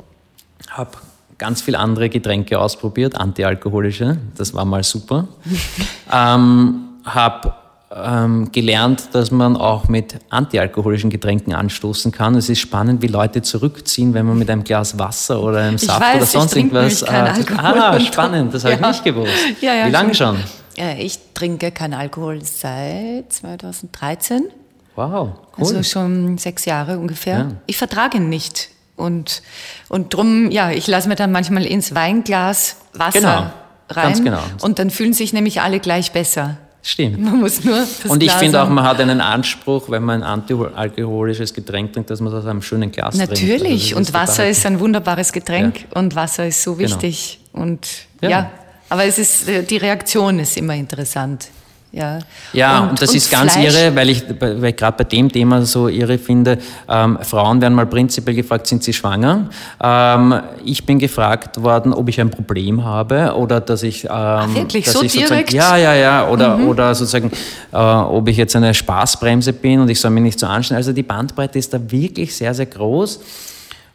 habe 0.67 0.97
ganz 1.37 1.61
viele 1.61 1.77
andere 1.77 2.09
Getränke 2.09 2.59
ausprobiert, 2.59 3.15
antialkoholische, 3.15 4.17
das 4.35 4.55
war 4.55 4.65
mal 4.65 4.81
super. 4.83 5.27
ähm, 6.11 6.85
habe 7.03 7.53
ähm, 7.95 8.51
gelernt, 8.51 9.09
dass 9.11 9.29
man 9.29 9.57
auch 9.57 9.89
mit 9.89 10.15
antialkoholischen 10.31 11.11
Getränken 11.11 11.53
anstoßen 11.53 12.11
kann. 12.11 12.33
Es 12.33 12.49
ist 12.49 12.57
spannend, 12.57 13.03
wie 13.03 13.07
Leute 13.07 13.43
zurückziehen, 13.43 14.15
wenn 14.15 14.25
man 14.25 14.39
mit 14.39 14.49
einem 14.49 14.63
Glas 14.63 14.97
Wasser 14.97 15.39
oder 15.39 15.59
einem 15.59 15.77
Saft 15.77 16.01
weiß, 16.01 16.15
oder 16.15 16.25
sonst 16.25 16.55
irgendwas. 16.55 17.03
Äh, 17.03 17.11
ah, 17.11 17.99
spannend, 17.99 18.55
das 18.55 18.63
habe 18.63 18.73
ja. 18.73 18.79
ich 18.79 18.87
nicht 18.87 19.03
gewusst. 19.03 19.31
Ja, 19.61 19.75
ja, 19.75 19.85
wie 19.85 19.91
lange 19.91 20.15
schon? 20.15 20.37
schon? 20.37 20.97
Ich 20.97 21.19
trinke 21.35 21.69
keinen 21.69 21.93
Alkohol 21.93 22.41
seit 22.43 23.31
2013. 23.31 24.45
Wow, 24.95 25.29
cool. 25.57 25.65
Also 25.65 25.83
schon 25.83 26.37
sechs 26.37 26.65
Jahre 26.65 26.97
ungefähr. 26.99 27.37
Ja. 27.37 27.51
Ich 27.67 27.77
vertrage 27.77 28.17
ihn 28.17 28.29
nicht. 28.29 28.69
Und, 28.95 29.41
und 29.89 30.13
drum, 30.13 30.51
ja, 30.51 30.71
ich 30.71 30.87
lasse 30.87 31.09
mir 31.09 31.15
dann 31.15 31.31
manchmal 31.31 31.65
ins 31.65 31.93
Weinglas 31.93 32.77
Wasser 32.93 33.19
genau, 33.19 33.51
rein. 33.89 34.23
Genau. 34.23 34.39
Und 34.61 34.79
dann 34.79 34.89
fühlen 34.89 35.11
sich 35.13 35.33
nämlich 35.33 35.59
alle 35.61 35.79
gleich 35.79 36.13
besser. 36.13 36.57
Stimmt. 36.81 37.19
Man 37.19 37.39
muss 37.39 37.63
nur 37.63 37.75
das 37.77 38.05
Und 38.05 38.21
ich 38.21 38.31
finde 38.31 38.61
auch, 38.61 38.69
man 38.69 38.85
hat 38.85 38.99
einen 39.01 39.19
Anspruch, 39.19 39.89
wenn 39.89 40.03
man 40.03 40.21
ein 40.21 40.29
antialkoholisches 40.39 41.53
Getränk 41.53 41.93
trinkt, 41.93 42.09
dass 42.11 42.21
man 42.21 42.31
das 42.31 42.43
aus 42.43 42.49
einem 42.49 42.61
schönen 42.61 42.91
Glas 42.91 43.15
trinkt. 43.17 43.31
Natürlich. 43.31 43.87
Also 43.87 43.97
und 43.97 44.13
Wasser 44.13 44.47
ist 44.47 44.65
ein 44.65 44.79
wunderbares 44.79 45.33
Getränk 45.33 45.79
Ja. 45.93 45.99
und 45.99 46.15
Wasser 46.15 46.47
ist 46.47 46.61
so 46.61 46.75
Genau. 46.75 46.87
wichtig. 46.91 47.39
Und 47.53 47.87
ja. 48.21 48.29
Ja. 48.29 48.51
aber 48.87 49.03
es 49.05 49.17
ist, 49.17 49.49
äh, 49.49 49.63
die 49.63 49.77
Reaktion 49.77 50.37
ist 50.39 50.55
immer 50.57 50.75
interessant. 50.75 51.49
Ja, 51.95 52.19
Ja, 52.51 52.89
und, 52.89 53.01
das 53.01 53.15
ist 53.15 53.31
ganz 53.31 53.53
Fleisch- 53.53 53.73
irre, 53.73 53.95
weil 53.95 54.09
ich, 54.09 54.21
weil 54.37 54.65
ich 54.65 54.75
gerade 54.75 54.97
bei 54.97 55.05
dem 55.05 55.31
Thema 55.31 55.61
so 55.65 55.87
irre 55.87 56.17
finde, 56.17 56.57
ähm, 56.89 57.17
Frauen 57.21 57.61
werden 57.61 57.73
mal 57.73 57.85
prinzipiell 57.85 58.35
gefragt, 58.35 58.67
sind 58.67 58.83
sie 58.83 58.91
schwanger? 58.91 59.49
Ähm, 59.81 60.41
ich 60.65 60.85
bin 60.85 60.99
gefragt 60.99 61.61
worden, 61.63 61.93
ob 61.93 62.09
ich 62.09 62.19
ein 62.19 62.29
Problem 62.29 62.83
habe 62.83 63.33
oder 63.37 63.61
dass 63.61 63.81
ich... 63.83 64.03
Ähm, 64.11 64.55
wirklich? 64.55 64.83
dass 64.83 64.93
So 64.93 65.03
direkt? 65.03 65.53
Mhm. 65.53 65.57
Ja, 65.57 65.77
ja, 65.77 65.93
ja. 65.95 66.27
Oder, 66.27 66.59
oder 66.59 66.93
sozusagen, 66.93 67.31
äh, 67.71 67.77
ob 67.77 68.27
ich 68.27 68.35
jetzt 68.35 68.57
eine 68.57 68.73
Spaßbremse 68.73 69.53
bin 69.53 69.79
und 69.79 69.89
ich 69.89 70.01
soll 70.01 70.11
mich 70.11 70.23
nicht 70.23 70.39
so 70.39 70.47
anstellen. 70.47 70.75
Also 70.77 70.91
die 70.91 71.03
Bandbreite 71.03 71.57
ist 71.57 71.73
da 71.73 71.79
wirklich 71.89 72.35
sehr, 72.35 72.53
sehr 72.53 72.65
groß. 72.65 73.21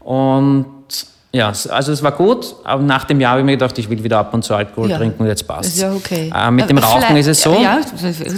Und 0.00 0.64
ja, 1.32 1.48
also 1.48 1.92
es 1.92 2.02
war 2.02 2.12
gut, 2.12 2.54
aber 2.64 2.82
nach 2.82 3.04
dem 3.04 3.20
Jahr 3.20 3.32
habe 3.32 3.40
ich 3.40 3.46
mir 3.46 3.52
gedacht, 3.52 3.78
ich 3.78 3.88
will 3.88 4.02
wieder 4.02 4.18
ab 4.18 4.34
und 4.34 4.42
zu 4.44 4.54
Alkohol 4.54 4.90
Ja. 4.90 4.98
trinken 4.98 5.22
und 5.22 5.28
jetzt 5.28 5.46
passt 5.46 5.68
Ist 5.68 5.80
ja 5.82 5.92
okay. 5.92 6.32
Äh, 6.34 6.50
mit 6.50 6.68
dem 6.68 6.78
Aber 6.78 6.86
Rauchen 6.88 7.02
Fle- 7.16 7.18
ist 7.18 7.26
es 7.28 7.42
so. 7.42 7.54
Ja, 7.54 7.78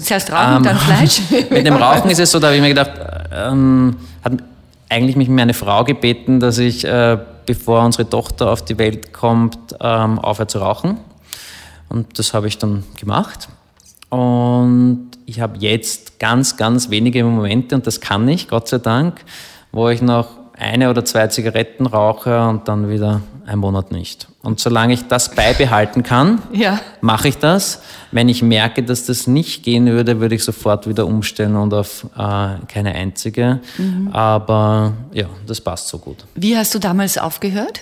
zuerst 0.04 0.30
Rauchen, 0.30 0.56
Ähm, 0.56 0.62
dann 0.62 0.76
Fleisch. 0.78 1.20
Mit 1.50 1.66
dem 1.66 1.74
Rauchen 1.76 2.10
ist 2.10 2.18
es 2.20 2.30
so, 2.30 2.38
da 2.38 2.48
habe 2.48 2.56
ich 2.56 2.62
mir 2.62 2.68
gedacht, 2.68 2.90
ähm, 3.34 3.96
hat 4.22 4.32
eigentlich 4.90 5.16
mich 5.16 5.28
meine 5.28 5.54
Frau 5.54 5.84
gebeten, 5.84 6.38
dass 6.38 6.58
ich, 6.58 6.84
äh, 6.84 7.16
bevor 7.46 7.82
unsere 7.84 8.08
Tochter 8.08 8.50
auf 8.50 8.62
die 8.64 8.76
Welt 8.78 9.12
kommt, 9.14 9.56
ähm, 9.80 10.18
aufhöre 10.18 10.46
zu 10.48 10.58
rauchen. 10.58 10.98
Und 11.88 12.18
das 12.18 12.34
habe 12.34 12.46
ich 12.46 12.58
dann 12.58 12.84
gemacht. 13.00 13.48
Und 14.10 15.12
ich 15.24 15.40
habe 15.40 15.56
jetzt 15.58 16.18
ganz, 16.20 16.58
ganz 16.58 16.90
wenige 16.90 17.24
Momente, 17.24 17.74
und 17.74 17.86
das 17.86 18.00
kann 18.02 18.28
ich, 18.28 18.48
Gott 18.48 18.68
sei 18.68 18.76
Dank, 18.78 19.20
wo 19.72 19.88
ich 19.88 20.02
noch 20.02 20.28
eine 20.62 20.88
oder 20.90 21.04
zwei 21.04 21.26
Zigaretten 21.28 21.86
rauche 21.86 22.40
und 22.48 22.68
dann 22.68 22.88
wieder 22.88 23.20
einen 23.46 23.60
Monat 23.60 23.90
nicht. 23.92 24.28
Und 24.42 24.60
solange 24.60 24.94
ich 24.94 25.06
das 25.08 25.34
beibehalten 25.34 26.02
kann, 26.02 26.42
Ja. 26.52 26.80
mache 27.00 27.28
ich 27.28 27.38
das. 27.38 27.82
Wenn 28.10 28.28
ich 28.28 28.42
merke, 28.42 28.82
dass 28.82 29.06
das 29.06 29.26
nicht 29.26 29.62
gehen 29.64 29.86
würde, 29.86 30.20
würde 30.20 30.34
ich 30.34 30.44
sofort 30.44 30.88
wieder 30.88 31.06
umstellen 31.06 31.56
und 31.56 31.74
auf 31.74 32.06
äh, 32.16 32.48
keine 32.68 32.94
einzige. 32.94 33.60
Aber 34.12 34.92
ja, 35.12 35.26
das 35.46 35.60
passt 35.60 35.88
so 35.88 35.98
gut. 35.98 36.24
Wie 36.34 36.56
hast 36.56 36.74
du 36.74 36.78
damals 36.78 37.18
aufgehört? 37.18 37.80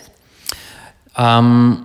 Ähm, 1.17 1.85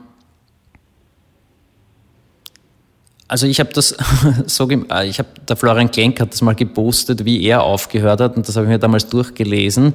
also 3.27 3.47
ich 3.47 3.59
habe 3.59 3.73
das 3.73 3.95
so, 4.45 4.69
äh, 4.69 5.07
ich 5.07 5.19
habe 5.19 5.29
der 5.47 5.55
Florian 5.55 5.89
Klenk 5.89 6.19
hat 6.19 6.31
das 6.31 6.41
mal 6.41 6.55
gepostet, 6.55 7.25
wie 7.25 7.43
er 7.43 7.63
aufgehört 7.63 8.21
hat 8.21 8.37
und 8.37 8.47
das 8.47 8.55
habe 8.55 8.65
ich 8.65 8.71
mir 8.71 8.79
damals 8.79 9.07
durchgelesen 9.07 9.93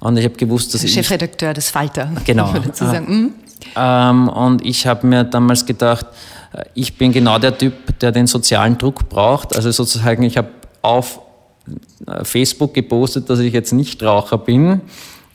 und 0.00 0.16
ich 0.16 0.24
habe 0.24 0.36
gewusst, 0.36 0.74
dass 0.74 0.84
ich 0.84 0.92
Chefredakteur 0.92 1.54
des 1.54 1.70
Falter. 1.70 2.10
Genau. 2.24 2.52
dazu 2.52 2.84
sagen. 2.84 3.06
Mhm. 3.08 3.32
Ähm, 3.76 4.28
und 4.28 4.64
ich 4.64 4.86
habe 4.86 5.06
mir 5.06 5.24
damals 5.24 5.64
gedacht, 5.64 6.06
äh, 6.52 6.64
ich 6.74 6.96
bin 6.96 7.12
genau 7.12 7.38
der 7.38 7.56
Typ, 7.56 7.98
der 8.00 8.12
den 8.12 8.26
sozialen 8.26 8.76
Druck 8.78 9.08
braucht. 9.08 9.54
Also 9.54 9.70
sozusagen, 9.70 10.22
ich 10.22 10.36
habe 10.36 10.48
auf 10.82 11.20
äh, 12.06 12.24
Facebook 12.24 12.74
gepostet, 12.74 13.30
dass 13.30 13.38
ich 13.38 13.52
jetzt 13.52 13.72
nicht 13.72 14.02
Raucher 14.02 14.38
bin 14.38 14.82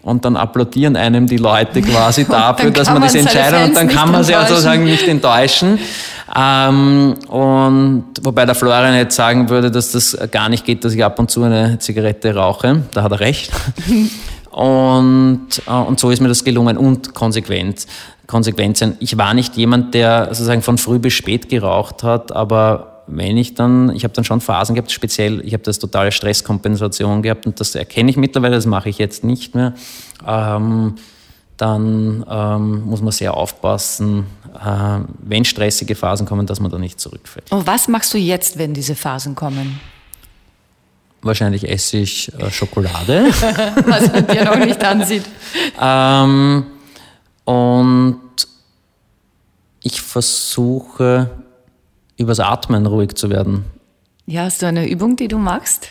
und 0.03 0.25
dann 0.25 0.35
applaudieren 0.35 0.95
einem 0.95 1.27
die 1.27 1.37
Leute 1.37 1.81
quasi 1.81 2.25
dafür, 2.29 2.71
dass 2.71 2.89
man 2.89 3.01
diese 3.01 3.21
seine 3.21 3.29
Entscheidung 3.29 3.63
und 3.69 3.75
dann 3.75 3.87
kann 3.87 4.11
man 4.11 4.23
sie 4.23 4.33
enttäuschen. 4.33 4.55
sozusagen 4.55 4.83
nicht 4.83 5.07
enttäuschen. 5.07 5.79
Ähm, 6.35 7.15
und 7.27 8.05
wobei 8.21 8.45
der 8.45 8.55
Florian 8.55 8.95
jetzt 8.95 9.15
sagen 9.15 9.49
würde, 9.49 9.69
dass 9.69 9.91
das 9.91 10.17
gar 10.31 10.49
nicht 10.49 10.65
geht, 10.65 10.85
dass 10.85 10.93
ich 10.93 11.03
ab 11.03 11.19
und 11.19 11.29
zu 11.29 11.43
eine 11.43 11.77
Zigarette 11.79 12.33
rauche. 12.33 12.83
Da 12.93 13.03
hat 13.03 13.11
er 13.11 13.19
recht. 13.19 13.51
Und, 14.51 15.47
äh, 15.65 15.71
und 15.71 15.97
so 15.97 16.09
ist 16.09 16.19
mir 16.19 16.27
das 16.27 16.43
gelungen 16.43 16.77
und 16.77 17.13
konsequent. 17.13 17.87
Konsequent 18.27 18.75
sein. 18.75 18.97
Ich 18.99 19.17
war 19.17 19.33
nicht 19.33 19.55
jemand, 19.55 19.93
der 19.93 20.27
sozusagen 20.31 20.61
von 20.61 20.77
früh 20.77 20.99
bis 20.99 21.13
spät 21.13 21.47
geraucht 21.47 22.03
hat, 22.03 22.33
aber 22.33 22.90
wenn 23.11 23.37
ich 23.37 23.55
dann, 23.55 23.93
ich 23.95 24.03
habe 24.03 24.13
dann 24.13 24.23
schon 24.23 24.41
Phasen 24.41 24.75
gehabt, 24.75 24.91
speziell, 24.91 25.41
ich 25.45 25.53
habe 25.53 25.63
das 25.63 25.79
totale 25.79 26.11
Stresskompensation 26.11 27.21
gehabt 27.21 27.45
und 27.45 27.59
das 27.59 27.75
erkenne 27.75 28.09
ich 28.09 28.17
mittlerweile, 28.17 28.55
das 28.55 28.65
mache 28.65 28.89
ich 28.89 28.97
jetzt 28.97 29.23
nicht 29.23 29.53
mehr. 29.55 29.73
Ähm, 30.25 30.95
dann 31.57 32.25
ähm, 32.27 32.85
muss 32.85 33.01
man 33.01 33.11
sehr 33.11 33.35
aufpassen, 33.35 34.25
äh, 34.55 34.99
wenn 35.19 35.45
stressige 35.45 35.93
Phasen 35.93 36.25
kommen, 36.25 36.47
dass 36.47 36.59
man 36.59 36.71
da 36.71 36.79
nicht 36.79 36.99
zurückfällt. 36.99 37.51
Und 37.51 37.67
was 37.67 37.87
machst 37.87 38.13
du 38.13 38.17
jetzt, 38.17 38.57
wenn 38.57 38.73
diese 38.73 38.95
Phasen 38.95 39.35
kommen? 39.35 39.79
Wahrscheinlich 41.21 41.69
esse 41.69 41.97
ich 41.97 42.33
äh, 42.39 42.49
Schokolade. 42.49 43.25
Was 43.85 44.11
man 44.11 44.25
dir 44.25 44.43
noch 44.43 44.57
nicht 44.57 44.83
ansieht. 44.83 45.23
ähm, 45.79 46.65
und 47.45 48.47
ich 49.83 50.01
versuche 50.01 51.29
übers 52.21 52.39
Atmen 52.39 52.85
ruhig 52.85 53.15
zu 53.15 53.29
werden. 53.29 53.65
Ja, 54.25 54.43
hast 54.43 54.61
du 54.61 54.65
eine 54.67 54.87
Übung, 54.87 55.15
die 55.15 55.27
du 55.27 55.37
machst? 55.37 55.89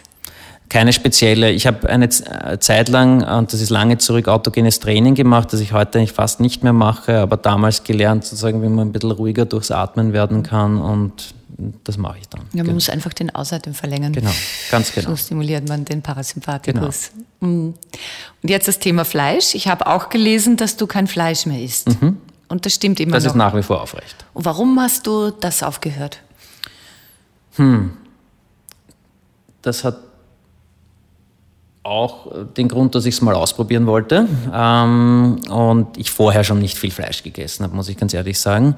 Keine 0.69 0.93
spezielle. 0.93 1.51
Ich 1.51 1.67
habe 1.67 1.89
eine 1.89 2.05
äh, 2.07 2.59
Zeit 2.61 2.89
lang, 2.89 3.23
und 3.25 3.53
das 3.53 3.61
ist 3.61 3.71
lange 3.71 3.99
zurück, 3.99 4.29
autogenes 4.29 4.79
Training 4.79 5.17
gemacht, 5.17 5.53
das 5.53 5.59
ich 5.61 5.73
heute 5.73 5.99
eigentlich 5.99 6.13
fast 6.13 6.39
nicht 6.39 6.63
mehr 6.63 6.73
mache, 6.73 7.19
aber 7.19 7.37
damals 7.37 7.83
gelernt, 7.83 8.25
sozusagen, 8.25 8.63
wie 8.63 8.69
man 8.69 8.89
ein 8.89 8.93
bisschen 8.93 9.11
ruhiger 9.11 9.47
durchs 9.47 9.73
Atmen 9.73 10.13
werden 10.13 10.45
kann 10.45 10.79
und 10.81 11.35
das 11.85 11.99
mache 11.99 12.19
ich 12.21 12.29
dann. 12.29 12.43
Ja, 12.53 12.59
man 12.59 12.67
Genau. 12.67 12.75
muss 12.75 12.89
einfach 12.89 13.13
den 13.13 13.35
Ausatmen 13.35 13.75
verlängern. 13.75 14.13
Genau, 14.13 14.31
ganz 14.71 14.93
genau. 14.95 15.11
So 15.11 15.17
stimuliert 15.17 15.69
man 15.69 15.85
den 15.85 16.03
Parasympathikus. 16.03 17.11
Mhm. 17.41 17.75
Und 18.43 18.49
jetzt 18.49 18.69
das 18.69 18.79
Thema 18.79 19.05
Fleisch. 19.05 19.55
Ich 19.57 19.67
habe 19.69 19.87
auch 19.89 20.09
gelesen, 20.09 20.57
dass 20.57 20.77
du 20.77 20.87
kein 20.87 21.07
Fleisch 21.09 21.47
mehr 21.47 21.61
isst. 21.61 21.89
Und 22.51 22.67
das 22.67 22.75
stimmt 22.75 23.01
immer. 23.01 23.13
Das 23.13 23.25
noch. 23.25 23.31
ist 23.31 23.37
nach 23.37 23.55
wie 23.55 23.63
vor 23.63 23.81
aufrecht. 23.81 24.17
Und 24.35 24.45
warum 24.45 24.79
hast 24.79 25.07
du 25.07 25.31
das 25.31 25.63
aufgehört? 25.63 26.19
Das 29.63 29.85
hat 29.85 29.97
auch 31.83 32.27
den 32.57 32.69
Grund, 32.69 32.95
dass 32.95 33.07
ich 33.07 33.15
es 33.15 33.21
mal 33.23 33.35
ausprobieren 33.35 33.87
wollte 33.87 34.29
ähm, 34.53 35.41
und 35.49 35.97
ich 35.97 36.11
vorher 36.11 36.45
schon 36.45 36.59
nicht 36.59 36.77
viel 36.77 36.91
Fleisch 36.91 37.23
gegessen 37.23 37.65
habe, 37.65 37.75
muss 37.75 37.89
ich 37.89 37.97
ganz 37.97 38.13
ehrlich 38.15 38.39
sagen. 38.39 38.75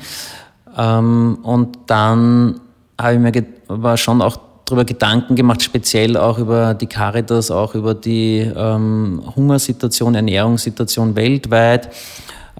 Ähm, 0.77 1.39
und 1.43 1.79
dann 1.87 2.61
habe 3.01 3.15
ich 3.15 3.21
mir 3.21 3.33
aber 3.69 3.97
schon 3.97 4.23
auch 4.23 4.39
darüber 4.67 4.85
Gedanken 4.85 5.35
gemacht, 5.35 5.63
speziell 5.63 6.17
auch 6.17 6.39
über 6.39 6.75
die 6.75 6.87
Caritas, 6.87 7.51
auch 7.51 7.75
über 7.75 7.95
die 7.95 8.39
ähm, 8.55 9.23
Hungersituation, 9.35 10.15
Ernährungssituation 10.15 11.17
weltweit. 11.17 11.91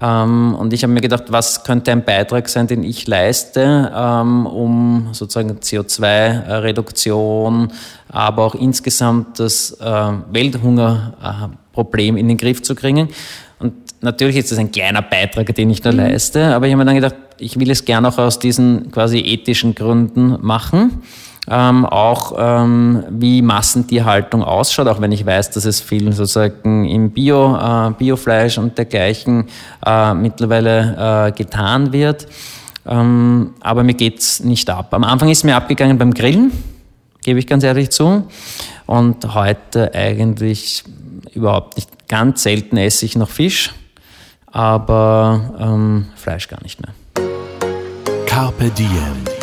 Ähm, 0.01 0.55
und 0.55 0.73
ich 0.73 0.83
habe 0.83 0.93
mir 0.93 1.01
gedacht, 1.01 1.25
was 1.29 1.65
könnte 1.65 1.93
ein 1.93 2.05
Beitrag 2.05 2.49
sein, 2.49 2.67
den 2.67 2.83
ich 2.83 3.07
leiste, 3.07 3.93
ähm, 3.95 4.47
um 4.47 5.09
sozusagen 5.13 5.59
CO2-Reduktion, 5.59 7.73
aber 8.09 8.45
auch 8.45 8.55
insgesamt 8.55 9.39
das 9.39 9.73
äh, 9.81 10.13
Welthungerproblem 10.31 12.17
in 12.17 12.29
den 12.29 12.39
Griff 12.39 12.63
zu 12.63 12.75
kriegen. 12.75 13.09
Und 13.59 13.75
natürlich 14.01 14.37
ist 14.37 14.51
das 14.51 14.59
ein 14.59 14.73
kleiner 14.73 15.03
Beitrag, 15.03 15.55
den 15.55 15.71
ich 15.71 15.81
da 15.81 15.91
leiste, 15.91 16.55
aber 16.55 16.67
ich 16.67 16.73
habe 16.73 16.85
mir 16.85 16.87
dann 16.87 16.97
gedacht, 16.97 17.17
ich 17.39 17.61
will 17.61 17.71
es 17.71 17.85
gerne 17.85 18.09
auch 18.09 18.19
aus 18.19 18.39
diesen 18.39 18.91
quasi 18.91 19.19
ethischen 19.19 19.75
Gründen 19.75 20.39
machen. 20.41 21.03
Ähm, 21.49 21.85
auch 21.85 22.35
ähm, 22.39 23.03
wie 23.11 23.43
Massentierhaltung 23.43 24.45
ausschaut, 24.45 24.87
auch 24.87 25.01
wenn 25.01 25.11
ich 25.11 25.27
weiß, 25.27 25.51
dass 25.51 25.65
es 25.65 25.81
viel 25.81 26.13
sozusagen 26.13 26.85
im 26.85 27.11
Bio, 27.11 27.57
äh, 27.57 27.91
Biofleisch 27.99 28.59
und 28.59 28.79
dergleichen 28.79 29.49
äh, 29.85 30.15
mittlerweile 30.15 31.27
äh, 31.27 31.33
getan 31.33 31.93
wird. 31.93 32.29
Ähm, 32.87 33.55
aber 33.61 33.83
mir 33.83 33.95
geht's 33.95 34.41
nicht 34.41 34.71
ab. 34.71 34.95
Am 34.95 35.03
Anfang 35.03 35.31
ist 35.31 35.45
mir 35.45 35.57
abgegangen 35.57 35.99
beim 35.99 36.15
Grillen, 36.15 36.53
gebe 37.25 37.41
ich 37.41 37.49
ganz 37.49 37.65
ehrlich 37.65 37.91
zu. 37.91 38.29
Und 38.87 39.35
heute 39.35 39.95
eigentlich 39.95 40.85
überhaupt 41.35 41.77
nicht. 41.77 42.09
Ganz 42.09 42.43
selten 42.43 42.77
esse 42.77 43.07
ich 43.07 43.17
noch 43.17 43.31
Fisch, 43.31 43.73
aber 44.51 45.55
ähm, 45.59 46.07
Fleisch 46.15 46.47
gar 46.47 46.63
nicht 46.63 46.81
mehr. 46.81 46.93
Carpe 48.27 48.71
Diem. 48.71 49.42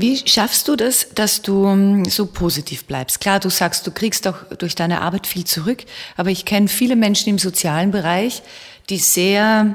Wie 0.00 0.16
schaffst 0.26 0.66
du 0.68 0.76
das, 0.76 1.08
dass 1.14 1.42
du 1.42 1.66
ähm, 1.66 2.04
so 2.06 2.26
positiv 2.26 2.84
bleibst? 2.84 3.20
Klar, 3.20 3.38
du 3.40 3.50
sagst, 3.50 3.86
du 3.86 3.90
kriegst 3.90 4.26
auch 4.26 4.44
durch 4.58 4.74
deine 4.74 5.02
Arbeit 5.02 5.26
viel 5.26 5.44
zurück, 5.44 5.84
aber 6.16 6.30
ich 6.30 6.44
kenne 6.44 6.68
viele 6.68 6.96
Menschen 6.96 7.28
im 7.28 7.38
sozialen 7.38 7.90
Bereich, 7.90 8.42
die 8.88 8.98
sehr 8.98 9.74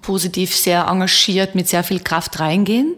positiv, 0.00 0.56
sehr 0.56 0.86
engagiert, 0.86 1.54
mit 1.54 1.68
sehr 1.68 1.84
viel 1.84 2.00
Kraft 2.00 2.40
reingehen, 2.40 2.94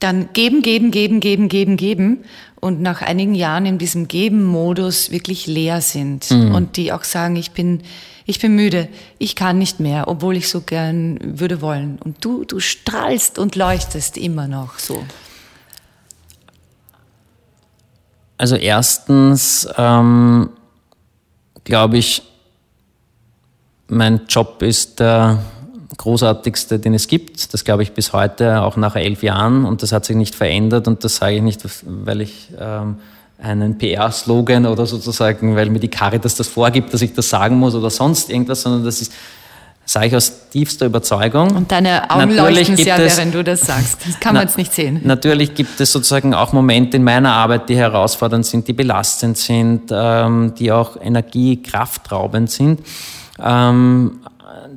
dann 0.00 0.30
geben, 0.32 0.62
geben, 0.62 0.90
geben, 0.90 1.20
geben, 1.20 1.48
geben, 1.48 1.76
geben 1.76 2.24
und 2.60 2.80
nach 2.80 3.02
einigen 3.02 3.34
Jahren 3.34 3.66
in 3.66 3.78
diesem 3.78 4.08
Geben-Modus 4.08 5.10
wirklich 5.10 5.46
leer 5.46 5.80
sind 5.82 6.30
und 6.30 6.76
die 6.76 6.92
auch 6.92 7.04
sagen, 7.04 7.36
ich 7.36 7.50
bin, 7.50 7.82
ich 8.24 8.38
bin 8.38 8.54
müde, 8.56 8.88
ich 9.18 9.36
kann 9.36 9.58
nicht 9.58 9.80
mehr, 9.80 10.08
obwohl 10.08 10.36
ich 10.36 10.48
so 10.48 10.62
gern 10.62 11.18
würde 11.22 11.60
wollen. 11.60 11.98
Und 12.02 12.24
du, 12.24 12.44
du 12.44 12.60
strahlst 12.60 13.38
und 13.38 13.54
leuchtest 13.54 14.16
immer 14.16 14.48
noch 14.48 14.78
so. 14.78 15.04
Also 18.36 18.56
erstens 18.56 19.68
ähm, 19.76 20.50
glaube 21.64 21.98
ich, 21.98 22.22
mein 23.88 24.22
Job 24.28 24.62
ist 24.62 25.00
der 25.00 25.38
großartigste, 25.96 26.78
den 26.78 26.94
es 26.94 27.06
gibt. 27.06 27.54
Das 27.54 27.64
glaube 27.64 27.82
ich 27.82 27.92
bis 27.92 28.12
heute, 28.12 28.62
auch 28.62 28.76
nach 28.76 28.96
elf 28.96 29.22
Jahren. 29.22 29.64
Und 29.64 29.82
das 29.82 29.92
hat 29.92 30.04
sich 30.04 30.16
nicht 30.16 30.34
verändert. 30.34 30.88
Und 30.88 31.04
das 31.04 31.16
sage 31.16 31.36
ich 31.36 31.42
nicht, 31.42 31.62
weil 31.84 32.20
ich 32.20 32.50
ähm, 32.58 32.96
einen 33.38 33.78
PR-Slogan 33.78 34.66
oder 34.66 34.86
sozusagen, 34.86 35.54
weil 35.54 35.70
mir 35.70 35.80
die 35.80 35.88
Caritas 35.88 36.34
das 36.34 36.48
vorgibt, 36.48 36.92
dass 36.94 37.02
ich 37.02 37.12
das 37.12 37.28
sagen 37.28 37.56
muss 37.56 37.74
oder 37.74 37.90
sonst 37.90 38.30
irgendwas, 38.30 38.62
sondern 38.62 38.84
das 38.84 39.00
ist, 39.00 39.12
sage 39.86 40.06
ich 40.06 40.16
aus 40.16 40.48
tiefster 40.50 40.86
Überzeugung. 40.86 41.54
Und 41.54 41.70
deine 41.70 42.10
Augen 42.10 42.34
Natürlich 42.34 42.68
leuchten 42.68 42.76
sehr, 42.76 42.98
es- 42.98 43.16
während 43.18 43.34
du 43.34 43.44
das 43.44 43.60
sagst. 43.62 43.98
Das 44.06 44.18
kann 44.20 44.34
Na- 44.34 44.40
man 44.40 44.48
jetzt 44.48 44.56
nicht 44.56 44.72
sehen. 44.72 45.00
Natürlich 45.04 45.54
gibt 45.54 45.78
es 45.80 45.92
sozusagen 45.92 46.32
auch 46.34 46.52
Momente 46.52 46.96
in 46.96 47.04
meiner 47.04 47.32
Arbeit, 47.32 47.68
die 47.68 47.76
herausfordernd 47.76 48.46
sind, 48.46 48.66
die 48.68 48.72
belastend 48.72 49.36
sind, 49.36 49.82
ähm, 49.92 50.54
die 50.58 50.72
auch 50.72 50.96
Energie, 51.00 51.62
kraftraubend 51.62 52.50
sind. 52.50 52.80
Ähm, 53.42 54.20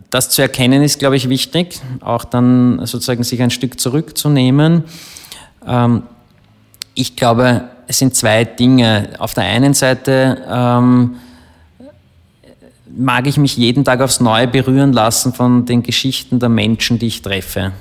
das 0.10 0.30
zu 0.30 0.42
erkennen 0.42 0.84
ist, 0.84 1.00
glaube 1.00 1.16
ich, 1.16 1.30
wichtig, 1.30 1.80
auch 2.02 2.24
dann 2.26 2.86
sozusagen 2.86 3.24
sich 3.24 3.42
ein 3.42 3.50
Stück 3.52 3.80
zurückzunehmen. 3.80 4.84
Ähm, 5.66 6.04
ich 6.96 7.16
glaube, 7.16 7.64
es 7.88 8.00
sind 8.00 8.16
zwei 8.16 8.44
Dinge. 8.44 9.10
Auf 9.20 9.34
der 9.34 9.46
einen 9.46 9.74
Seite 9.74 10.44
ähm, 10.50 11.16
mag 12.98 13.28
ich 13.28 13.38
mich 13.38 13.56
jeden 13.58 13.86
Tag 13.86 14.02
aufs 14.02 14.20
Neue 14.20 14.48
berühren 14.48 14.92
lassen 14.92 15.34
von 15.34 15.66
den 15.66 15.84
Geschichten 15.84 16.40
der 16.40 16.50
Menschen, 16.50 17.00
die 17.00 17.08
ich 17.08 17.22
treffe. 17.22 17.74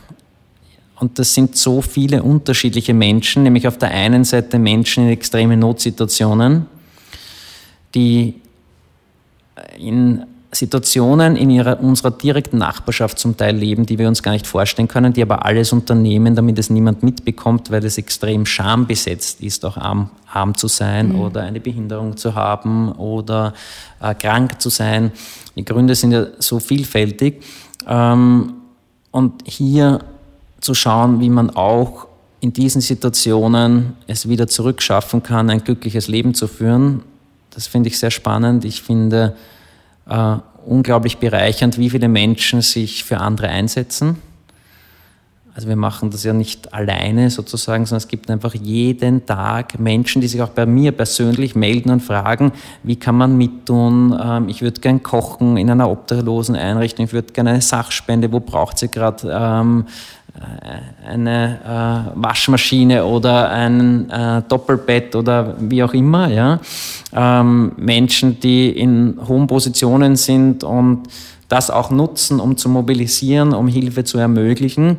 Und 0.98 1.18
das 1.18 1.34
sind 1.34 1.56
so 1.56 1.82
viele 1.82 2.22
unterschiedliche 2.22 2.94
Menschen, 2.94 3.42
nämlich 3.42 3.68
auf 3.68 3.78
der 3.78 3.90
einen 3.90 4.24
Seite 4.24 4.58
Menschen 4.58 5.04
in 5.04 5.10
extremen 5.10 5.58
Notsituationen, 5.58 6.66
die 7.94 8.34
in 9.78 10.24
Situationen 10.57 11.36
in 11.36 11.50
ihrer, 11.50 11.80
unserer 11.80 12.11
direkten 12.11 12.59
Nachbarschaft 12.59 13.18
zum 13.18 13.36
Teil 13.36 13.57
leben, 13.57 13.86
die 13.86 13.98
wir 13.98 14.09
uns 14.09 14.22
gar 14.22 14.32
nicht 14.32 14.46
vorstellen 14.46 14.88
können, 14.88 15.12
die 15.12 15.22
aber 15.22 15.44
alles 15.44 15.72
unternehmen, 15.72 16.34
damit 16.34 16.59
es 16.59 16.70
niemand 16.70 17.02
mitbekommt, 17.02 17.70
weil 17.70 17.84
es 17.84 17.98
extrem 17.98 18.46
schambesetzt 18.46 19.42
ist, 19.42 19.64
auch 19.64 19.76
arm, 19.76 20.11
arm 20.32 20.57
zu 20.57 20.68
sein 20.68 21.14
oder 21.14 21.42
eine 21.42 21.61
Behinderung 21.61 22.16
zu 22.16 22.34
haben 22.34 22.92
oder 22.92 23.54
äh, 24.00 24.14
krank 24.14 24.61
zu 24.61 24.70
sein. 24.70 25.12
Die 25.57 25.64
Gründe 25.64 25.94
sind 25.94 26.12
ja 26.12 26.26
so 26.38 26.59
vielfältig. 26.59 27.42
Ähm, 27.86 28.54
und 29.11 29.42
hier 29.44 30.00
zu 30.61 30.74
schauen, 30.74 31.20
wie 31.20 31.30
man 31.30 31.50
auch 31.50 32.07
in 32.40 32.52
diesen 32.52 32.80
Situationen 32.80 33.94
es 34.07 34.28
wieder 34.28 34.46
zurückschaffen 34.46 35.22
kann, 35.22 35.50
ein 35.50 35.64
glückliches 35.64 36.09
Leben 36.09 36.34
zu 36.34 36.48
führen, 36.48 37.02
das 37.50 37.66
finde 37.66 37.88
ich 37.88 37.98
sehr 37.98 38.11
spannend. 38.11 38.66
Ich 38.66 38.82
finde 38.82 39.34
äh, 40.09 40.36
unglaublich 40.64 41.18
bereichernd, 41.18 41.78
wie 41.78 41.90
viele 41.90 42.09
Menschen 42.09 42.61
sich 42.61 43.04
für 43.04 43.18
andere 43.18 43.48
einsetzen. 43.48 44.16
Also 45.57 45.68
wir 45.68 45.76
machen 45.76 46.11
das 46.11 46.22
ja 46.22 46.34
nicht 46.34 46.74
alleine 46.74 47.30
sozusagen, 47.30 47.86
sondern 47.86 48.02
es 48.02 48.09
gibt 48.09 48.30
einfach 48.30 48.52
jeden 48.52 49.24
Tag 49.24 49.80
Menschen, 49.80 50.20
die 50.20 50.28
sich 50.28 50.42
auch 50.42 50.50
bei 50.50 50.66
mir 50.66 50.92
persönlich 50.92 51.54
melden 51.54 51.88
und 51.88 52.02
fragen, 52.02 52.52
wie 52.82 52.96
kann 52.96 53.16
man 53.16 53.38
mittun? 53.38 54.14
Ähm, 54.22 54.50
ich 54.50 54.61
würde 54.61 54.82
gern 54.82 55.02
kochen 55.02 55.57
in 55.57 55.70
einer 55.70 55.90
obdachlosen 55.90 56.57
Einrichtung, 56.57 57.07
ich 57.07 57.14
würde 57.14 57.32
gerne 57.32 57.50
eine 57.52 57.62
Sachspende, 57.62 58.30
wo 58.30 58.40
braucht 58.40 58.76
sie 58.76 58.88
gerade 58.88 59.30
ähm, 59.32 59.86
äh, 60.34 61.09
eine 61.09 62.12
äh, 62.14 62.20
Waschmaschine 62.22 63.07
oder 63.07 63.48
ein 63.48 64.11
äh, 64.11 64.42
Doppelbett 64.46 65.16
oder 65.16 65.57
wie 65.59 65.82
auch 65.82 65.94
immer. 65.94 66.28
Ja? 66.28 66.61
Ähm, 67.14 67.72
Menschen, 67.78 68.38
die 68.40 68.68
in 68.68 69.18
hohen 69.26 69.46
Positionen 69.46 70.16
sind 70.16 70.64
und 70.64 71.04
das 71.48 71.70
auch 71.70 71.90
nutzen, 71.90 72.40
um 72.40 72.59
zu 72.59 72.68
mobilisieren, 72.68 73.54
um 73.54 73.68
Hilfe 73.68 74.04
zu 74.04 74.18
ermöglichen. 74.18 74.98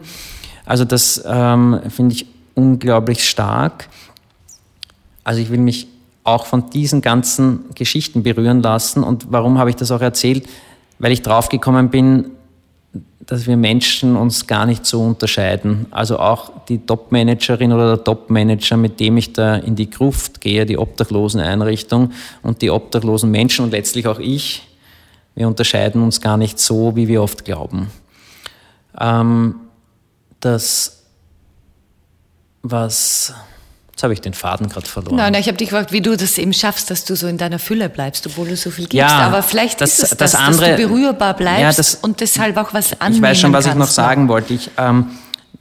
Also 0.68 0.86
das 0.86 1.24
ähm, 1.26 1.80
finde 1.90 2.16
ich 2.16 2.28
unglaublich 2.54 3.28
stark. 3.28 3.88
Also 5.24 5.42
ich 5.42 5.50
will 5.50 5.60
mich 5.60 5.88
auch 6.24 6.46
von 6.46 6.70
diesen 6.70 7.02
ganzen 7.02 7.74
Geschichten 7.74 8.22
berühren 8.22 8.62
lassen. 8.62 9.02
Und 9.02 9.32
warum 9.32 9.58
habe 9.58 9.70
ich 9.70 9.78
das 9.78 9.92
auch 9.92 10.02
erzählt? 10.02 10.48
Weil 11.00 11.14
ich 11.14 11.22
draufgekommen 11.22 11.90
bin, 11.90 12.32
dass 13.26 13.48
wir 13.48 13.58
Menschen 13.58 14.16
uns 14.16 14.48
gar 14.48 14.66
nicht 14.66 14.86
so 14.86 15.02
unterscheiden. 15.02 15.86
Also 15.92 16.20
auch 16.20 16.52
die 16.68 16.80
Top-Managerin 16.80 17.72
oder 17.72 17.96
der 17.96 18.04
Top-Manager, 18.04 18.78
mit 18.78 19.00
dem 19.00 19.18
ich 19.18 19.34
da 19.34 19.56
in 19.56 19.76
die 19.76 19.90
Gruft 19.90 20.42
gehe, 20.42 20.66
die 20.66 20.78
Obdachloseneinrichtung 20.78 22.12
und 22.42 22.62
die 22.62 22.72
obdachlosen 22.72 23.32
Menschen 23.32 23.66
und 23.66 23.72
letztlich 23.72 24.08
auch 24.08 24.20
ich, 24.20 24.68
wir 25.36 25.48
unterscheiden 25.48 26.02
uns 26.02 26.20
gar 26.20 26.38
nicht 26.38 26.58
so, 26.58 26.96
wie 26.96 27.08
wir 27.08 27.22
oft 27.22 27.46
glauben. 27.46 27.92
Ähm, 29.00 29.56
das, 30.40 31.04
was 32.62 33.34
Jetzt 33.98 34.04
habe 34.04 34.14
ich 34.14 34.22
den 34.22 34.36
Faden 34.36 34.70
gerade 34.70 34.86
verloren. 34.86 35.16
Nein, 35.16 35.34
ich 35.34 35.48
habe 35.48 35.58
dich 35.58 35.70
gefragt, 35.70 35.92
wie 35.92 36.02
du 36.02 36.16
das 36.16 36.38
eben 36.38 36.54
schaffst, 36.54 36.92
dass 36.92 37.04
du 37.04 37.16
so 37.16 37.26
in 37.26 37.40
deiner 37.40 37.58
Fülle 37.58 37.90
bleibst, 37.90 38.28
obwohl 38.28 38.48
du 38.48 38.56
so 38.56 38.70
viel 38.70 38.86
gibst. 38.86 38.94
Ja, 38.94 39.22
Aber 39.22 39.42
vielleicht 39.42 39.82
das, 39.82 39.94
ist 39.94 40.04
es 40.04 40.10
das, 40.12 40.34
das, 40.34 40.36
andere, 40.36 40.70
dass 40.70 40.80
du 40.80 40.88
berührbar 40.88 41.34
bleibst 41.34 41.62
ja, 41.62 41.72
das, 41.72 41.96
und 41.96 42.22
deshalb 42.22 42.58
auch 42.58 42.76
was 42.76 43.02
annehmen 43.02 43.16
Ich 43.16 43.22
weiß 43.24 43.40
schon, 43.40 43.54
was 43.54 43.66
kannst. 43.66 43.76
ich 43.76 43.80
noch 43.80 43.88
sagen 43.88 44.28
wollte. 44.28 44.54
Ich, 44.54 44.70
ähm, 44.78 45.08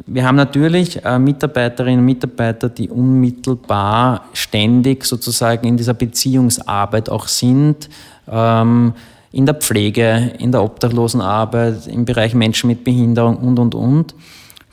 wir 0.04 0.26
haben 0.26 0.36
natürlich 0.36 1.02
äh, 1.02 1.18
Mitarbeiterinnen 1.18 2.00
und 2.00 2.04
Mitarbeiter, 2.04 2.68
die 2.68 2.90
unmittelbar 2.90 4.26
ständig 4.34 5.06
sozusagen 5.06 5.66
in 5.66 5.78
dieser 5.78 5.94
Beziehungsarbeit 5.94 7.08
auch 7.08 7.28
sind. 7.28 7.88
Ähm, 8.30 8.92
in 9.32 9.46
der 9.46 9.54
Pflege, 9.54 10.34
in 10.38 10.52
der 10.52 10.62
Obdachlosenarbeit, 10.62 11.86
im 11.86 12.04
Bereich 12.04 12.34
Menschen 12.34 12.68
mit 12.68 12.84
Behinderung 12.84 13.38
und, 13.38 13.58
und, 13.58 13.74
und 13.74 14.14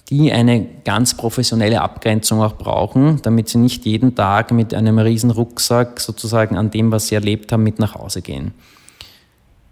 die 0.10 0.32
eine 0.32 0.66
ganz 0.84 1.16
professionelle 1.16 1.82
Abgrenzung 1.82 2.42
auch 2.42 2.56
brauchen, 2.56 3.22
damit 3.22 3.50
sie 3.50 3.58
nicht 3.58 3.86
jeden 3.86 4.16
Tag 4.16 4.52
mit 4.52 4.74
einem 4.74 5.00
riesen 5.00 5.32
Rucksack 5.32 6.00
sozusagen 6.00 6.58
an 6.58 6.72
dem, 6.72 6.92
was 6.92 7.08
sie 7.08 7.16
erlebt 7.16 7.52
haben, 7.52 7.64
mit 7.64 7.80
nach 7.80 7.96
Hause 7.96 8.22
gehen. 8.22 8.54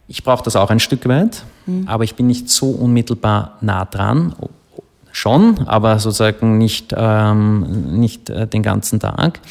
Ich 0.08 0.24
brauche 0.24 0.44
das 0.44 0.56
auch 0.56 0.70
ein 0.70 0.80
Stück 0.80 1.08
weit, 1.08 1.44
mhm. 1.66 1.88
aber 1.88 2.04
ich 2.04 2.16
bin 2.16 2.28
nicht 2.28 2.50
so 2.50 2.70
unmittelbar 2.70 3.58
nah 3.62 3.86
dran. 3.86 4.36
Schon, 5.14 5.68
aber 5.68 6.00
sozusagen 6.00 6.58
nicht, 6.58 6.94
ähm, 6.96 8.00
nicht 8.00 8.30
äh, 8.30 8.48
den 8.48 8.64
ganzen 8.64 9.02
Tag. 9.02 9.42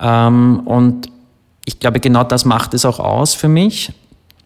Ähm, 0.00 0.60
und 0.64 1.08
ich 1.64 1.80
glaube, 1.80 1.98
genau 1.98 2.22
das 2.22 2.44
macht 2.44 2.74
es 2.74 2.84
auch 2.84 3.00
aus 3.00 3.34
für 3.34 3.48
mich, 3.48 3.92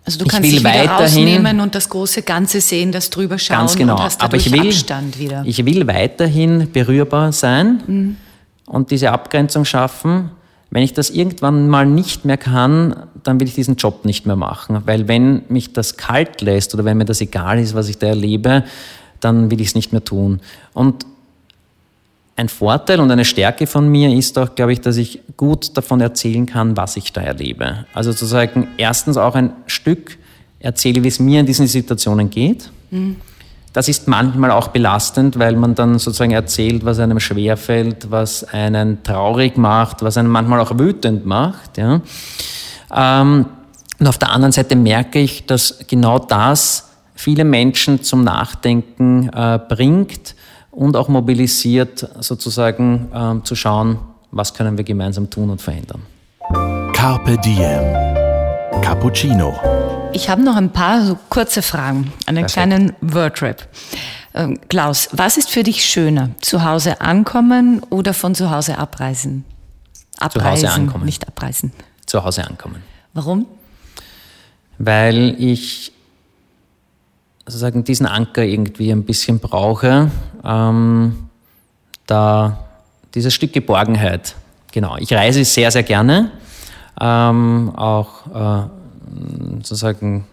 also 0.09 0.21
du 0.21 0.25
ich 0.25 0.31
kannst 0.33 0.51
dich 0.51 0.61
wieder 0.61 0.87
rausnehmen 0.89 1.61
und 1.61 1.75
das 1.75 1.91
große 1.91 2.23
Ganze 2.23 2.63
sehen, 2.63 2.93
das 2.93 3.11
drüber 3.11 3.39
schauen 3.39 3.59
ganz 3.59 3.77
genau. 3.77 3.97
und 3.97 4.03
hast 4.03 4.23
Aber 4.23 4.39
ich 4.39 4.51
will, 4.51 4.69
Abstand 4.69 5.19
wieder. 5.19 5.43
Ich 5.45 5.65
will 5.67 5.87
weiterhin 5.87 6.73
berührbar 6.73 7.33
sein 7.33 7.83
mhm. 7.87 8.17
und 8.65 8.91
diese 8.91 9.13
Abgrenzung 9.13 9.67
schaffen. 9.67 10.31
Wenn 10.71 10.83
ich 10.83 10.95
das 10.95 11.11
irgendwann 11.11 11.69
mal 11.69 11.85
nicht 11.85 12.25
mehr 12.25 12.39
kann, 12.39 13.09
dann 13.23 13.39
will 13.39 13.49
ich 13.49 13.55
diesen 13.55 13.77
Job 13.77 14.07
nicht 14.07 14.25
mehr 14.25 14.37
machen. 14.37 14.83
Weil 14.87 15.09
wenn 15.09 15.43
mich 15.51 15.75
das 15.75 15.99
kalt 15.99 16.41
lässt 16.41 16.73
oder 16.73 16.87
wenn 16.87 16.97
mir 16.97 17.05
das 17.05 17.21
egal 17.21 17.59
ist, 17.59 17.75
was 17.75 17.91
ich 17.91 17.99
da 17.99 18.07
erlebe, 18.07 18.65
dann 19.21 19.51
will 19.51 19.61
ich 19.61 19.69
es 19.69 19.75
nicht 19.75 19.93
mehr 19.93 20.05
tun. 20.05 20.41
Und 20.73 21.05
ein 22.39 22.49
Vorteil 22.49 23.01
und 23.01 23.11
eine 23.11 23.25
Stärke 23.25 23.67
von 23.67 23.89
mir 23.89 24.15
ist 24.15 24.39
auch, 24.39 24.55
glaube 24.55 24.73
ich, 24.73 24.81
dass 24.81 24.97
ich 24.97 25.21
gut 25.37 25.77
davon 25.77 26.01
erzählen 26.01 26.47
kann, 26.47 26.77
was 26.77 26.97
ich 26.97 27.13
da 27.13 27.21
erlebe. 27.21 27.85
Also 27.93 28.13
sozusagen 28.13 28.69
erstens 28.77 29.17
auch 29.17 29.35
ein 29.35 29.53
Stück 29.67 30.17
erzähle, 30.61 31.03
wie 31.03 31.09
es 31.09 31.19
mir 31.19 31.41
in 31.41 31.47
diesen 31.47 31.67
Situationen 31.67 32.31
geht. 32.31 32.71
Mhm. 32.93 33.17
Das 33.73 33.89
ist 33.89 34.07
manchmal 34.07 34.53
auch 34.53 34.69
belastend, 34.69 35.39
weil 35.41 35.57
man 35.57 35.75
dann 35.75 35.99
sozusagen 35.99 36.31
erzählt, 36.31 36.85
was 36.85 37.01
einem 37.01 37.19
schwerfällt, 37.19 38.13
was 38.13 38.45
einen 38.45 39.03
traurig 39.03 39.57
macht, 39.57 40.03
was 40.03 40.17
einen 40.17 40.29
manchmal 40.29 40.61
auch 40.61 40.79
wütend 40.79 41.27
macht. 41.27 41.77
Ja. 41.77 42.01
Ähm, 42.95 43.47
und 43.99 44.07
auf 44.07 44.17
der 44.17 44.31
anderen 44.31 44.53
Seite 44.53 44.77
merke 44.77 45.19
ich, 45.19 45.47
dass 45.47 45.81
genau 45.89 46.21
das 46.21 46.89
viele 47.17 47.45
Menschen 47.45 48.05
zum 48.05 48.23
Nachdenken 48.23 49.29
äh, 49.29 49.59
bringt 49.69 50.37
und 50.79 50.97
auch 50.97 51.09
mobilisiert, 51.09 52.09
sozusagen 52.21 53.09
ähm, 53.13 53.45
zu 53.45 53.57
schauen, 53.57 53.99
was 54.31 54.55
können 54.55 54.77
wir 54.77 54.85
gemeinsam 54.85 55.29
tun 55.29 55.51
und 55.51 55.61
verändern. 55.61 56.03
Carpe 56.93 57.37
Diem. 57.39 58.09
Cappuccino. 58.81 59.59
Ich 60.13 60.31
habe 60.31 60.41
noch 60.41 60.55
ein 60.55 60.71
paar 60.73 61.05
so 61.05 61.19
kurze 61.31 61.63
Fragen, 61.63 62.13
einen 62.27 62.47
Perfekt. 62.47 62.53
kleinen 62.53 62.93
Wordrap. 63.01 63.67
Ähm, 64.35 64.61
Klaus, 64.69 65.09
was 65.11 65.37
ist 65.37 65.51
für 65.51 65.65
dich 65.65 65.85
schöner? 65.85 66.31
Zu 66.41 66.63
Hause 66.65 67.01
ankommen 67.01 67.83
oder 67.91 68.15
von 68.15 68.37
zu 68.37 68.53
Hause 68.53 68.79
abreisen? 68.79 69.45
Abreisen, 70.21 70.61
zu 70.61 70.69
Hause 70.69 70.81
ankommen. 70.81 71.05
Nicht 71.07 71.27
abreisen. 71.27 71.73
Zu 72.07 72.23
Hause 72.23 72.47
ankommen. 72.47 72.85
Warum? 73.15 73.47
Weil 74.79 75.35
ich 75.41 75.93
sozusagen 77.49 77.83
diesen 77.83 78.07
Anker 78.07 78.45
irgendwie 78.45 78.91
ein 78.91 79.05
bisschen 79.05 79.39
brauche, 79.39 80.11
ähm, 80.45 81.17
da 82.07 82.59
dieses 83.15 83.33
Stück 83.33 83.55
Geborgenheit. 83.55 84.35
Genau, 84.71 84.97
ich 84.99 85.13
reise 85.15 85.43
sehr, 85.45 85.71
sehr 85.71 85.83
gerne, 85.83 86.31
ähm, 87.01 87.73
auch 87.75 88.27
äh, 88.27 88.67
sozusagen 89.63 90.27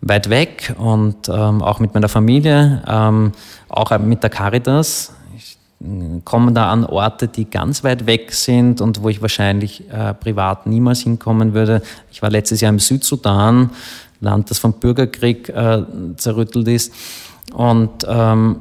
weit 0.00 0.30
weg 0.30 0.74
und 0.78 1.28
ähm, 1.28 1.62
auch 1.62 1.80
mit 1.80 1.94
meiner 1.94 2.08
Familie, 2.08 2.80
ähm, 2.86 3.32
auch 3.68 3.98
mit 3.98 4.22
der 4.22 4.30
Caritas. 4.30 5.14
Ich 5.36 5.58
äh, 5.80 6.20
komme 6.24 6.52
da 6.52 6.70
an 6.70 6.84
Orte, 6.84 7.26
die 7.26 7.50
ganz 7.50 7.82
weit 7.82 8.06
weg 8.06 8.32
sind 8.32 8.80
und 8.80 9.02
wo 9.02 9.08
ich 9.08 9.20
wahrscheinlich 9.20 9.90
äh, 9.90 10.14
privat 10.14 10.68
niemals 10.68 11.00
hinkommen 11.00 11.54
würde. 11.54 11.82
Ich 12.12 12.22
war 12.22 12.30
letztes 12.30 12.60
Jahr 12.60 12.70
im 12.70 12.78
Südsudan, 12.78 13.70
Land, 14.20 14.50
das 14.50 14.58
vom 14.58 14.74
Bürgerkrieg 14.74 15.48
äh, 15.48 15.82
zerrüttelt 16.16 16.68
ist. 16.68 16.92
Und, 17.52 18.04
ähm, 18.08 18.60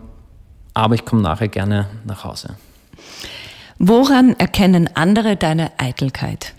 aber 0.73 0.95
ich 0.95 1.05
komme 1.05 1.21
nachher 1.21 1.47
gerne 1.47 1.87
nach 2.05 2.23
Hause. 2.23 2.55
Woran 3.77 4.33
erkennen 4.33 4.89
andere 4.93 5.35
deine 5.35 5.71
Eitelkeit? 5.77 6.53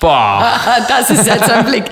Boah! 0.00 0.60
das 0.88 1.10
ist 1.10 1.26
jetzt 1.26 1.50
ein 1.50 1.64
Blick. 1.64 1.84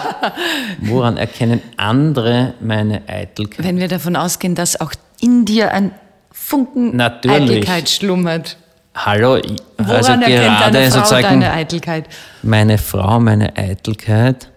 Woran 0.80 1.16
erkennen 1.16 1.60
andere 1.76 2.54
meine 2.60 3.08
Eitelkeit? 3.08 3.64
Wenn 3.64 3.78
wir 3.78 3.88
davon 3.88 4.16
ausgehen, 4.16 4.54
dass 4.54 4.80
auch 4.80 4.92
in 5.20 5.44
dir 5.44 5.72
ein 5.72 5.92
Funken 6.30 6.96
Natürlich. 6.96 7.52
Eitelkeit 7.52 7.88
schlummert. 7.88 8.56
Hallo, 8.94 9.40
Woran 9.76 9.96
also 9.96 10.12
erkennt 10.12 10.60
deine 10.74 10.90
Frau 10.90 11.20
deine 11.20 11.52
Eitelkeit? 11.52 12.08
Meine 12.42 12.78
Frau, 12.78 13.18
meine 13.18 13.56
Eitelkeit. 13.56 14.50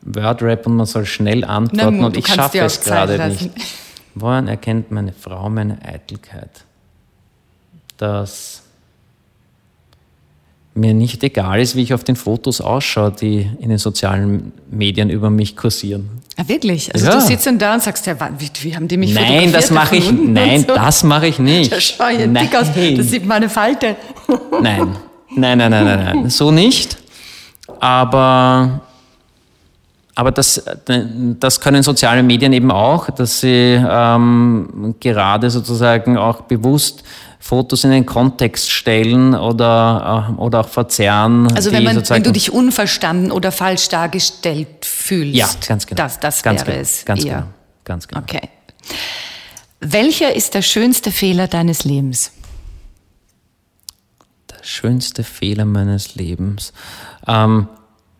Wordrap 0.00 0.66
und 0.66 0.76
man 0.76 0.86
soll 0.86 1.04
schnell 1.04 1.44
antworten 1.44 1.98
Na, 1.98 2.06
und 2.06 2.16
ich 2.16 2.26
schaffe 2.26 2.60
es 2.60 2.80
gerade 2.80 3.28
nicht. 3.28 3.50
Woran 4.14 4.48
erkennt 4.48 4.90
meine 4.90 5.12
Frau 5.12 5.50
meine 5.50 5.84
Eitelkeit? 5.84 6.64
Dass 7.98 8.62
mir 10.74 10.94
nicht 10.94 11.22
egal 11.22 11.60
ist, 11.60 11.76
wie 11.76 11.82
ich 11.82 11.92
auf 11.92 12.04
den 12.04 12.16
Fotos 12.16 12.62
ausschaue, 12.62 13.12
die 13.12 13.50
in 13.60 13.68
den 13.68 13.78
sozialen 13.78 14.52
Medien 14.70 15.10
über 15.10 15.28
mich 15.28 15.56
kursieren. 15.56 16.22
Ah, 16.40 16.46
wirklich? 16.46 16.94
Also 16.94 17.06
ja. 17.06 17.14
du 17.14 17.20
sitzt 17.20 17.46
dann 17.46 17.58
da 17.58 17.74
und 17.74 17.82
sagst, 17.82 18.06
ja, 18.06 18.14
wie, 18.38 18.48
wie 18.60 18.76
haben 18.76 18.86
die 18.86 18.96
mich 18.96 19.12
Nein, 19.12 19.50
das 19.52 19.72
mache 19.72 19.96
ich, 19.96 20.12
nein, 20.12 20.64
so? 20.66 20.72
das 20.72 21.02
mache 21.02 21.26
ich 21.26 21.40
nicht. 21.40 21.72
Da 21.72 21.80
schau 21.80 22.08
ich 22.10 22.18
dick 22.18 22.54
aus, 22.54 22.68
das 22.96 23.08
sieht 23.08 23.26
meine 23.26 23.48
Falte. 23.48 23.96
Nein, 24.62 24.96
nein, 25.34 25.58
nein, 25.58 25.70
nein, 25.70 25.84
nein, 25.84 26.00
nein, 26.04 26.30
so 26.30 26.52
nicht. 26.52 26.96
Aber, 27.80 28.80
aber 30.14 30.30
das, 30.30 30.62
das 31.40 31.60
können 31.60 31.82
soziale 31.82 32.22
Medien 32.22 32.52
eben 32.52 32.70
auch, 32.70 33.10
dass 33.10 33.40
sie 33.40 33.82
ähm, 33.84 34.94
gerade 35.00 35.50
sozusagen 35.50 36.16
auch 36.16 36.42
bewusst 36.42 37.02
Fotos 37.48 37.82
in 37.84 37.90
den 37.92 38.04
Kontext 38.04 38.70
stellen 38.70 39.34
oder, 39.34 40.28
äh, 40.28 40.38
oder 40.38 40.60
auch 40.60 40.68
verzerren. 40.68 41.50
Also 41.56 41.72
wenn, 41.72 41.82
man, 41.82 42.06
wenn 42.10 42.22
du 42.22 42.30
dich 42.30 42.52
unverstanden 42.52 43.32
oder 43.32 43.52
falsch 43.52 43.88
dargestellt 43.88 44.84
fühlst. 44.84 45.34
Ja, 45.34 45.48
ganz 45.66 45.86
genau. 45.86 46.02
Das, 46.02 46.20
das 46.20 46.42
ganz 46.42 46.60
wäre 46.60 46.72
genau, 46.72 46.82
es. 46.82 47.04
Ganz 47.06 47.24
eher. 47.24 47.34
genau. 47.36 47.46
Ganz 47.84 48.06
genau. 48.06 48.20
Okay. 48.20 48.50
Welcher 49.80 50.36
ist 50.36 50.52
der 50.52 50.60
schönste 50.60 51.10
Fehler 51.10 51.48
deines 51.48 51.84
Lebens? 51.84 52.32
Der 54.50 54.62
schönste 54.62 55.24
Fehler 55.24 55.64
meines 55.64 56.16
Lebens. 56.16 56.74
Ähm, 57.26 57.66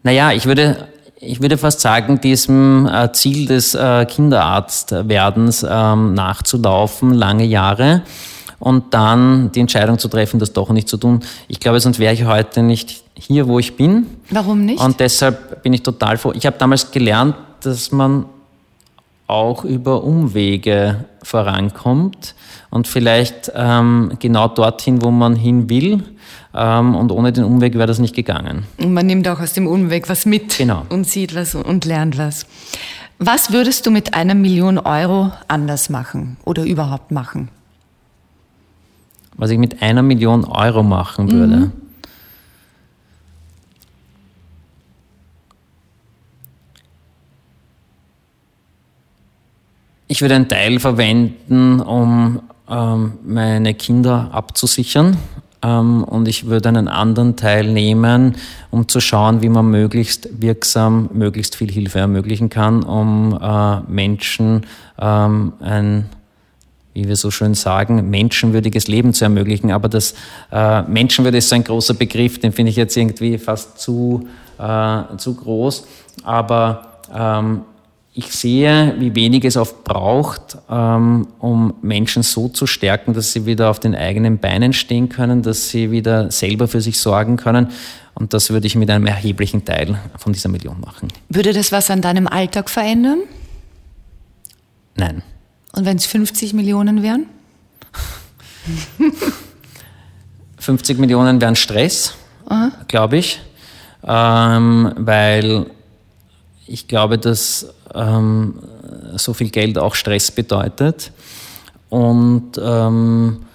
naja, 0.05 0.33
ich 0.33 0.47
würde, 0.47 0.89
ich 1.21 1.43
würde 1.43 1.59
fast 1.59 1.81
sagen, 1.81 2.19
diesem 2.23 2.87
äh, 2.87 3.13
Ziel 3.13 3.47
des 3.47 3.75
äh, 3.75 4.07
Kinderarztwerdens 4.07 5.67
ähm, 5.69 6.15
nachzulaufen, 6.15 7.13
lange 7.13 7.45
Jahre 7.45 8.05
und 8.59 8.93
dann 8.95 9.53
die 9.53 9.61
Entscheidung 9.61 9.99
zu 9.99 10.09
treffen, 10.09 10.41
das 10.41 10.53
doch 10.53 10.71
nicht 10.71 10.89
zu 10.89 10.97
tun. 10.97 11.21
Ich 11.49 11.61
glaube, 11.61 11.81
sonst 11.81 11.99
wäre 11.99 12.13
ich 12.15 12.25
heute 12.25 12.63
nicht 12.63 13.03
hier, 13.15 13.47
wo 13.49 13.59
ich 13.59 13.77
bin. 13.77 14.07
Warum 14.31 14.65
nicht? 14.65 14.83
Und 14.83 15.01
deshalb 15.01 15.63
bin 15.63 15.73
ich 15.73 15.83
total 15.83 16.19
froh. 16.19 16.33
Ich 16.35 16.47
habe 16.47 16.57
damals 16.59 16.91
gelernt, 16.91 17.35
dass 17.63 17.93
man 17.93 18.27
auch 19.27 19.65
über 19.65 20.03
Umwege 20.05 21.05
vorankommt 21.23 22.35
und 22.71 22.89
vielleicht 22.89 23.53
ähm, 23.55 24.13
genau 24.19 24.49
dorthin, 24.49 25.03
wo 25.03 25.11
man 25.11 25.37
hin 25.37 25.69
will. 25.69 26.03
Ähm, 26.55 26.95
und 26.95 27.13
ohne 27.13 27.33
den 27.33 27.45
Umweg 27.45 27.75
wäre 27.75 27.87
das 27.87 27.99
nicht 27.99 28.15
gegangen. 28.17 28.65
Und 28.79 28.95
man 28.95 29.07
nimmt 29.07 29.29
auch 29.29 29.39
aus 29.41 29.53
dem 29.53 29.67
Umweg 29.67 30.09
was 30.09 30.25
mit 30.25 30.57
Genau. 30.57 30.83
und 30.89 31.07
sieht 31.07 31.35
was 31.35 31.55
und 31.55 31.85
lernt 31.85 32.17
was. 32.17 32.47
Was 33.19 33.53
würdest 33.53 33.85
du 33.85 33.91
mit 33.91 34.15
einer 34.15 34.35
Million 34.35 34.79
Euro 34.79 35.31
anders 35.49 35.91
machen 35.91 36.37
oder 36.45 36.65
überhaupt 36.65 37.11
machen? 37.11 37.51
Was 39.39 39.51
ich 39.51 39.59
mit 39.59 39.81
einer 39.83 40.03
Million 40.03 40.45
Euro 40.45 40.83
machen 40.83 41.33
würde. 41.33 41.71
Ich 50.09 50.21
würde 50.23 50.35
einen 50.35 50.49
Teil 50.49 50.81
verwenden, 50.81 51.81
um 51.81 52.41
ähm, 52.69 53.13
meine 53.25 53.75
Kinder 53.75 54.31
abzusichern. 54.33 55.17
Ähm, 55.63 56.05
und 56.05 56.29
ich 56.29 56.47
würde 56.47 56.69
einen 56.69 56.89
anderen 56.89 57.37
Teil 57.37 57.71
nehmen, 57.73 58.37
um 58.71 58.89
zu 58.89 59.01
schauen, 59.01 59.43
wie 59.43 59.49
man 59.49 59.71
möglichst 59.71 60.41
wirksam, 60.41 61.11
möglichst 61.13 61.57
viel 61.57 61.71
Hilfe 61.71 61.99
ermöglichen 61.99 62.49
kann, 62.49 62.83
um 62.83 63.39
äh, 63.41 63.81
Menschen 63.91 64.63
ähm, 65.01 65.53
ein 65.61 66.07
wie 66.99 67.09
wir 67.09 67.17
so 67.17 67.31
schön 67.31 67.55
sagen, 67.55 68.11
menschenwürdiges 68.11 68.89
Leben 68.89 69.15
zu 69.15 69.25
ermöglichen. 69.25 69.71
Aber 69.71 69.89
das 69.89 70.15
äh, 70.51 70.83
Menschenwürde 70.83 71.39
ist 71.39 71.49
so 71.49 71.55
ein 71.55 71.65
großer 71.65 71.95
Begriff, 71.95 72.41
den 72.41 72.53
finde 72.53 72.71
ich 72.71 72.77
jetzt 72.77 72.97
irgendwie 72.97 73.39
fast 73.39 73.79
zu, 73.79 74.29
äh, 74.59 75.17
zu 75.17 75.35
groß. 75.35 75.87
Aber 76.25 77.01
ähm, 77.15 77.63
ich 78.15 78.33
sehe, 78.33 78.97
wie 78.99 79.15
wenig 79.15 79.45
es 79.45 79.57
oft 79.57 79.85
braucht, 79.85 80.59
ähm, 80.69 81.29
um 81.39 81.75
Menschen 81.83 82.25
so 82.25 82.49
zu 82.49 82.67
stärken, 82.67 83.15
dass 83.15 83.33
sie 83.33 83.47
wieder 83.47 83.71
auf 83.71 83.79
den 83.79 83.95
eigenen 83.95 84.39
Beinen 84.39 84.73
stehen 84.73 85.09
können, 85.09 85.43
dass 85.43 85.69
sie 85.69 85.93
wieder 85.93 86.33
selber 86.33 86.67
für 86.67 86.81
sich 86.81 86.99
sorgen 86.99 87.37
können. 87.37 87.69
Und 88.15 88.35
das 88.35 88.51
würde 88.51 88.67
ich 88.67 88.75
mit 88.75 88.91
einem 88.91 89.07
erheblichen 89.07 89.65
Teil 89.65 90.01
von 90.17 90.33
dieser 90.33 90.49
Million 90.49 90.81
machen. 90.81 91.09
Würde 91.29 91.53
das 91.53 91.71
was 91.71 91.91
an 91.91 92.03
deinem 92.03 92.27
Alltag 92.27 92.69
verändern? 92.69 93.21
Nein. 94.97 95.23
Und 95.79 95.85
wenn 95.85 95.97
es 95.97 96.07
50 96.07 96.55
Millionen 96.55 97.05
wären? 97.05 97.27
50 100.59 100.99
Millionen 100.99 101.41
wären 101.41 101.55
Stress, 101.55 102.15
glaube 102.89 103.19
ich, 103.19 103.41
ähm, 104.05 104.93
weil 104.97 105.67
ich 106.67 106.89
glaube, 106.89 107.17
dass 107.17 107.73
ähm, 107.95 108.59
so 109.15 109.33
viel 109.35 109.51
Geld 109.51 109.79
auch 109.79 109.95
Stress 109.95 110.33
bedeutet. 110.33 111.13
Und 111.91 112.61
ähm, 112.61 113.47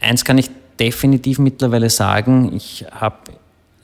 eins 0.00 0.24
kann 0.24 0.38
ich 0.38 0.50
definitiv 0.78 1.40
mittlerweile 1.40 1.90
sagen, 1.90 2.54
ich 2.54 2.86
habe 2.92 3.32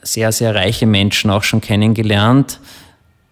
sehr, 0.03 0.31
sehr 0.31 0.55
reiche 0.55 0.85
Menschen 0.85 1.29
auch 1.31 1.43
schon 1.43 1.59
kennengelernt. 1.59 2.61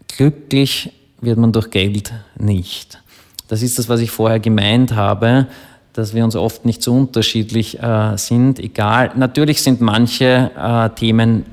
Glücklich 0.09 0.91
wird 1.21 1.37
man 1.37 1.53
durch 1.53 1.69
Geld 1.69 2.11
nicht. 2.37 2.99
Das 3.47 3.61
ist 3.61 3.79
das, 3.79 3.89
was 3.89 4.01
ich 4.01 4.11
vorher 4.11 4.39
gemeint 4.39 4.95
habe, 4.95 5.47
dass 5.93 6.13
wir 6.13 6.23
uns 6.23 6.35
oft 6.35 6.65
nicht 6.65 6.83
so 6.83 6.93
unterschiedlich 6.93 7.81
äh, 7.81 8.17
sind. 8.17 8.59
Egal, 8.59 9.11
natürlich 9.15 9.61
sind 9.61 9.81
manche 9.81 10.51
äh, 10.55 10.89
Themen 10.95 11.45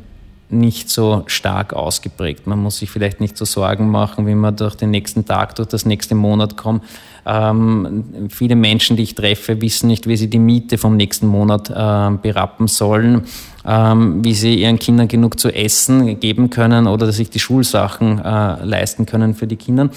nicht 0.50 0.90
so 0.90 1.24
stark 1.26 1.72
ausgeprägt. 1.72 2.46
Man 2.46 2.62
muss 2.62 2.78
sich 2.78 2.90
vielleicht 2.90 3.20
nicht 3.20 3.36
so 3.36 3.44
Sorgen 3.44 3.90
machen, 3.90 4.26
wie 4.26 4.34
man 4.34 4.56
durch 4.56 4.74
den 4.74 4.90
nächsten 4.90 5.24
Tag, 5.24 5.54
durch 5.56 5.68
das 5.68 5.86
nächste 5.86 6.14
Monat 6.14 6.56
kommt. 6.56 6.84
Ähm, 7.26 8.28
viele 8.28 8.54
Menschen, 8.54 8.96
die 8.96 9.04
ich 9.04 9.14
treffe, 9.14 9.60
wissen 9.60 9.86
nicht, 9.86 10.06
wie 10.06 10.16
sie 10.16 10.28
die 10.28 10.38
Miete 10.38 10.76
vom 10.76 10.96
nächsten 10.96 11.26
Monat 11.26 11.70
äh, 11.70 12.16
berappen 12.20 12.68
sollen, 12.68 13.22
ähm, 13.66 14.22
wie 14.22 14.34
sie 14.34 14.56
ihren 14.56 14.78
Kindern 14.78 15.08
genug 15.08 15.40
zu 15.40 15.48
essen 15.48 16.20
geben 16.20 16.50
können 16.50 16.86
oder 16.86 17.10
sich 17.12 17.30
die 17.30 17.40
Schulsachen 17.40 18.18
äh, 18.18 18.64
leisten 18.64 19.06
können 19.06 19.34
für 19.34 19.46
die 19.46 19.56
Kinder. 19.56 19.88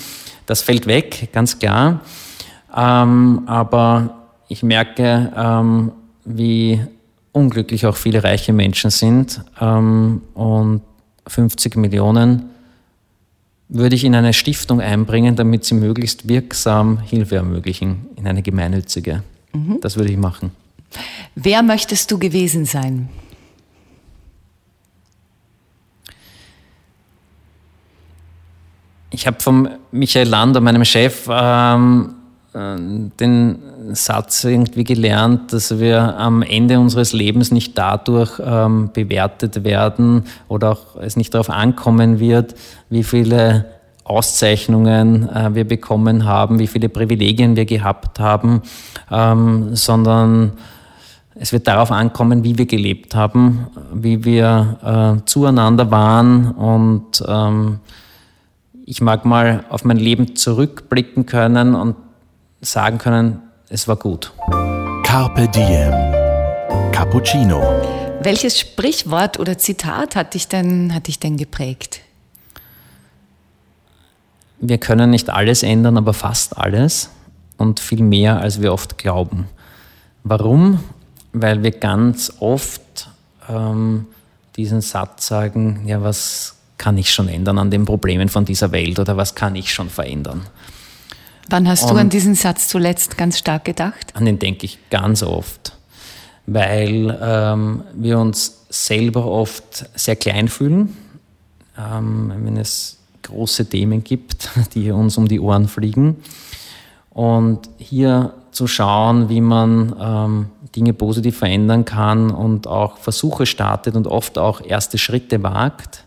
Das 0.48 0.64
fällt 0.64 0.88
weg, 0.88 1.30
ganz 1.32 1.60
klar. 1.60 2.02
Ähm, 2.76 3.44
aber 3.46 4.28
ich 4.48 4.64
merke, 4.64 5.32
ähm, 5.36 5.92
wie 6.26 6.82
unglücklich 7.32 7.86
auch 7.86 7.96
viele 7.96 8.24
reiche 8.24 8.54
Menschen 8.54 8.90
sind. 8.90 9.42
Ähm, 9.62 10.22
und 10.34 10.82
50 11.28 11.76
Millionen 11.76 12.50
würde 13.70 13.96
ich 13.96 14.06
in 14.06 14.16
eine 14.16 14.34
Stiftung 14.34 14.82
einbringen, 14.82 15.36
damit 15.36 15.66
sie 15.66 15.76
möglichst 15.76 16.28
wirksam 16.28 17.00
Hilfe 17.00 17.36
ermöglichen 17.36 18.08
in 18.16 18.26
eine 18.26 18.42
gemeinnützige. 18.42 19.24
Das 19.82 19.98
würde 19.98 20.12
ich 20.12 20.18
machen. 20.18 20.52
Wer 21.36 21.64
möchtest 21.64 22.12
du 22.12 22.18
gewesen 22.18 22.66
sein? 22.66 23.10
Ich 29.10 29.26
habe 29.26 29.38
von 29.40 29.70
Michael 29.92 30.28
Lander, 30.28 30.60
meinem 30.60 30.84
Chef, 30.84 31.30
ähm, 31.30 32.16
äh, 32.54 32.76
den 33.20 33.60
Satz 33.94 34.44
irgendwie 34.44 34.84
gelernt, 34.84 35.54
dass 35.54 35.80
wir 35.80 36.18
am 36.18 36.42
Ende 36.42 36.78
unseres 36.80 37.14
Lebens 37.14 37.52
nicht 37.52 37.78
dadurch 37.78 38.42
ähm, 38.44 38.90
bewertet 38.92 39.64
werden 39.64 40.26
oder 40.50 40.72
auch 40.72 40.98
es 41.00 41.16
nicht 41.16 41.34
darauf 41.34 41.50
ankommen 41.50 42.20
wird, 42.20 42.56
wie 42.90 43.04
viele 43.04 43.66
Auszeichnungen 44.04 45.30
äh, 45.30 45.56
wir 45.56 45.66
bekommen 45.66 46.26
haben, 46.26 46.60
wie 46.60 46.68
viele 46.68 46.90
Privilegien 46.90 47.56
wir 47.56 47.66
gehabt 47.66 48.20
haben, 48.20 48.62
ähm, 49.10 49.74
sondern 49.74 50.54
es 51.36 51.54
wird 51.54 51.68
darauf 51.68 51.92
ankommen, 51.92 52.44
wie 52.44 52.58
wir 52.58 52.66
gelebt 52.66 53.16
haben, 53.16 53.68
wie 53.94 54.26
wir 54.26 55.20
äh, 55.22 55.26
zueinander 55.26 55.92
waren 55.92 56.52
und 56.52 57.24
ähm, 57.26 57.80
ich 58.90 59.02
mag 59.02 59.26
mal 59.26 59.66
auf 59.68 59.84
mein 59.84 59.98
Leben 59.98 60.38
zurückblicken 60.38 61.26
können 61.26 61.76
und 61.76 61.98
sagen 62.62 62.98
können, 62.98 63.42
es 63.68 63.86
war 63.90 63.98
gut. 63.98 64.32
Carpe 65.04 65.46
Diem. 65.50 65.92
Cappuccino. 66.94 67.62
Welches 68.22 68.58
Sprichwort 68.58 69.40
oder 69.40 69.58
Zitat 69.58 70.16
hat 70.16 70.36
dich 70.36 70.48
denn, 70.48 70.94
hat 70.94 71.08
dich 71.08 71.20
denn 71.20 71.36
geprägt? 71.36 72.00
Wir 74.62 74.78
können 74.78 75.10
nicht 75.10 75.30
alles 75.30 75.64
ändern, 75.64 75.98
aber 75.98 76.14
fast 76.14 76.58
alles 76.58 77.10
und 77.58 77.82
viel 77.82 78.02
mehr, 78.02 78.40
als 78.40 78.62
wir 78.62 78.72
oft 78.72 78.98
glauben. 78.98 79.50
Warum? 80.24 80.82
Weil 81.34 81.62
wir 81.62 81.72
ganz 81.72 82.32
oft 82.40 83.10
ähm, 83.50 84.06
diesen 84.56 84.80
Satz 84.80 85.28
sagen, 85.28 85.82
ja, 85.86 86.02
was 86.02 86.57
kann 86.78 86.98
ich 86.98 87.12
schon 87.12 87.28
ändern 87.28 87.58
an 87.58 87.72
den 87.72 87.86
Problemen 87.86 88.30
von 88.30 88.46
dieser 88.46 88.72
Welt 88.72 89.00
oder 89.00 89.18
was 89.18 89.36
kann 89.36 89.56
ich 89.56 89.74
schon 89.74 89.90
verändern? 89.90 90.42
Wann 91.50 91.68
hast 91.68 91.84
du 91.84 91.94
Und- 91.94 92.00
an 92.00 92.10
diesen 92.10 92.36
Satz 92.36 92.68
zuletzt 92.68 93.18
ganz 93.18 93.38
stark 93.38 93.66
gedacht? 93.66 94.14
An 94.14 94.26
den 94.26 94.38
denke 94.40 94.66
ich 94.66 94.78
ganz 94.90 95.24
oft, 95.24 95.74
weil 96.46 97.18
ähm, 97.22 97.84
wir 97.94 98.20
uns 98.20 98.66
selber 98.70 99.26
oft 99.26 99.86
sehr 99.96 100.16
klein 100.18 100.50
fühlen, 100.50 100.96
ähm, 101.78 102.32
wenn 102.44 102.58
es 102.58 102.98
große 103.24 103.68
Themen 103.68 104.04
gibt, 104.04 104.50
die 104.74 104.92
uns 104.92 105.18
um 105.18 105.28
die 105.28 105.40
Ohren 105.40 105.68
fliegen. 105.68 106.18
Und 107.12 107.70
hier 107.78 108.34
zu 108.52 108.68
schauen, 108.68 109.30
wie 109.30 109.42
man 109.42 109.96
ähm, 110.00 110.46
Dinge 110.76 110.94
positiv 110.94 111.38
verändern 111.38 111.86
kann 111.86 112.30
und 112.30 112.68
auch 112.68 112.98
Versuche 112.98 113.46
startet 113.46 113.96
und 113.96 114.06
oft 114.08 114.38
auch 114.38 114.62
erste 114.62 114.98
Schritte 114.98 115.42
wagt, 115.44 116.04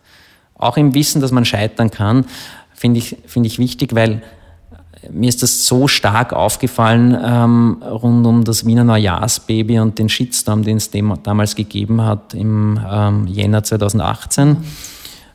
auch 0.60 0.76
im 0.76 0.94
Wissen, 0.94 1.20
dass 1.20 1.32
man 1.32 1.44
scheitern 1.44 1.90
kann, 1.90 2.24
finde 2.74 2.98
ich, 2.98 3.16
finde 3.26 3.48
ich 3.48 3.58
wichtig, 3.58 3.94
weil 3.94 4.22
mir 5.10 5.28
ist 5.28 5.42
das 5.42 5.66
so 5.66 5.88
stark 5.88 6.32
aufgefallen 6.32 7.16
ähm, 7.24 7.82
rund 7.82 8.26
um 8.26 8.44
das 8.44 8.66
Wiener 8.66 8.84
Neujahrsbaby 8.84 9.78
und 9.78 9.98
den 9.98 10.08
Shitstorm, 10.08 10.62
den 10.62 10.76
es 10.76 10.90
damals 11.22 11.56
gegeben 11.56 12.02
hat 12.02 12.34
im 12.34 12.78
ähm, 12.90 13.26
Jänner 13.26 13.62
2018 13.62 14.58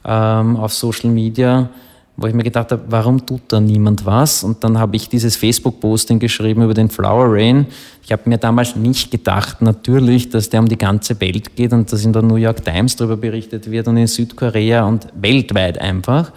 ähm, 0.06 0.58
auf 0.58 0.74
Social 0.74 1.10
Media, 1.10 1.70
wo 2.18 2.28
ich 2.28 2.34
mir 2.34 2.44
gedacht 2.44 2.72
habe, 2.72 2.84
warum 2.88 3.26
tut 3.26 3.42
da 3.50 3.60
niemand 3.60 4.06
was? 4.06 4.44
Und 4.44 4.64
dann 4.64 4.78
habe 4.80 4.96
ich 4.96 5.10
dieses 5.10 5.36
Facebook-Posting 5.36 6.20
geschrieben 6.20 6.64
über 6.64 6.74
den 6.74 6.90
Flower 6.90 7.26
Rain. 7.28 7.66
Ich 8.04 8.12
habe 8.12 8.30
mir 8.30 8.38
damals 8.38 8.76
nicht 8.76 9.12
gedacht, 9.12 9.62
natürlich, 9.62 10.30
dass 10.30 10.50
der 10.50 10.62
um 10.62 10.70
die 10.70 10.78
ganze 10.78 11.20
Welt 11.20 11.56
geht 11.56 11.74
und 11.74 11.92
dass 11.92 12.06
in 12.06 12.14
der 12.14 12.22
New 12.22 12.38
York 12.38 12.64
Times 12.64 12.96
darüber 12.96 13.18
berichtet 13.18 13.70
wird 13.70 13.88
und 13.88 13.98
in 13.98 14.08
Südkorea 14.08 14.86
und 14.86 15.08
weltweit 15.14 15.78
einfach. 15.78 16.32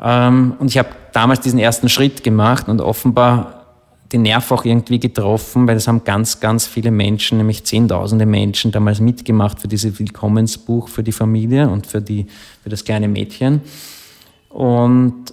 Ähm, 0.00 0.54
und 0.58 0.68
ich 0.68 0.76
habe 0.76 0.90
damals 1.12 1.40
diesen 1.40 1.58
ersten 1.58 1.88
Schritt 1.88 2.22
gemacht 2.22 2.68
und 2.68 2.82
offenbar 2.82 3.60
den 4.12 4.22
Nerv 4.22 4.50
auch 4.50 4.64
irgendwie 4.64 4.98
getroffen, 4.98 5.68
weil 5.68 5.76
es 5.76 5.86
haben 5.86 6.02
ganz, 6.04 6.40
ganz 6.40 6.66
viele 6.66 6.90
Menschen, 6.90 7.38
nämlich 7.38 7.64
Zehntausende 7.64 8.26
Menschen 8.26 8.72
damals 8.72 9.00
mitgemacht 9.00 9.60
für 9.60 9.68
dieses 9.68 9.98
Willkommensbuch 9.98 10.88
für 10.88 11.02
die 11.02 11.12
Familie 11.12 11.68
und 11.68 11.86
für, 11.86 12.02
die, 12.02 12.26
für 12.62 12.68
das 12.68 12.84
kleine 12.84 13.08
Mädchen. 13.08 13.60
Und 14.50 15.32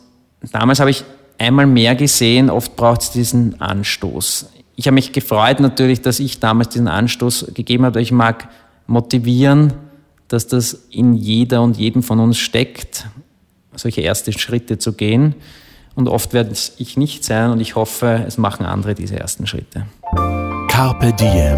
damals 0.54 0.80
habe 0.80 0.92
ich 0.92 1.04
einmal 1.38 1.66
mehr 1.66 1.96
gesehen, 1.96 2.50
oft 2.50 2.76
braucht 2.76 3.02
es 3.02 3.12
diesen 3.12 3.60
Anstoß. 3.60 4.50
Ich 4.76 4.88
habe 4.88 4.96
mich 4.96 5.12
gefreut 5.12 5.60
natürlich, 5.60 6.02
dass 6.02 6.20
ich 6.20 6.40
damals 6.40 6.70
diesen 6.70 6.88
Anstoß 6.88 7.52
gegeben 7.54 7.84
habe. 7.84 8.02
Ich 8.02 8.12
mag 8.12 8.48
motivieren, 8.86 9.74
dass 10.30 10.48
das 10.48 10.88
in 10.92 11.14
jeder 11.14 11.62
und 11.62 11.78
jedem 11.78 12.04
von 12.04 12.20
uns 12.20 12.38
steckt 12.38 13.08
solche 13.76 14.02
erste 14.02 14.34
Schritte 14.34 14.78
zu 14.78 14.94
gehen. 14.94 15.36
Und 15.96 16.08
oft 16.08 16.34
werde 16.34 16.52
es 16.52 16.74
ich 16.78 16.98
nicht 16.98 17.24
sein 17.24 17.52
und 17.52 17.60
ich 17.60 17.76
hoffe, 17.76 18.24
es 18.28 18.38
machen 18.38 18.66
andere 18.66 18.94
diese 18.94 19.20
ersten 19.20 19.48
Schritte. 19.48 19.86
Carpe 20.68 21.14
Diem. 21.14 21.58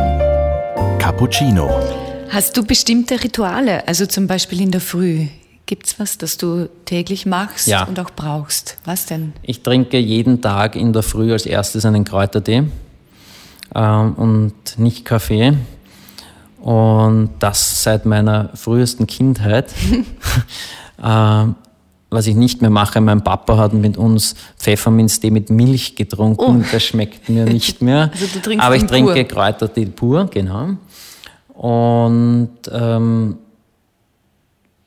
Cappuccino. 0.98 1.70
Hast 2.30 2.56
du 2.56 2.64
bestimmte 2.64 3.24
Rituale, 3.24 3.88
also 3.88 4.06
zum 4.06 4.28
Beispiel 4.28 4.62
in 4.62 4.72
der 4.72 4.82
Früh? 4.82 5.28
Gibt 5.70 5.86
es 5.86 6.00
was, 6.00 6.18
das 6.18 6.38
du 6.38 6.68
täglich 6.86 7.28
machst 7.28 7.68
ja. 7.68 7.84
und 7.84 8.00
auch 8.00 8.10
brauchst? 8.10 8.80
Was 8.86 9.06
denn? 9.06 9.34
Ich 9.44 9.62
trinke 9.62 10.00
jeden 10.00 10.42
Tag 10.42 10.76
in 10.76 10.94
der 10.94 11.04
Früh 11.04 11.32
als 11.32 11.46
erstes 11.46 11.86
einen 11.86 12.06
Kräutertee 12.06 12.64
ähm, 13.76 14.14
und 14.16 14.54
nicht 14.78 15.06
Kaffee. 15.06 15.54
Und 16.60 17.30
das 17.38 17.84
seit 17.84 18.08
meiner 18.08 18.50
frühesten 18.56 19.06
Kindheit. 19.06 19.72
ähm, 21.04 21.54
was 22.10 22.26
ich 22.26 22.36
nicht 22.36 22.62
mehr 22.62 22.72
mache, 22.72 23.00
mein 23.00 23.24
Papa 23.24 23.56
hat 23.58 23.74
mit 23.74 23.96
uns 23.96 24.34
Pfefferminztee 24.58 25.30
mit 25.30 25.52
Milch 25.52 25.96
getrunken. 25.96 26.66
Oh. 26.66 26.72
Das 26.72 26.84
schmeckt 26.84 27.30
mir 27.30 27.46
nicht 27.46 27.84
mehr. 27.84 28.10
Also 28.12 28.58
Aber 28.58 28.76
ich 28.76 28.86
trinke 28.86 29.14
pur. 29.14 29.24
Kräutertee 29.24 29.86
pur, 29.86 30.26
genau. 30.32 30.70
Und 31.54 32.58
ähm, 32.72 33.38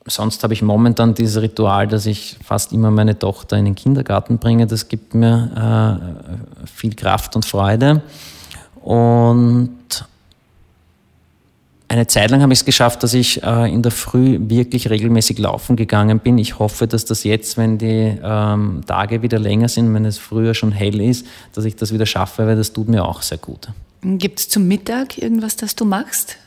sonst 0.07 0.42
habe 0.42 0.53
ich 0.53 0.62
momentan 0.62 1.14
dieses 1.14 1.40
Ritual, 1.40 1.86
dass 1.86 2.07
ich 2.07 2.36
fast 2.44 2.72
immer 2.72 2.90
meine 2.90 3.18
Tochter 3.18 3.57
in 3.57 3.64
den 3.64 3.74
Kindergarten 3.74 4.38
bringe. 4.38 4.66
Das 4.66 4.88
gibt 4.88 5.14
mir 5.14 6.00
äh, 6.64 6.66
viel 6.66 6.94
Kraft 6.94 7.36
und 7.36 7.44
Freude. 7.44 8.03
Und 8.80 9.70
eine 11.92 12.07
Zeit 12.07 12.30
lang 12.30 12.40
habe 12.40 12.53
ich 12.55 12.61
es 12.61 12.64
geschafft, 12.64 13.03
dass 13.03 13.12
ich 13.12 13.42
äh, 13.42 13.70
in 13.70 13.82
der 13.82 13.92
Früh 13.92 14.38
wirklich 14.40 14.88
regelmäßig 14.88 15.38
laufen 15.38 15.76
gegangen 15.76 16.20
bin. 16.20 16.38
Ich 16.38 16.59
hoffe, 16.59 16.86
dass 16.86 17.05
das 17.05 17.22
jetzt, 17.22 17.59
wenn 17.59 17.76
die 17.76 18.18
ähm, 18.22 18.80
Tage 18.86 19.20
wieder 19.20 19.38
länger 19.38 19.68
sind, 19.68 19.92
wenn 19.92 20.07
es 20.07 20.16
früher 20.16 20.55
schon 20.55 20.72
hell 20.72 21.00
ist, 21.00 21.26
dass 21.53 21.66
ich 21.66 21.76
das 21.76 21.92
wieder 21.92 22.07
schaffe, 22.07 22.46
weil 22.46 22.57
das 22.57 22.72
tut 22.72 22.88
mir 22.88 23.05
auch 23.05 23.20
sehr 23.20 23.38
gut. 23.38 23.68
Gibt 24.03 24.40
es 24.40 24.48
zum 24.48 24.66
Mittag 24.66 25.18
irgendwas, 25.18 25.57
das 25.57 25.76
du 25.76 25.84
machst? 25.84 26.38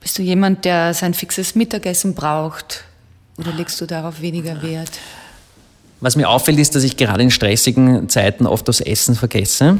Bist 0.00 0.18
du 0.18 0.22
jemand, 0.22 0.64
der 0.64 0.94
sein 0.94 1.14
fixes 1.14 1.54
Mittagessen 1.54 2.14
braucht? 2.14 2.84
Oder 3.38 3.52
legst 3.52 3.80
du 3.80 3.86
darauf 3.86 4.20
weniger 4.20 4.62
Wert? 4.62 4.90
Was 6.00 6.16
mir 6.16 6.28
auffällt, 6.28 6.58
ist, 6.58 6.74
dass 6.74 6.84
ich 6.84 6.96
gerade 6.96 7.22
in 7.22 7.30
stressigen 7.30 8.08
Zeiten 8.08 8.46
oft 8.46 8.68
das 8.68 8.80
Essen 8.80 9.16
vergesse 9.16 9.78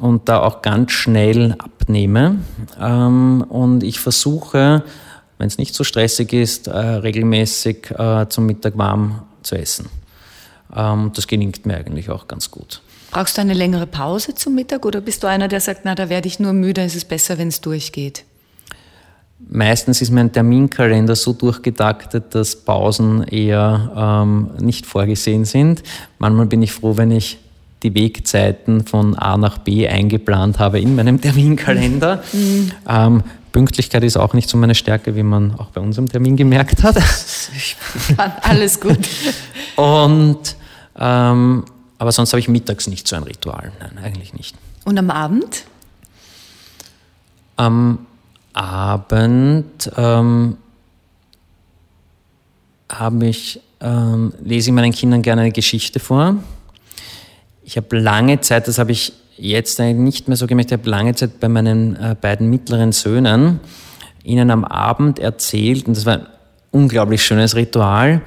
und 0.00 0.28
da 0.28 0.40
auch 0.40 0.62
ganz 0.62 0.92
schnell 0.92 1.54
abnehme. 1.58 2.38
Ähm, 2.80 3.44
und 3.48 3.84
ich 3.84 4.00
versuche, 4.00 4.82
wenn 5.38 5.46
es 5.46 5.58
nicht 5.58 5.74
so 5.74 5.84
stressig 5.84 6.32
ist, 6.32 6.66
äh, 6.66 6.76
regelmäßig 6.76 7.90
äh, 7.92 8.28
zum 8.28 8.46
Mittag 8.46 8.76
warm 8.76 9.22
zu 9.42 9.56
essen. 9.56 9.88
Ähm, 10.74 11.12
das 11.14 11.26
gelingt 11.26 11.66
mir 11.66 11.76
eigentlich 11.76 12.10
auch 12.10 12.26
ganz 12.26 12.50
gut. 12.50 12.82
Brauchst 13.12 13.36
du 13.36 13.40
eine 13.40 13.54
längere 13.54 13.86
Pause 13.86 14.34
zum 14.34 14.54
Mittag 14.54 14.84
oder 14.84 15.00
bist 15.00 15.22
du 15.22 15.26
einer, 15.28 15.48
der 15.48 15.60
sagt, 15.60 15.80
na, 15.84 15.94
da 15.94 16.08
werde 16.08 16.28
ich 16.28 16.38
nur 16.38 16.52
müde, 16.52 16.82
es 16.82 16.94
ist 16.94 17.08
besser, 17.08 17.38
wenn 17.38 17.48
es 17.48 17.60
durchgeht? 17.60 18.24
Meistens 19.48 20.00
ist 20.00 20.10
mein 20.10 20.32
Terminkalender 20.32 21.16
so 21.16 21.32
durchgetaktet, 21.32 22.34
dass 22.34 22.54
Pausen 22.54 23.24
eher 23.24 23.92
ähm, 23.96 24.50
nicht 24.60 24.86
vorgesehen 24.86 25.44
sind. 25.44 25.82
Manchmal 26.18 26.46
bin 26.46 26.62
ich 26.62 26.72
froh, 26.72 26.96
wenn 26.96 27.10
ich 27.10 27.38
die 27.82 27.94
Wegzeiten 27.94 28.86
von 28.86 29.16
A 29.16 29.36
nach 29.36 29.58
B 29.58 29.88
eingeplant 29.88 30.58
habe 30.58 30.80
in 30.80 30.94
meinem 30.94 31.20
Terminkalender. 31.22 32.22
Mhm. 32.32 32.72
Ähm, 32.88 33.22
Pünktlichkeit 33.52 34.04
ist 34.04 34.16
auch 34.16 34.34
nicht 34.34 34.48
so 34.48 34.56
meine 34.56 34.74
Stärke, 34.74 35.16
wie 35.16 35.22
man 35.22 35.54
auch 35.56 35.70
bei 35.70 35.80
unserem 35.80 36.08
Termin 36.08 36.36
gemerkt 36.36 36.82
hat. 36.84 36.96
Alles 38.42 38.80
gut. 38.80 38.98
Und, 39.76 40.56
ähm, 40.96 41.64
aber 41.98 42.12
sonst 42.12 42.32
habe 42.32 42.40
ich 42.40 42.48
mittags 42.48 42.86
nicht 42.86 43.08
so 43.08 43.16
ein 43.16 43.24
Ritual. 43.24 43.72
Nein, 43.80 44.04
eigentlich 44.04 44.34
nicht. 44.34 44.54
Und 44.84 44.98
am 44.98 45.10
Abend? 45.10 45.64
Am 47.56 48.06
Abend 48.52 49.90
ähm, 49.96 50.56
habe 52.90 53.26
ich, 53.26 53.60
ähm, 53.80 54.32
lese 54.42 54.70
ich 54.70 54.74
meinen 54.74 54.92
Kindern 54.92 55.22
gerne 55.22 55.42
eine 55.42 55.52
Geschichte 55.52 56.00
vor 56.00 56.36
ich 57.70 57.76
habe 57.76 57.96
lange 57.98 58.40
Zeit, 58.40 58.66
das 58.66 58.80
habe 58.80 58.90
ich 58.90 59.12
jetzt 59.36 59.78
eigentlich 59.80 59.98
nicht 59.98 60.28
mehr 60.28 60.36
so 60.36 60.48
gemerkt, 60.48 60.72
ich 60.72 60.78
habe 60.78 60.90
lange 60.90 61.14
Zeit 61.14 61.38
bei 61.38 61.48
meinen 61.48 61.94
äh, 61.94 62.16
beiden 62.20 62.50
mittleren 62.50 62.90
Söhnen 62.90 63.60
ihnen 64.24 64.50
am 64.50 64.64
Abend 64.64 65.20
erzählt, 65.20 65.86
und 65.86 65.96
das 65.96 66.04
war 66.04 66.14
ein 66.14 66.26
unglaublich 66.72 67.22
schönes 67.22 67.54
Ritual, 67.54 68.22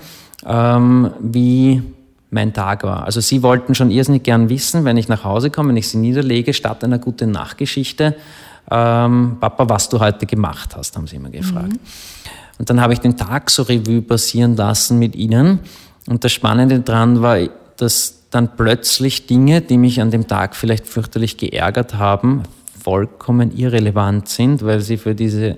ähm, 0.45 1.11
wie 1.19 1.83
mein 2.29 2.53
Tag 2.53 2.83
war. 2.83 3.03
Also 3.03 3.19
sie 3.19 3.43
wollten 3.43 3.75
schon 3.75 3.91
irrsinnig 3.91 4.23
gern 4.23 4.47
wissen, 4.47 4.85
wenn 4.85 4.95
ich 4.95 5.09
nach 5.09 5.25
Hause 5.25 5.49
komme, 5.49 5.69
wenn 5.69 5.77
ich 5.77 5.89
sie 5.89 5.97
niederlege, 5.97 6.53
statt 6.53 6.81
einer 6.85 6.97
guten 6.97 7.31
Nachgeschichte, 7.31 8.15
ähm, 8.71 9.37
Papa, 9.39 9.67
was 9.69 9.89
du 9.89 9.99
heute 9.99 10.25
gemacht 10.25 10.75
hast, 10.75 10.95
haben 10.95 11.07
sie 11.07 11.17
immer 11.17 11.29
gefragt. 11.29 11.73
Mhm. 11.73 11.79
Und 12.59 12.69
dann 12.69 12.81
habe 12.81 12.93
ich 12.93 12.99
den 12.99 13.17
Tag 13.17 13.49
so 13.49 13.63
Revue 13.63 14.01
passieren 14.01 14.55
lassen 14.55 14.99
mit 14.99 15.15
ihnen. 15.15 15.59
Und 16.07 16.23
das 16.23 16.31
Spannende 16.31 16.79
daran 16.79 17.21
war, 17.21 17.37
dass 17.77 18.23
dann 18.29 18.55
plötzlich 18.55 19.27
Dinge, 19.27 19.61
die 19.61 19.77
mich 19.77 20.01
an 20.01 20.11
dem 20.11 20.27
Tag 20.27 20.55
vielleicht 20.55 20.87
fürchterlich 20.87 21.37
geärgert 21.37 21.95
haben, 21.95 22.43
vollkommen 22.81 23.55
irrelevant 23.55 24.27
sind, 24.27 24.63
weil 24.63 24.81
sie 24.81 24.97
für 24.97 25.15
diese 25.15 25.57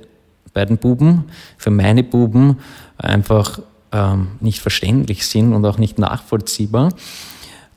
beiden 0.54 0.78
Buben, 0.78 1.26
für 1.58 1.72
meine 1.72 2.04
Buben 2.04 2.58
einfach 2.98 3.60
ähm, 3.92 4.30
nicht 4.40 4.60
verständlich 4.60 5.26
sind 5.26 5.54
und 5.54 5.66
auch 5.66 5.78
nicht 5.78 6.00
nachvollziehbar. 6.00 6.90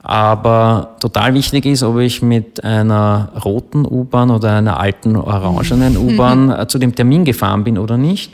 Aber 0.01 0.97
total 1.01 1.35
wichtig 1.35 1.67
ist, 1.67 1.83
ob 1.83 1.99
ich 1.99 2.23
mit 2.23 2.63
einer 2.63 3.33
roten 3.45 3.85
U-Bahn 3.85 4.31
oder 4.31 4.57
einer 4.57 4.79
alten 4.79 5.17
orangenen 5.17 5.97
U-Bahn 5.97 6.51
äh, 6.51 6.69
zu 6.69 6.79
dem 6.79 6.95
Termin 6.95 7.25
gefahren 7.25 7.65
bin 7.65 7.79
oder 7.79 7.97
nicht. 7.97 8.33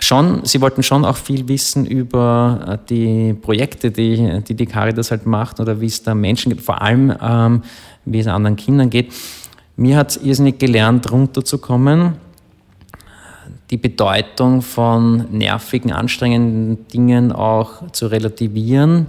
Schon, 0.00 0.44
sie 0.44 0.60
wollten 0.60 0.82
schon 0.82 1.04
auch 1.04 1.16
viel 1.16 1.48
wissen 1.48 1.86
über 1.86 2.60
äh, 2.68 2.78
die 2.88 3.32
Projekte, 3.32 3.90
die 3.90 4.42
die, 4.46 4.54
die 4.54 4.66
Caritas 4.66 5.10
halt 5.10 5.26
macht 5.26 5.60
oder 5.60 5.80
wie 5.80 5.86
es 5.86 6.02
da 6.02 6.14
Menschen 6.14 6.50
geht, 6.50 6.60
vor 6.60 6.82
allem 6.82 7.12
ähm, 7.20 7.62
wie 8.04 8.20
es 8.20 8.26
anderen 8.26 8.56
Kindern 8.56 8.90
geht. 8.90 9.12
Mir 9.76 9.96
hat 9.96 10.10
es 10.10 10.16
irrsinnig 10.18 10.58
gelernt, 10.58 11.10
runterzukommen, 11.10 12.14
die 13.70 13.76
Bedeutung 13.76 14.60
von 14.60 15.26
nervigen, 15.30 15.92
anstrengenden 15.92 16.86
Dingen 16.88 17.32
auch 17.32 17.90
zu 17.92 18.06
relativieren 18.08 19.06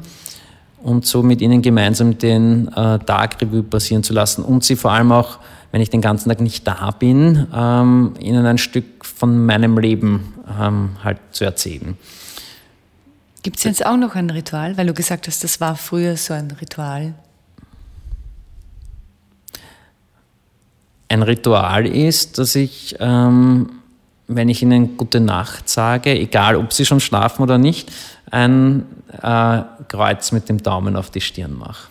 und 0.82 1.06
so 1.06 1.24
mit 1.24 1.42
ihnen 1.42 1.62
gemeinsam 1.62 2.18
den 2.18 2.68
äh, 2.70 3.00
Tag 3.00 3.42
Revue 3.42 3.64
passieren 3.64 4.04
zu 4.04 4.14
lassen 4.14 4.44
und 4.44 4.64
sie 4.64 4.76
vor 4.76 4.92
allem 4.92 5.12
auch 5.12 5.40
wenn 5.72 5.82
ich 5.82 5.92
den 5.92 6.02
ganzen 6.02 6.30
Tag 6.30 6.42
nicht 6.42 6.66
da 6.66 6.90
bin, 6.90 7.48
ähm, 7.54 8.16
ihnen 8.20 8.46
ein 8.48 8.58
Stück 8.58 9.06
von 9.06 9.46
meinem 9.46 9.78
Leben 9.78 10.34
ähm, 10.60 10.98
halt 11.04 11.20
zu 11.32 11.46
erzählen. 11.46 11.96
Gibt 13.44 13.58
es 13.58 13.66
jetzt 13.66 13.86
auch 13.86 13.96
noch 13.96 14.16
ein 14.16 14.32
Ritual, 14.32 14.78
weil 14.78 14.88
du 14.88 14.94
gesagt 14.94 15.28
hast, 15.28 15.44
das 15.44 15.62
war 15.62 15.76
früher 15.76 16.18
so 16.18 16.34
ein 16.34 16.50
Ritual? 16.60 17.14
Ein 21.08 21.22
Ritual 21.22 21.86
ist, 21.86 22.40
dass 22.40 22.56
ich 22.56 22.96
ähm, 23.00 23.70
wenn 24.30 24.48
ich 24.48 24.62
ihnen 24.62 24.96
gute 24.96 25.20
Nacht 25.20 25.68
sage, 25.68 26.12
egal 26.12 26.56
ob 26.56 26.72
sie 26.72 26.86
schon 26.86 27.00
schlafen 27.00 27.42
oder 27.42 27.58
nicht, 27.58 27.92
ein 28.30 28.86
äh, 29.22 29.62
Kreuz 29.88 30.32
mit 30.32 30.50
dem 30.50 30.62
Daumen 30.62 30.96
auf 30.96 31.10
die 31.10 31.22
Stirn 31.22 31.58
mache. 31.58 31.88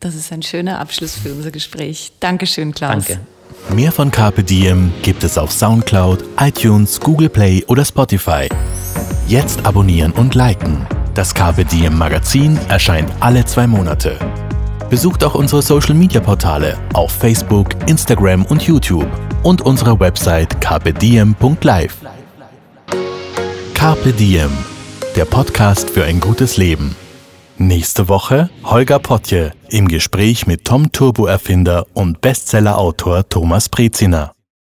Das 0.00 0.14
ist 0.14 0.32
ein 0.32 0.42
schöner 0.42 0.80
Abschluss 0.80 1.16
für 1.16 1.32
unser 1.32 1.50
Gespräch. 1.50 2.12
Dankeschön, 2.20 2.74
Klaus. 2.74 3.06
Danke. 3.06 3.20
Mehr 3.70 3.92
von 3.92 4.10
Carpe 4.10 4.44
Diem 4.44 4.92
gibt 5.02 5.24
es 5.24 5.38
auf 5.38 5.50
Soundcloud, 5.50 6.22
iTunes, 6.38 7.00
Google 7.00 7.30
Play 7.30 7.64
oder 7.66 7.84
Spotify. 7.84 8.48
Jetzt 9.26 9.64
abonnieren 9.64 10.12
und 10.12 10.34
liken. 10.34 10.86
Das 11.14 11.32
Carpe 11.32 11.64
Diem 11.64 11.96
Magazin 11.96 12.58
erscheint 12.68 13.10
alle 13.20 13.44
zwei 13.46 13.66
Monate. 13.66 14.18
Besucht 14.90 15.24
auch 15.24 15.34
unsere 15.34 15.62
Social 15.62 15.94
Media 15.94 16.20
Portale 16.20 16.78
auf 16.92 17.10
Facebook, 17.10 17.68
Instagram 17.86 18.44
und 18.44 18.62
YouTube 18.62 19.08
und 19.42 19.62
unsere 19.62 19.98
Website 19.98 20.60
carpediem.live. 20.60 21.96
Carpe 23.72 24.12
Diem, 24.12 24.50
der 25.16 25.24
Podcast 25.24 25.90
für 25.90 26.04
ein 26.04 26.18
gutes 26.18 26.56
Leben. 26.56 26.96
Nächste 27.56 28.08
Woche 28.08 28.50
Holger 28.64 28.98
Potje 28.98 29.52
im 29.68 29.86
Gespräch 29.86 30.46
mit 30.46 30.64
Tom 30.64 30.90
Turbo 30.90 31.26
Erfinder 31.26 31.86
und 31.94 32.20
Bestsellerautor 32.20 33.28
Thomas 33.28 33.68
Breziner. 33.68 34.33